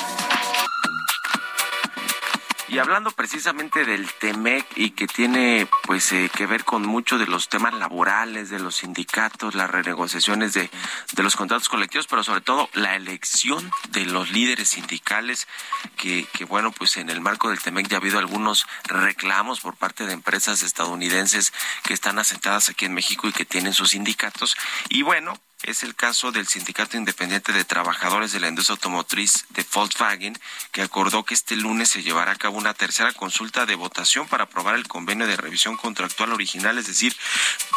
Y 2.72 2.80
hablando 2.80 3.12
precisamente 3.12 3.84
del 3.84 4.10
TEMEC 4.10 4.66
y 4.78 4.92
que 4.92 5.06
tiene 5.06 5.68
pues 5.84 6.14
eh, 6.14 6.32
que 6.34 6.46
ver 6.46 6.64
con 6.64 6.86
mucho 6.86 7.18
de 7.18 7.28
los 7.28 7.50
temas 7.50 7.74
laborales, 7.74 8.50
de 8.50 8.60
los 8.60 8.78
sindicatos, 8.78 9.56
las 9.56 9.70
renegociaciones 9.70 10.54
de, 10.54 10.70
de 11.12 11.24
los 11.24 11.36
contratos 11.36 11.68
colectivos, 11.68 12.08
pero 12.08 12.24
sobre 12.24 12.40
todo 12.40 12.70
la 12.72 12.96
elección 12.96 13.70
de 13.90 14.06
los 14.06 14.32
líderes 14.32 14.70
sindicales, 14.70 15.50
que, 15.98 16.26
que 16.32 16.46
bueno, 16.46 16.72
pues 16.72 16.96
en 16.96 17.10
el 17.10 17.20
marco 17.20 17.50
del 17.50 17.60
TEMEC 17.60 17.90
ya 17.90 17.98
ha 17.98 18.00
habido 18.00 18.20
algunos 18.20 18.66
reclamos 18.86 19.60
por 19.60 19.76
parte 19.76 20.06
de 20.06 20.14
empresas 20.14 20.64
estadounidenses 20.64 21.52
que 21.84 21.94
están 21.94 22.20
asentadas 22.20 22.70
aquí 22.70 22.86
en 22.86 22.94
México 22.94 23.28
y 23.28 23.34
que 23.34 23.44
tienen 23.44 23.74
sus 23.74 23.90
sindicatos. 23.90 24.56
Y 24.88 25.02
bueno, 25.02 25.38
es 25.64 25.84
el 25.84 25.96
caso 25.96 26.32
del 26.32 26.48
Sindicato 26.48 26.98
Independiente 26.98 27.54
de 27.54 27.66
Trabajadores 27.66 28.32
de 28.32 28.40
la 28.40 28.48
Industria 28.48 28.76
Automotriz 28.76 29.46
de 29.50 29.66
Volkswagen, 29.74 30.40
que 30.72 30.82
acordó 30.82 31.24
que 31.24 31.34
este 31.34 31.56
lunes 31.56 31.90
se 31.90 32.04
llevará 32.04 32.32
a 32.32 32.38
cabo 32.38 32.58
una 32.58 32.74
tercera 32.74 33.14
consulta 33.14 33.66
de 33.66 33.76
votación 33.76 34.28
para 34.28 34.46
aprobar 34.46 34.76
el 34.76 34.88
convenio 34.88 35.28
de 35.28 35.38
revisión 35.38 35.78
contractual 35.78 36.34
original, 36.34 36.78
es 36.78 36.88
decir, 36.88 37.16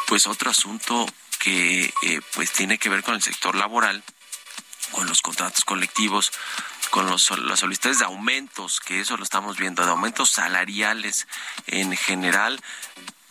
pues 0.06 0.26
otro 0.26 0.50
asunto 0.50 1.06
que 1.38 1.92
eh, 2.02 2.20
pues 2.34 2.52
tiene 2.52 2.78
que 2.78 2.88
ver 2.88 3.02
con 3.02 3.14
el 3.14 3.22
sector 3.22 3.54
laboral, 3.54 4.02
con 4.92 5.06
los 5.06 5.20
contratos 5.20 5.64
colectivos, 5.64 6.32
con 6.90 7.06
los, 7.06 7.30
las 7.38 7.60
solicitudes 7.60 7.98
de 7.98 8.04
aumentos, 8.04 8.80
que 8.80 9.00
eso 9.00 9.16
lo 9.16 9.24
estamos 9.24 9.56
viendo, 9.56 9.84
de 9.84 9.90
aumentos 9.90 10.30
salariales 10.30 11.26
en 11.66 11.96
general, 11.96 12.62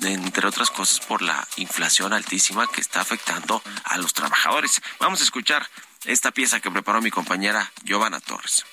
entre 0.06 0.47
otras 0.47 0.70
cosas 0.70 0.99
por 0.99 1.22
la 1.22 1.47
inflación 1.58 2.14
altísima 2.14 2.68
que 2.68 2.82
está 2.82 3.01
afectando 3.01 3.62
a 3.84 3.97
los 3.97 4.14
trabajadores. 4.14 4.82
Vamos 4.99 5.22
a 5.22 5.24
escuchar 5.24 5.68
esta 6.06 6.32
pieza 6.32 6.60
que 6.60 6.72
preparó 6.72 7.01
mi 7.01 7.12
compañera 7.12 7.72
Giovanna 7.84 8.20
Torres. 8.20 8.66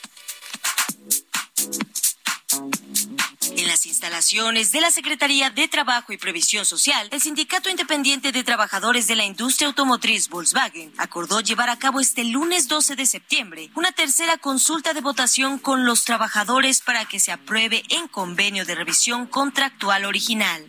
las 3.71 3.87
instalaciones 3.87 4.73
de 4.73 4.81
la 4.81 4.91
Secretaría 4.91 5.49
de 5.49 5.69
Trabajo 5.69 6.13
y 6.13 6.17
Previsión 6.17 6.65
Social, 6.65 7.09
el 7.13 7.21
Sindicato 7.21 7.71
Independiente 7.71 8.33
de 8.33 8.43
Trabajadores 8.43 9.07
de 9.07 9.15
la 9.15 9.25
Industria 9.25 9.69
Automotriz 9.69 10.29
Volkswagen 10.29 10.93
acordó 10.99 11.41
llevar 11.41 11.71
a 11.71 11.79
cabo 11.79 12.01
este 12.01 12.25
lunes 12.25 12.67
12 12.67 12.97
de 12.97 13.07
septiembre 13.07 13.71
una 13.77 13.93
tercera 13.93 14.39
consulta 14.39 14.93
de 14.93 15.03
votación 15.03 15.61
con 15.61 15.85
los 15.85 16.05
trabajadores 16.05 16.81
para 16.81 17.05
que 17.05 17.21
se 17.21 17.31
apruebe 17.31 17.85
en 17.91 18.09
convenio 18.09 18.65
de 18.67 18.75
revisión 18.75 19.27
contractual 19.27 20.05
original. 20.05 20.69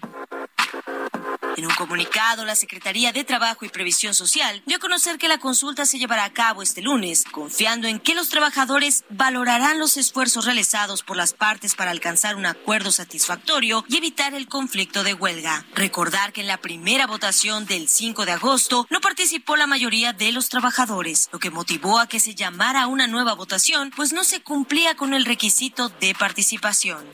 En 1.61 1.67
un 1.67 1.75
comunicado, 1.75 2.43
la 2.43 2.55
Secretaría 2.55 3.11
de 3.11 3.23
Trabajo 3.23 3.65
y 3.65 3.69
Previsión 3.69 4.15
Social 4.15 4.63
dio 4.65 4.77
a 4.77 4.79
conocer 4.79 5.19
que 5.19 5.27
la 5.27 5.37
consulta 5.37 5.85
se 5.85 5.99
llevará 5.99 6.23
a 6.23 6.33
cabo 6.33 6.63
este 6.63 6.81
lunes, 6.81 7.23
confiando 7.23 7.87
en 7.87 7.99
que 7.99 8.15
los 8.15 8.29
trabajadores 8.29 9.03
valorarán 9.11 9.77
los 9.77 9.95
esfuerzos 9.95 10.45
realizados 10.45 11.03
por 11.03 11.17
las 11.17 11.33
partes 11.33 11.75
para 11.75 11.91
alcanzar 11.91 12.35
un 12.35 12.47
acuerdo 12.47 12.91
satisfactorio 12.91 13.85
y 13.87 13.97
evitar 13.97 14.33
el 14.33 14.47
conflicto 14.47 15.03
de 15.03 15.13
huelga. 15.13 15.63
Recordar 15.75 16.33
que 16.33 16.41
en 16.41 16.47
la 16.47 16.57
primera 16.57 17.05
votación 17.05 17.67
del 17.67 17.89
5 17.89 18.25
de 18.25 18.31
agosto 18.31 18.87
no 18.89 18.99
participó 18.99 19.55
la 19.55 19.67
mayoría 19.67 20.13
de 20.13 20.31
los 20.31 20.49
trabajadores, 20.49 21.29
lo 21.31 21.37
que 21.37 21.51
motivó 21.51 21.99
a 21.99 22.07
que 22.07 22.19
se 22.19 22.33
llamara 22.33 22.87
una 22.87 23.05
nueva 23.05 23.35
votación, 23.35 23.91
pues 23.95 24.13
no 24.13 24.23
se 24.23 24.41
cumplía 24.41 24.95
con 24.95 25.13
el 25.13 25.25
requisito 25.25 25.89
de 25.89 26.15
participación. 26.15 27.05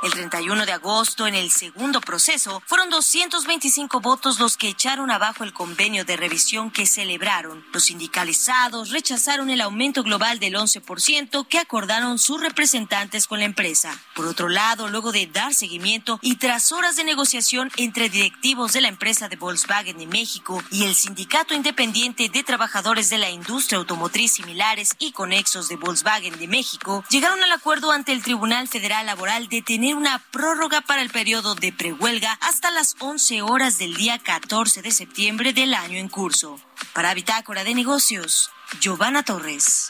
El 0.00 0.12
31 0.12 0.64
de 0.64 0.70
agosto, 0.70 1.26
en 1.26 1.34
el 1.34 1.50
segundo 1.50 2.00
proceso, 2.00 2.62
fueron 2.66 2.88
225 2.88 4.00
votos 4.00 4.38
los 4.38 4.56
que 4.56 4.68
echaron 4.68 5.10
abajo 5.10 5.42
el 5.42 5.52
convenio 5.52 6.04
de 6.04 6.16
revisión 6.16 6.70
que 6.70 6.86
celebraron. 6.86 7.66
Los 7.72 7.86
sindicalizados 7.86 8.90
rechazaron 8.90 9.50
el 9.50 9.60
aumento 9.60 10.04
global 10.04 10.38
del 10.38 10.54
11% 10.54 11.48
que 11.48 11.58
acordaron 11.58 12.20
sus 12.20 12.40
representantes 12.40 13.26
con 13.26 13.40
la 13.40 13.46
empresa. 13.46 14.00
Por 14.14 14.26
otro 14.26 14.48
lado, 14.48 14.86
luego 14.86 15.10
de 15.10 15.26
dar 15.26 15.52
seguimiento 15.52 16.20
y 16.22 16.36
tras 16.36 16.70
horas 16.70 16.94
de 16.94 17.02
negociación 17.02 17.72
entre 17.76 18.08
directivos 18.08 18.74
de 18.74 18.82
la 18.82 18.88
empresa 18.88 19.28
de 19.28 19.34
Volkswagen 19.34 19.98
de 19.98 20.06
México 20.06 20.62
y 20.70 20.84
el 20.84 20.94
Sindicato 20.94 21.54
Independiente 21.54 22.28
de 22.28 22.44
Trabajadores 22.44 23.10
de 23.10 23.18
la 23.18 23.30
Industria 23.30 23.78
Automotriz 23.78 24.34
similares 24.34 24.94
y 25.00 25.10
conexos 25.10 25.68
de 25.68 25.74
Volkswagen 25.74 26.38
de 26.38 26.46
México, 26.46 27.02
llegaron 27.10 27.42
al 27.42 27.50
acuerdo 27.50 27.90
ante 27.90 28.12
el 28.12 28.22
Tribunal 28.22 28.68
Federal 28.68 29.04
Laboral 29.04 29.48
de 29.48 29.60
tener 29.60 29.87
una 29.94 30.18
prórroga 30.30 30.80
para 30.80 31.02
el 31.02 31.10
periodo 31.10 31.54
de 31.54 31.72
prehuelga 31.72 32.32
hasta 32.40 32.70
las 32.70 32.96
11 32.98 33.42
horas 33.42 33.78
del 33.78 33.94
día 33.94 34.18
14 34.18 34.82
de 34.82 34.90
septiembre 34.90 35.52
del 35.52 35.74
año 35.74 35.98
en 35.98 36.08
curso. 36.08 36.60
Para 36.92 37.14
Bitácora 37.14 37.64
de 37.64 37.74
Negocios, 37.74 38.50
Giovanna 38.80 39.22
Torres. 39.22 39.88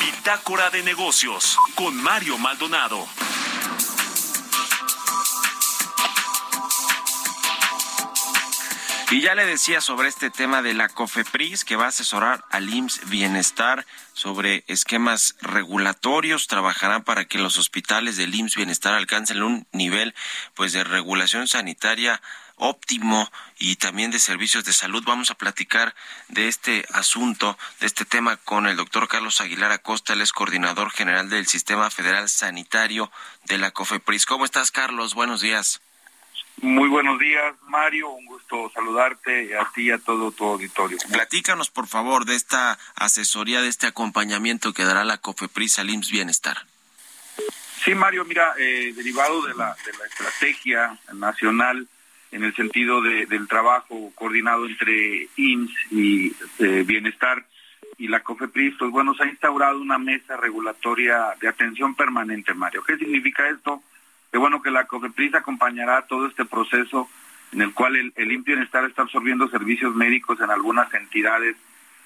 Bitácora 0.00 0.70
de 0.70 0.82
negocios 0.82 1.56
con 1.74 1.94
Mario 1.94 2.36
Maldonado. 2.38 3.06
Y 9.08 9.20
ya 9.20 9.36
le 9.36 9.46
decía 9.46 9.80
sobre 9.80 10.08
este 10.08 10.30
tema 10.30 10.62
de 10.62 10.74
la 10.74 10.88
COFEPRIS 10.88 11.64
que 11.64 11.76
va 11.76 11.84
a 11.84 11.88
asesorar 11.88 12.44
al 12.50 12.68
IMSS 12.68 13.08
Bienestar 13.08 13.86
sobre 14.14 14.64
esquemas 14.66 15.36
regulatorios, 15.40 16.48
trabajarán 16.48 17.04
para 17.04 17.24
que 17.24 17.38
los 17.38 17.56
hospitales 17.56 18.16
del 18.16 18.34
IMSS 18.34 18.56
Bienestar 18.56 18.94
alcancen 18.94 19.44
un 19.44 19.68
nivel 19.70 20.12
pues 20.54 20.72
de 20.72 20.82
regulación 20.82 21.46
sanitaria 21.46 22.20
óptimo 22.56 23.30
y 23.58 23.76
también 23.76 24.10
de 24.10 24.18
servicios 24.18 24.64
de 24.64 24.72
salud. 24.72 25.04
Vamos 25.06 25.30
a 25.30 25.36
platicar 25.36 25.94
de 26.26 26.48
este 26.48 26.84
asunto, 26.92 27.56
de 27.78 27.86
este 27.86 28.04
tema 28.06 28.36
con 28.38 28.66
el 28.66 28.76
doctor 28.76 29.06
Carlos 29.06 29.40
Aguilar 29.40 29.70
Acosta, 29.70 30.14
él 30.14 30.20
es 30.20 30.32
coordinador 30.32 30.90
general 30.90 31.30
del 31.30 31.46
Sistema 31.46 31.90
Federal 31.90 32.28
Sanitario 32.28 33.12
de 33.44 33.58
la 33.58 33.70
COFEPRIS. 33.70 34.26
¿Cómo 34.26 34.44
estás, 34.44 34.72
Carlos? 34.72 35.14
Buenos 35.14 35.42
días. 35.42 35.80
Muy 36.62 36.88
buenos 36.88 37.18
días, 37.18 37.54
Mario. 37.68 38.10
Un 38.10 38.24
gusto 38.26 38.70
saludarte 38.74 39.56
a 39.58 39.70
ti 39.74 39.82
y 39.82 39.90
a 39.90 39.98
todo 39.98 40.32
tu 40.32 40.44
auditorio. 40.44 40.98
Platícanos, 41.12 41.70
por 41.70 41.86
favor, 41.86 42.24
de 42.24 42.34
esta 42.34 42.78
asesoría, 42.94 43.60
de 43.60 43.68
este 43.68 43.86
acompañamiento 43.86 44.72
que 44.72 44.84
dará 44.84 45.04
la 45.04 45.18
COFEPRIS 45.18 45.78
al 45.78 45.90
IMSS 45.90 46.10
Bienestar. 46.10 46.56
Sí, 47.84 47.94
Mario, 47.94 48.24
mira, 48.24 48.54
eh, 48.58 48.92
derivado 48.96 49.42
de 49.42 49.54
la, 49.54 49.76
de 49.84 49.92
la 49.98 50.06
estrategia 50.06 50.98
nacional 51.12 51.86
en 52.32 52.44
el 52.44 52.54
sentido 52.54 53.00
de, 53.02 53.26
del 53.26 53.46
trabajo 53.48 54.12
coordinado 54.14 54.66
entre 54.66 55.28
IMSS 55.36 55.92
y 55.92 56.34
eh, 56.58 56.84
Bienestar 56.84 57.44
y 57.98 58.08
la 58.08 58.20
COFEPRIS, 58.20 58.74
pues 58.78 58.90
bueno, 58.90 59.14
se 59.14 59.22
ha 59.22 59.26
instaurado 59.26 59.80
una 59.80 59.98
mesa 59.98 60.36
regulatoria 60.36 61.34
de 61.40 61.48
atención 61.48 61.94
permanente, 61.94 62.52
Mario. 62.54 62.82
¿Qué 62.82 62.96
significa 62.96 63.48
esto? 63.48 63.82
Que 64.30 64.38
bueno 64.38 64.62
que 64.62 64.70
la 64.70 64.86
COFEPRIS 64.86 65.34
acompañará 65.34 66.02
todo 66.02 66.26
este 66.26 66.44
proceso 66.44 67.08
en 67.52 67.62
el 67.62 67.72
cual 67.72 67.96
el, 67.96 68.12
el 68.16 68.38
Bienestar 68.38 68.84
está 68.84 69.02
absorbiendo 69.02 69.48
servicios 69.48 69.94
médicos 69.94 70.40
en 70.40 70.50
algunas 70.50 70.92
entidades 70.94 71.56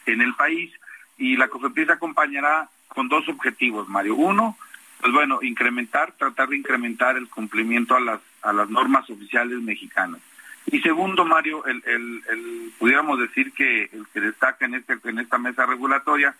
en 0.06 0.20
el 0.20 0.34
país 0.34 0.72
y 1.18 1.36
la 1.36 1.48
COFEPRIS 1.48 1.90
acompañará 1.90 2.68
con 2.88 3.08
dos 3.08 3.28
objetivos, 3.28 3.88
Mario. 3.88 4.16
Uno, 4.16 4.56
pues 5.00 5.12
bueno, 5.12 5.38
incrementar, 5.42 6.12
tratar 6.12 6.48
de 6.48 6.56
incrementar 6.56 7.16
el 7.16 7.28
cumplimiento 7.28 7.94
a 7.94 8.00
las, 8.00 8.20
a 8.42 8.52
las 8.52 8.68
normas 8.68 9.08
oficiales 9.08 9.60
mexicanas. 9.60 10.20
Y 10.66 10.80
segundo, 10.80 11.24
Mario, 11.24 11.64
el, 11.66 11.82
el, 11.86 12.22
el, 12.30 12.72
pudiéramos 12.78 13.18
decir 13.18 13.52
que 13.52 13.84
el 13.84 14.06
que 14.12 14.20
destaca 14.20 14.66
en, 14.66 14.74
este, 14.74 14.98
en 15.04 15.18
esta 15.18 15.38
mesa 15.38 15.66
regulatoria, 15.66 16.34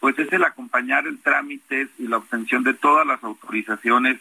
pues 0.00 0.18
es 0.18 0.32
el 0.32 0.44
acompañar 0.44 1.06
el 1.06 1.18
trámite 1.18 1.88
y 1.98 2.08
la 2.08 2.18
obtención 2.18 2.64
de 2.64 2.74
todas 2.74 3.06
las 3.06 3.22
autorizaciones 3.22 4.18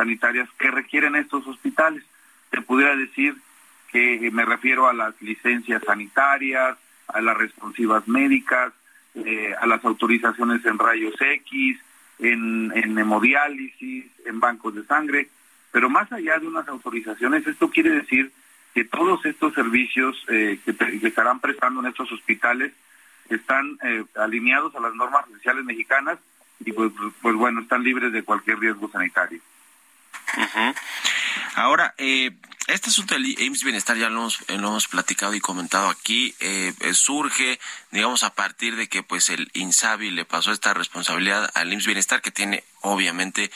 sanitarias 0.00 0.48
que 0.58 0.70
requieren 0.70 1.14
estos 1.14 1.46
hospitales. 1.46 2.02
Te 2.50 2.62
pudiera 2.62 2.96
decir 2.96 3.36
que 3.92 4.30
me 4.32 4.46
refiero 4.46 4.88
a 4.88 4.94
las 4.94 5.20
licencias 5.20 5.82
sanitarias, 5.84 6.78
a 7.08 7.20
las 7.20 7.36
responsivas 7.36 8.08
médicas, 8.08 8.72
eh, 9.14 9.54
a 9.60 9.66
las 9.66 9.84
autorizaciones 9.84 10.64
en 10.64 10.78
rayos 10.78 11.14
X, 11.20 11.78
en, 12.18 12.98
hemodiálisis, 12.98 14.06
en 14.24 14.40
bancos 14.40 14.74
de 14.74 14.84
sangre, 14.84 15.28
pero 15.70 15.90
más 15.90 16.10
allá 16.12 16.38
de 16.38 16.46
unas 16.46 16.66
autorizaciones, 16.68 17.46
esto 17.46 17.68
quiere 17.68 17.90
decir 17.90 18.32
que 18.72 18.84
todos 18.84 19.24
estos 19.26 19.52
servicios 19.52 20.24
eh, 20.28 20.58
que, 20.64 21.06
estarán 21.06 21.40
prestando 21.40 21.80
en 21.80 21.88
estos 21.88 22.10
hospitales 22.12 22.72
están 23.28 23.78
eh, 23.82 24.04
alineados 24.16 24.74
a 24.74 24.80
las 24.80 24.94
normas 24.94 25.28
oficiales 25.28 25.64
mexicanas 25.64 26.18
y 26.64 26.72
pues, 26.72 26.90
pues 27.20 27.34
bueno, 27.34 27.60
están 27.60 27.82
libres 27.82 28.12
de 28.12 28.22
cualquier 28.22 28.58
riesgo 28.58 28.90
sanitario. 28.90 29.40
Ahora, 31.54 31.94
eh, 31.98 32.32
este 32.68 32.90
asunto 32.90 33.14
del 33.14 33.26
IMSS 33.26 33.64
Bienestar 33.64 33.96
ya 33.96 34.08
lo 34.08 34.20
hemos, 34.20 34.48
lo 34.48 34.54
hemos 34.54 34.86
platicado 34.86 35.34
y 35.34 35.40
comentado 35.40 35.88
aquí, 35.88 36.34
eh, 36.40 36.72
surge, 36.94 37.58
digamos, 37.90 38.22
a 38.22 38.34
partir 38.34 38.76
de 38.76 38.88
que 38.88 39.02
pues 39.02 39.28
el 39.28 39.50
INSABI 39.54 40.10
le 40.10 40.24
pasó 40.24 40.52
esta 40.52 40.72
responsabilidad 40.72 41.50
al 41.54 41.72
IMSS 41.72 41.86
Bienestar, 41.86 42.22
que 42.22 42.30
tiene 42.30 42.64
obviamente 42.80 43.50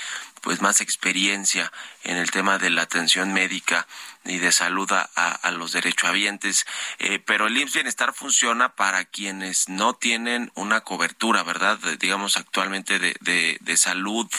pues 0.44 0.60
más 0.60 0.82
experiencia 0.82 1.72
en 2.04 2.18
el 2.18 2.30
tema 2.30 2.58
de 2.58 2.68
la 2.68 2.82
atención 2.82 3.32
médica 3.32 3.86
y 4.26 4.38
de 4.38 4.52
salud 4.52 4.90
a, 4.92 5.00
a 5.02 5.50
los 5.52 5.72
derechohabientes, 5.72 6.66
eh, 6.98 7.18
pero 7.18 7.46
el 7.46 7.56
IMSS 7.56 7.74
Bienestar 7.74 8.12
funciona 8.12 8.74
para 8.74 9.06
quienes 9.06 9.70
no 9.70 9.94
tienen 9.94 10.52
una 10.54 10.82
cobertura, 10.82 11.42
¿verdad? 11.44 11.78
Digamos 11.98 12.36
actualmente 12.36 12.98
de, 12.98 13.16
de, 13.58 13.76
salud, 13.78 14.30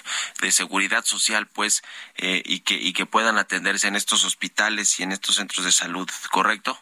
de 0.41 0.51
seguridad 0.51 1.03
social, 1.05 1.47
pues, 1.47 1.83
eh, 2.17 2.43
y 2.45 2.59
que 2.59 2.75
y 2.75 2.93
que 2.93 3.07
puedan 3.07 3.39
atenderse 3.39 3.87
en 3.87 3.95
estos 3.95 4.25
hospitales 4.25 4.99
y 4.99 5.03
en 5.03 5.11
estos 5.11 5.35
centros 5.35 5.65
de 5.65 5.71
salud, 5.71 6.07
¿correcto? 6.29 6.79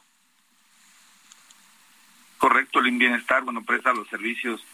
Correcto, 2.39 2.79
el 2.79 2.91
Bienestar, 2.91 3.43
bueno, 3.43 3.63
presta 3.63 3.93
los 3.93 4.09
servicios 4.09 4.65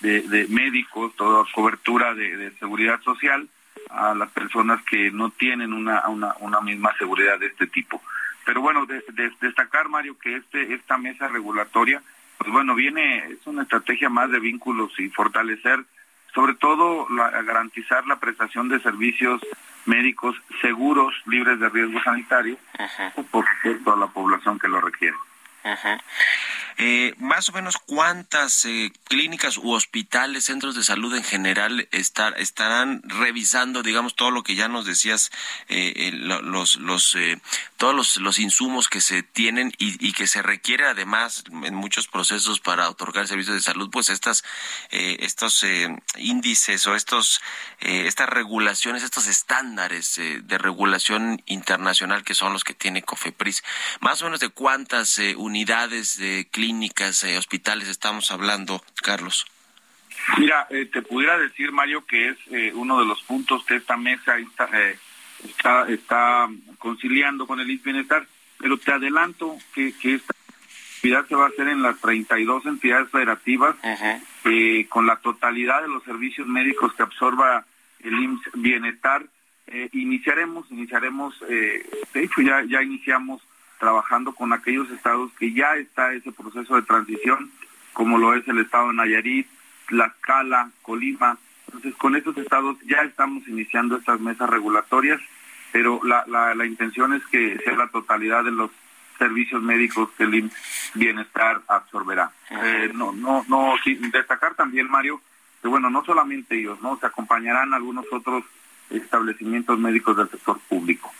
de, 0.00 0.46
médicos, 0.48 1.14
toda 1.14 1.44
cobertura 1.52 2.14
de 2.14 2.56
seguridad 2.58 3.02
social 3.02 3.50
a 3.90 4.14
las 4.14 4.30
personas 4.30 4.82
que 4.84 5.10
no 5.10 5.30
tienen 5.30 5.72
una, 5.72 6.08
una, 6.08 6.34
una 6.40 6.60
misma 6.60 6.96
seguridad 6.98 7.38
de 7.38 7.46
este 7.46 7.66
tipo. 7.66 8.02
Pero 8.44 8.60
bueno, 8.60 8.86
de, 8.86 9.04
de, 9.12 9.30
destacar, 9.40 9.88
Mario, 9.88 10.18
que 10.18 10.36
este 10.36 10.74
esta 10.74 10.96
mesa 10.96 11.28
regulatoria, 11.28 12.02
pues 12.38 12.50
bueno, 12.50 12.74
viene, 12.74 13.18
es 13.26 13.46
una 13.46 13.62
estrategia 13.62 14.08
más 14.08 14.30
de 14.30 14.40
vínculos 14.40 14.98
y 14.98 15.08
fortalecer, 15.10 15.84
sobre 16.34 16.54
todo, 16.54 17.06
la, 17.10 17.30
garantizar 17.42 18.06
la 18.06 18.18
prestación 18.18 18.68
de 18.68 18.80
servicios 18.80 19.40
médicos 19.86 20.36
seguros, 20.60 21.14
libres 21.26 21.58
de 21.60 21.68
riesgo 21.68 22.02
sanitario, 22.02 22.56
por 23.30 23.44
supuesto 23.46 23.92
a 23.92 23.96
la 23.96 24.06
población 24.06 24.58
que 24.58 24.68
lo 24.68 24.80
requiere. 24.80 25.16
Eh, 26.80 27.12
más 27.18 27.48
o 27.48 27.52
menos 27.52 27.76
cuántas 27.76 28.64
eh, 28.64 28.92
clínicas 29.08 29.56
u 29.56 29.72
hospitales, 29.72 30.44
centros 30.44 30.76
de 30.76 30.84
salud 30.84 31.12
en 31.16 31.24
general 31.24 31.88
estar, 31.90 32.38
estarán 32.38 33.02
revisando, 33.02 33.82
digamos, 33.82 34.14
todo 34.14 34.30
lo 34.30 34.44
que 34.44 34.54
ya 34.54 34.68
nos 34.68 34.86
decías, 34.86 35.32
eh, 35.68 36.12
los, 36.12 36.78
todos 37.76 37.94
los, 37.96 38.16
los, 38.18 38.38
insumos 38.38 38.88
que 38.88 39.00
se 39.00 39.24
tienen 39.24 39.72
y, 39.76 40.06
y, 40.06 40.12
que 40.12 40.28
se 40.28 40.40
requiere 40.40 40.86
además 40.86 41.42
en 41.50 41.74
muchos 41.74 42.06
procesos 42.06 42.60
para 42.60 42.88
otorgar 42.88 43.26
servicios 43.26 43.56
de 43.56 43.62
salud, 43.62 43.90
pues 43.90 44.08
estas, 44.08 44.44
estos 44.90 45.66
índices 46.16 46.86
o 46.86 46.94
estos, 46.94 47.40
estas 47.80 48.28
regulaciones, 48.28 49.02
estos 49.02 49.26
estándares 49.26 50.14
de 50.16 50.58
regulación 50.58 51.42
internacional 51.46 52.22
que 52.22 52.34
son 52.34 52.52
los 52.52 52.62
que 52.62 52.74
tiene 52.74 53.02
COFEPRIS. 53.02 53.64
Más 54.00 54.22
o 54.22 54.26
menos 54.26 54.38
de 54.38 54.50
cuántas 54.50 55.18
unidades 55.36 56.18
de 56.18 56.48
clínicas, 56.50 56.67
eh, 57.24 57.38
hospitales 57.38 57.88
estamos 57.88 58.30
hablando, 58.30 58.82
Carlos? 59.02 59.46
Mira, 60.36 60.66
eh, 60.70 60.86
te 60.86 61.02
pudiera 61.02 61.38
decir, 61.38 61.72
Mario, 61.72 62.04
que 62.04 62.28
es 62.28 62.36
eh, 62.50 62.72
uno 62.74 62.98
de 63.00 63.06
los 63.06 63.22
puntos 63.22 63.64
que 63.64 63.76
esta 63.76 63.96
mesa 63.96 64.38
está, 64.38 64.68
está, 65.44 65.88
está, 65.88 66.48
conciliando 66.78 67.46
con 67.46 67.60
el 67.60 67.78
Bienestar, 67.78 68.26
pero 68.58 68.76
te 68.76 68.92
adelanto 68.92 69.56
que, 69.74 69.94
que 69.98 70.16
esta 70.16 70.34
actividad 70.94 71.26
se 71.26 71.34
va 71.34 71.46
a 71.46 71.48
hacer 71.48 71.68
en 71.68 71.82
las 71.82 71.98
32 72.00 72.66
entidades 72.66 73.10
federativas, 73.10 73.76
con 74.88 75.06
la 75.06 75.16
totalidad 75.16 75.82
de 75.82 75.88
los 75.88 76.02
servicios 76.04 76.46
médicos 76.46 76.92
que 76.94 77.02
absorba 77.02 77.64
el 78.00 78.14
IMSS 78.14 78.50
Bienestar. 78.54 79.24
iniciaremos, 79.92 80.70
iniciaremos, 80.70 81.38
de 81.40 81.84
hecho 82.14 82.42
ya, 82.42 82.64
ya 82.64 82.82
iniciamos 82.82 83.40
trabajando 83.78 84.32
con 84.34 84.52
aquellos 84.52 84.90
estados 84.90 85.32
que 85.38 85.52
ya 85.52 85.76
está 85.76 86.12
ese 86.12 86.32
proceso 86.32 86.76
de 86.76 86.82
transición, 86.82 87.50
como 87.92 88.18
lo 88.18 88.34
es 88.34 88.46
el 88.48 88.58
estado 88.58 88.88
de 88.88 88.94
Nayarit, 88.94 89.48
Tlaxcala, 89.88 90.70
Colima. 90.82 91.38
Entonces, 91.66 91.94
con 91.96 92.16
estos 92.16 92.36
estados 92.38 92.76
ya 92.86 92.98
estamos 92.98 93.46
iniciando 93.48 93.96
estas 93.96 94.20
mesas 94.20 94.48
regulatorias, 94.48 95.20
pero 95.72 96.00
la, 96.04 96.24
la, 96.26 96.54
la 96.54 96.66
intención 96.66 97.12
es 97.12 97.24
que 97.26 97.58
sea 97.64 97.76
la 97.76 97.88
totalidad 97.88 98.44
de 98.44 98.52
los 98.52 98.70
servicios 99.18 99.62
médicos 99.62 100.10
que 100.16 100.24
el 100.24 100.50
Bienestar 100.94 101.60
absorberá. 101.66 102.30
Eh, 102.50 102.90
no, 102.94 103.12
no, 103.12 103.44
no, 103.48 103.74
destacar 104.12 104.54
también, 104.54 104.88
Mario, 104.88 105.20
que 105.60 105.68
bueno, 105.68 105.90
no 105.90 106.04
solamente 106.04 106.58
ellos, 106.58 106.80
¿no? 106.80 106.98
Se 106.98 107.06
acompañarán 107.06 107.74
algunos 107.74 108.06
otros 108.12 108.44
establecimientos 108.90 109.78
médicos 109.78 110.16
del 110.16 110.30
sector 110.30 110.58
público. 110.68 111.12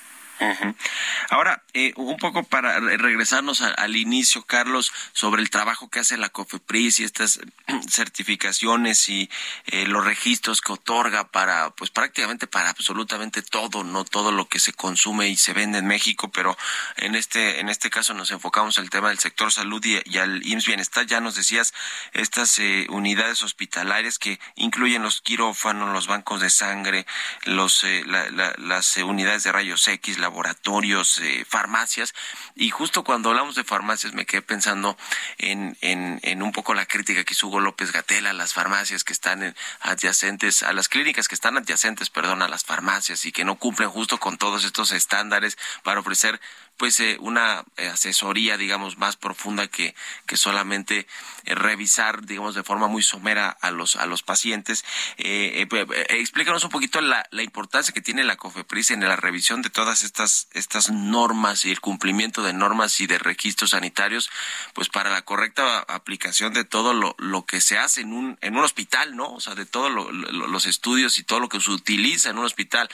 Ahora, 1.31 1.63
eh, 1.75 1.93
un 1.97 2.17
poco 2.17 2.45
para 2.45 2.79
regresarnos 2.81 3.61
al 3.61 3.97
inicio, 3.97 4.43
Carlos, 4.43 4.93
sobre 5.13 5.43
el 5.43 5.51
trabajo 5.51 5.91
que 5.91 6.01
hace 6.01 6.17
la 6.17 6.29
COFEPRIS 6.29 7.01
y 7.01 7.05
estas 7.05 7.41
certificaciones 7.89 9.09
y 9.09 9.29
eh, 9.67 9.87
los 9.87 10.05
registros 10.05 10.61
que 10.61 10.73
otorga 10.73 11.29
para, 11.29 11.71
pues 11.71 11.91
prácticamente 11.91 12.47
para 12.47 12.71
absolutamente 12.71 13.43
todo, 13.43 13.85
no 13.85 14.05
todo 14.05 14.33
lo 14.33 14.49
que 14.49 14.61
se 14.61 14.73
consume 14.73 15.29
y 15.29 15.37
se 15.37 15.53
vende 15.53 15.79
en 15.79 15.87
México, 15.87 16.31
pero 16.31 16.57
en 16.97 17.15
este, 17.15 17.61
en 17.61 17.69
este 17.69 17.91
caso 17.91 18.15
nos 18.15 18.31
enfocamos 18.31 18.79
al 18.79 18.91
tema 18.91 19.09
del 19.09 19.19
sector 19.19 19.53
salud 19.53 19.85
y, 19.85 20.19
al 20.19 20.47
IMSS 20.47 20.67
Bienestar. 20.67 21.07
Ya 21.07 21.21
nos 21.21 21.35
decías 21.35 21.75
estas 22.13 22.59
eh, 22.59 22.87
unidades 22.91 23.43
hospitalarias 23.43 24.19
que 24.19 24.39
incluyen 24.55 25.03
los 25.03 25.21
quirófanos, 25.21 25.93
los 25.93 26.07
bancos 26.07 26.41
de 26.41 26.51
sangre, 26.51 27.07
los, 27.45 27.85
las 28.07 28.97
unidades 28.99 29.45
de 29.45 29.53
rayos 29.53 29.87
X, 29.89 30.19
laboratorios, 30.29 31.19
eh, 31.21 31.47
farmacias. 31.49 32.15
Y 32.55 32.69
justo 32.69 33.03
cuando 33.03 33.31
hablamos 33.31 33.55
de 33.55 33.65
farmacias 33.65 34.13
me 34.13 34.27
quedé 34.27 34.43
pensando 34.43 34.97
en, 35.39 35.77
en, 35.81 36.21
en 36.23 36.43
un 36.43 36.53
poco 36.53 36.75
la 36.75 36.85
crítica 36.85 37.25
que 37.25 37.33
hizo 37.33 37.47
Hugo 37.47 37.61
López 37.61 37.93
Gatela 37.93 38.31
a 38.31 38.35
las 38.35 38.53
farmacias 38.53 39.05
que 39.05 39.15
están 39.15 39.55
adyacentes, 39.81 40.63
a 40.63 40.73
las 40.75 40.89
clínicas 40.89 41.29
que 41.29 41.35
están 41.35 41.57
adyacentes, 41.57 42.11
perdón, 42.11 42.43
a 42.43 42.49
las 42.49 42.65
farmacias 42.65 43.25
y 43.25 43.33
que 43.33 43.45
no 43.45 43.57
cumplen 43.57 43.89
justo 43.89 44.19
con 44.19 44.37
todos 44.37 44.65
estos 44.65 44.93
estándares 44.93 45.57
para 45.83 46.01
ofrecer 46.01 46.41
pues 46.79 47.01
eh, 47.01 47.19
una 47.21 47.65
eh, 47.77 47.89
asesoría 47.89 48.57
digamos 48.57 48.97
más 48.99 49.17
profunda 49.17 49.67
que, 49.67 49.95
que 50.27 50.37
solamente 50.37 51.07
eh, 51.45 51.55
revisar 51.55 52.25
digamos 52.25 52.55
de 52.55 52.63
forma 52.63 52.87
muy 52.87 53.03
somera 53.03 53.51
a 53.51 53.71
los 53.71 53.97
a 53.97 54.07
los 54.07 54.23
pacientes. 54.23 54.85
Explícanos 55.19 56.65
un 56.65 56.71
poquito 56.71 57.01
la, 57.01 57.27
la 57.31 57.43
importancia 57.43 57.93
que 57.93 58.01
tiene 58.01 58.25
la 58.25 58.37
COFEPRIS 58.37 58.93
en 58.93 59.01
la 59.01 59.17
revisión 59.17 59.61
de 59.61 59.71
todas 59.71 60.03
estas 60.03 60.49
estas 60.53 60.91
normas 60.91 61.65
y 61.65 61.71
el 61.71 61.81
cumplimiento 61.81 62.43
de 62.43 62.53
normas 62.53 63.01
y 63.01 63.07
de 63.07 63.19
registros 63.19 63.71
sanitarios 63.71 64.31
pues 64.73 64.89
para 64.89 65.11
la 65.11 65.23
correcta 65.23 65.81
aplicación 65.81 66.55
de 66.55 66.65
todo 66.65 66.95
lo, 66.95 67.17
lo 67.19 67.45
que 67.45 67.61
se 67.61 67.77
hace 67.77 68.03
en 68.03 68.13
un 68.13 68.39
en 68.41 68.57
un 68.57 68.65
hospital 68.65 69.17
no 69.17 69.33
o 69.33 69.41
sea 69.41 69.57
de 69.57 69.67
todos 69.67 69.91
los 69.91 70.67
estudios 70.67 71.19
y 71.19 71.25
todo 71.25 71.41
lo 71.41 71.49
que 71.49 71.61
se 71.61 71.71
utiliza 71.71 72.31
en 72.31 72.39
un 72.39 72.45
hospital 72.45 72.89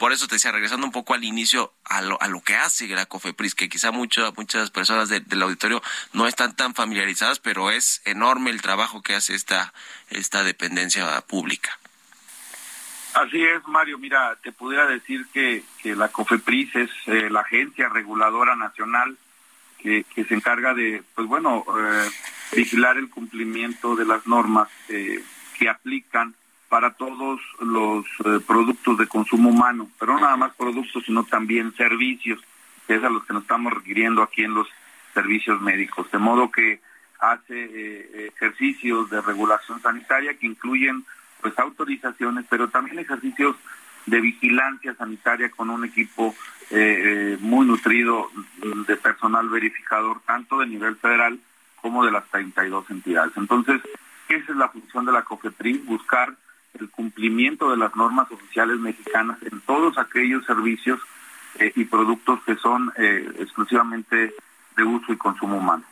por 0.00 0.14
eso 0.14 0.26
te 0.26 0.36
decía, 0.36 0.50
regresando 0.50 0.86
un 0.86 0.92
poco 0.92 1.12
al 1.12 1.24
inicio, 1.24 1.74
a 1.84 2.00
lo, 2.00 2.20
a 2.22 2.28
lo 2.28 2.40
que 2.40 2.56
hace 2.56 2.88
la 2.88 3.04
COFEPRIS, 3.04 3.54
que 3.54 3.68
quizá 3.68 3.90
mucho, 3.90 4.32
muchas 4.34 4.70
personas 4.70 5.10
del 5.10 5.42
auditorio 5.42 5.82
no 6.14 6.26
están 6.26 6.56
tan 6.56 6.74
familiarizadas, 6.74 7.38
pero 7.38 7.70
es 7.70 8.00
enorme 8.06 8.48
el 8.48 8.62
trabajo 8.62 9.02
que 9.02 9.14
hace 9.14 9.34
esta, 9.34 9.74
esta 10.08 10.42
dependencia 10.42 11.20
pública. 11.20 11.78
Así 13.12 13.44
es, 13.44 13.60
Mario. 13.68 13.98
Mira, 13.98 14.38
te 14.42 14.52
pudiera 14.52 14.86
decir 14.86 15.26
que, 15.34 15.64
que 15.82 15.94
la 15.94 16.08
COFEPRIS 16.08 16.76
es 16.76 16.90
eh, 17.04 17.28
la 17.28 17.40
agencia 17.40 17.90
reguladora 17.90 18.56
nacional 18.56 19.18
que, 19.80 20.04
que, 20.14 20.24
se 20.24 20.32
encarga 20.32 20.72
de, 20.72 21.02
pues 21.14 21.28
bueno, 21.28 21.62
eh, 21.78 22.10
vigilar 22.56 22.96
el 22.96 23.10
cumplimiento 23.10 23.96
de 23.96 24.06
las 24.06 24.26
normas 24.26 24.70
eh, 24.88 25.22
que 25.58 25.68
aplican 25.68 26.34
para 26.70 26.92
todos 26.92 27.40
los 27.58 28.06
eh, 28.24 28.38
productos 28.46 28.96
de 28.96 29.08
consumo 29.08 29.50
humano, 29.50 29.90
pero 29.98 30.14
no 30.14 30.20
nada 30.20 30.36
más 30.36 30.54
productos, 30.54 31.02
sino 31.04 31.24
también 31.24 31.74
servicios, 31.74 32.40
que 32.86 32.94
es 32.94 33.02
a 33.02 33.10
los 33.10 33.24
que 33.24 33.32
nos 33.34 33.42
estamos 33.42 33.74
requiriendo 33.74 34.22
aquí 34.22 34.44
en 34.44 34.54
los 34.54 34.68
servicios 35.12 35.60
médicos. 35.60 36.08
De 36.12 36.18
modo 36.18 36.48
que 36.52 36.80
hace 37.18 37.64
eh, 37.64 38.32
ejercicios 38.34 39.10
de 39.10 39.20
regulación 39.20 39.82
sanitaria 39.82 40.34
que 40.34 40.46
incluyen 40.46 41.04
pues 41.40 41.58
autorizaciones, 41.58 42.46
pero 42.48 42.68
también 42.68 43.00
ejercicios 43.00 43.56
de 44.06 44.20
vigilancia 44.20 44.94
sanitaria 44.94 45.50
con 45.50 45.70
un 45.70 45.84
equipo 45.84 46.36
eh, 46.70 47.36
muy 47.40 47.66
nutrido 47.66 48.30
de 48.86 48.96
personal 48.96 49.48
verificador, 49.48 50.20
tanto 50.24 50.60
de 50.60 50.68
nivel 50.68 50.94
federal 50.96 51.40
como 51.82 52.04
de 52.04 52.12
las 52.12 52.24
32 52.28 52.88
entidades. 52.90 53.32
Entonces, 53.36 53.80
esa 54.28 54.52
es 54.52 54.56
la 54.56 54.68
función 54.68 55.04
de 55.04 55.12
la 55.12 55.24
COFEPRIS, 55.24 55.84
buscar 55.84 56.36
el 56.78 56.90
cumplimiento 56.90 57.70
de 57.70 57.76
las 57.76 57.94
normas 57.96 58.30
oficiales 58.30 58.78
mexicanas 58.78 59.38
en 59.42 59.60
todos 59.60 59.98
aquellos 59.98 60.44
servicios 60.46 61.00
eh, 61.58 61.72
y 61.74 61.84
productos 61.84 62.40
que 62.44 62.56
son 62.56 62.92
eh, 62.96 63.28
exclusivamente 63.38 64.34
de 64.76 64.84
uso 64.84 65.12
y 65.12 65.16
consumo 65.16 65.56
humano. 65.56 65.84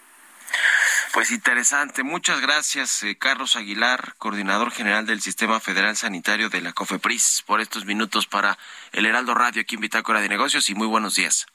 Pues 1.12 1.32
interesante. 1.32 2.02
Muchas 2.02 2.40
gracias, 2.40 3.02
eh, 3.02 3.16
Carlos 3.18 3.56
Aguilar, 3.56 4.14
coordinador 4.18 4.70
general 4.70 5.06
del 5.06 5.20
Sistema 5.20 5.58
Federal 5.58 5.96
Sanitario 5.96 6.48
de 6.48 6.60
la 6.60 6.72
COFEPRIS, 6.72 7.42
por 7.46 7.60
estos 7.60 7.86
minutos 7.86 8.26
para 8.26 8.58
el 8.92 9.06
Heraldo 9.06 9.34
Radio 9.34 9.62
aquí 9.62 9.74
en 9.74 9.80
Bitácora 9.80 10.20
de 10.20 10.28
Negocios 10.28 10.70
y 10.70 10.74
muy 10.74 10.86
buenos 10.86 11.16
días. 11.16 11.46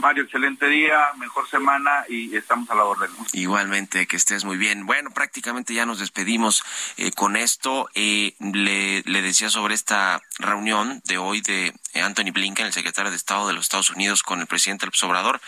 Mario, 0.00 0.24
excelente 0.24 0.66
día, 0.66 0.98
mejor 1.18 1.48
semana 1.48 2.04
y 2.08 2.34
estamos 2.34 2.68
a 2.70 2.74
la 2.74 2.84
orden. 2.84 3.10
Igualmente, 3.32 4.06
que 4.06 4.16
estés 4.16 4.44
muy 4.44 4.56
bien. 4.56 4.86
Bueno, 4.86 5.10
prácticamente 5.10 5.74
ya 5.74 5.86
nos 5.86 5.98
despedimos 5.98 6.64
eh, 6.96 7.12
con 7.12 7.36
esto. 7.36 7.88
Eh, 7.94 8.34
le, 8.40 9.22
decía 9.22 9.50
sobre 9.50 9.74
esta 9.74 10.22
reunión 10.38 11.02
de 11.04 11.18
hoy 11.18 11.42
de 11.42 11.74
Anthony 11.94 12.32
Blinken, 12.32 12.66
el 12.66 12.72
secretario 12.72 13.10
de 13.10 13.16
Estado 13.16 13.46
de 13.46 13.54
los 13.54 13.64
Estados 13.64 13.90
Unidos, 13.90 14.22
con 14.22 14.40
el 14.40 14.46
presidente 14.46 14.86
López 14.86 15.02
Obrador, 15.04 15.40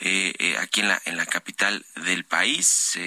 eh, 0.00 0.56
aquí 0.60 0.80
en 0.80 0.88
la, 0.88 1.00
en 1.06 1.16
la 1.16 1.26
capital 1.26 1.84
del 1.96 2.24
país. 2.24 2.98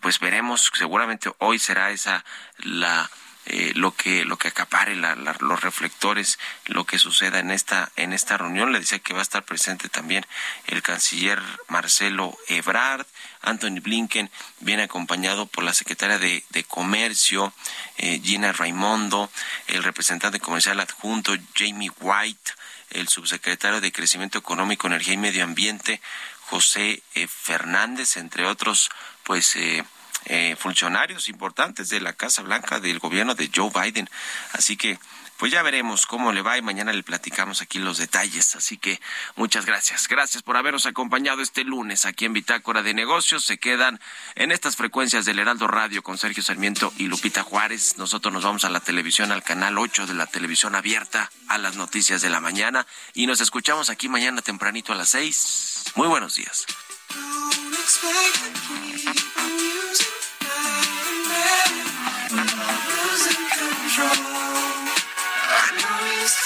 pues 0.00 0.20
veremos, 0.20 0.70
seguramente 0.74 1.30
hoy 1.38 1.58
será 1.58 1.90
esa 1.90 2.24
la 2.58 3.10
eh, 3.50 3.72
lo 3.74 3.94
que 3.94 4.24
lo 4.24 4.36
que 4.36 4.48
acapare 4.48 4.94
los 4.94 5.60
reflectores 5.60 6.38
lo 6.66 6.84
que 6.84 6.98
suceda 6.98 7.38
en 7.38 7.50
esta 7.50 7.90
en 7.96 8.12
esta 8.12 8.36
reunión. 8.36 8.72
Le 8.72 8.80
decía 8.80 8.98
que 8.98 9.14
va 9.14 9.20
a 9.20 9.22
estar 9.22 9.44
presente 9.44 9.88
también 9.88 10.26
el 10.66 10.82
canciller 10.82 11.40
Marcelo 11.68 12.36
Ebrard. 12.48 13.06
Anthony 13.40 13.80
Blinken 13.80 14.30
viene 14.60 14.82
acompañado 14.82 15.46
por 15.46 15.64
la 15.64 15.72
secretaria 15.72 16.18
de, 16.18 16.44
Comercio 16.66 17.54
eh, 17.96 18.20
Gina 18.22 18.52
Raimondo 18.52 19.30
el 19.68 19.82
representante 19.82 20.40
comercial 20.40 20.80
adjunto 20.80 21.34
Jamie 21.54 21.90
White 22.00 22.52
el 22.90 23.08
subsecretario 23.08 23.80
de 23.80 23.92
Crecimiento 23.92 24.38
Económico, 24.38 24.86
Energía 24.86 25.14
y 25.14 25.18
Medio 25.18 25.44
Ambiente, 25.44 26.00
José 26.46 27.02
eh, 27.14 27.28
Fernández, 27.28 28.16
entre 28.16 28.46
otros, 28.46 28.90
pues 29.24 29.56
eh, 29.56 29.84
eh, 30.26 30.56
funcionarios 30.58 31.28
importantes 31.28 31.88
de 31.88 32.00
la 32.00 32.12
Casa 32.12 32.42
Blanca 32.42 32.80
del 32.80 32.98
gobierno 32.98 33.34
de 33.34 33.50
Joe 33.54 33.70
Biden. 33.74 34.08
Así 34.52 34.76
que 34.76 34.98
pues 35.38 35.52
ya 35.52 35.62
veremos 35.62 36.06
cómo 36.06 36.32
le 36.32 36.42
va 36.42 36.58
y 36.58 36.62
mañana 36.62 36.92
le 36.92 37.04
platicamos 37.04 37.62
aquí 37.62 37.78
los 37.78 37.98
detalles. 37.98 38.56
Así 38.56 38.76
que 38.76 39.00
muchas 39.36 39.66
gracias. 39.66 40.08
Gracias 40.08 40.42
por 40.42 40.56
habernos 40.56 40.84
acompañado 40.84 41.42
este 41.42 41.62
lunes 41.62 42.06
aquí 42.06 42.24
en 42.24 42.32
Bitácora 42.32 42.82
de 42.82 42.92
Negocios. 42.92 43.44
Se 43.44 43.56
quedan 43.56 44.00
en 44.34 44.50
estas 44.50 44.74
frecuencias 44.74 45.24
del 45.24 45.38
Heraldo 45.38 45.68
Radio 45.68 46.02
con 46.02 46.18
Sergio 46.18 46.42
Sarmiento 46.42 46.92
y 46.98 47.06
Lupita 47.06 47.44
Juárez. 47.44 47.98
Nosotros 47.98 48.34
nos 48.34 48.42
vamos 48.42 48.64
a 48.64 48.68
la 48.68 48.80
televisión, 48.80 49.30
al 49.30 49.44
canal 49.44 49.78
8 49.78 50.06
de 50.06 50.14
la 50.14 50.26
televisión 50.26 50.74
abierta, 50.74 51.30
a 51.46 51.56
las 51.56 51.76
noticias 51.76 52.20
de 52.20 52.30
la 52.30 52.40
mañana. 52.40 52.84
Y 53.14 53.28
nos 53.28 53.40
escuchamos 53.40 53.90
aquí 53.90 54.08
mañana 54.08 54.42
tempranito 54.42 54.92
a 54.92 54.96
las 54.96 55.10
6. 55.10 55.92
Muy 55.94 56.08
buenos 56.08 56.34
días. 56.34 56.66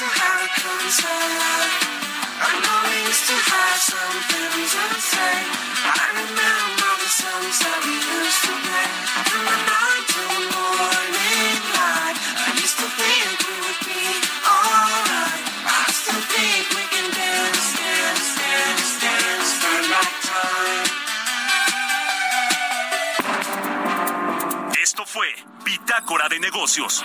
To 0.02 0.08
have 0.08 0.48
a. 0.48 1.18
I 2.42 2.52
know 2.64 2.78
we 2.88 2.96
used 3.06 3.26
to 3.28 3.36
have 3.36 3.78
something 3.92 4.50
to 4.72 4.84
say. 4.98 5.36
I 5.84 6.04
remember 6.16 6.90
the 7.02 7.10
songs 7.12 7.56
that 7.60 7.78
we 7.84 7.94
used 8.00 8.42
to 8.48 8.54
play. 8.66 8.88
From 9.28 9.42
the 9.52 9.58
night 9.68 10.06
the 10.16 10.26
morning 10.48 11.60
light. 11.76 12.16
I 12.18 12.48
used 12.56 12.78
to 12.80 12.88
think 12.88 13.36
we 13.46 13.54
would 13.62 13.80
be 13.84 14.02
alright. 14.48 15.44
I 15.60 15.84
still 15.92 16.24
think 16.34 16.62
we 16.72 16.84
can 16.88 17.06
dance, 17.12 17.66
dance, 17.78 18.28
dance, 18.42 18.90
dance 18.96 19.50
night 19.92 20.16
time. 20.24 20.88
Esto 24.82 25.04
fue 25.04 25.30
Bitácora 25.82 26.28
de 26.28 26.38
Negocios 26.38 27.02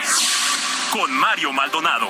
con 0.93 1.11
Mario 1.11 1.51
Maldonado. 1.51 2.07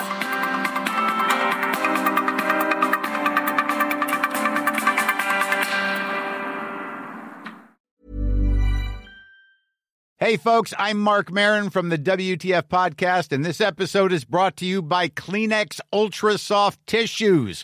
Hey, 10.17 10.35
folks, 10.35 10.73
I'm 10.77 10.99
Mark 10.99 11.31
Marin 11.31 11.69
from 11.69 11.87
the 11.87 11.97
WTF 11.97 12.63
Podcast, 12.63 13.31
and 13.31 13.45
this 13.45 13.61
episode 13.61 14.11
is 14.11 14.25
brought 14.25 14.57
to 14.57 14.65
you 14.65 14.81
by 14.81 15.07
Kleenex 15.07 15.79
Ultra 15.93 16.37
Soft 16.37 16.85
Tissues, 16.85 17.63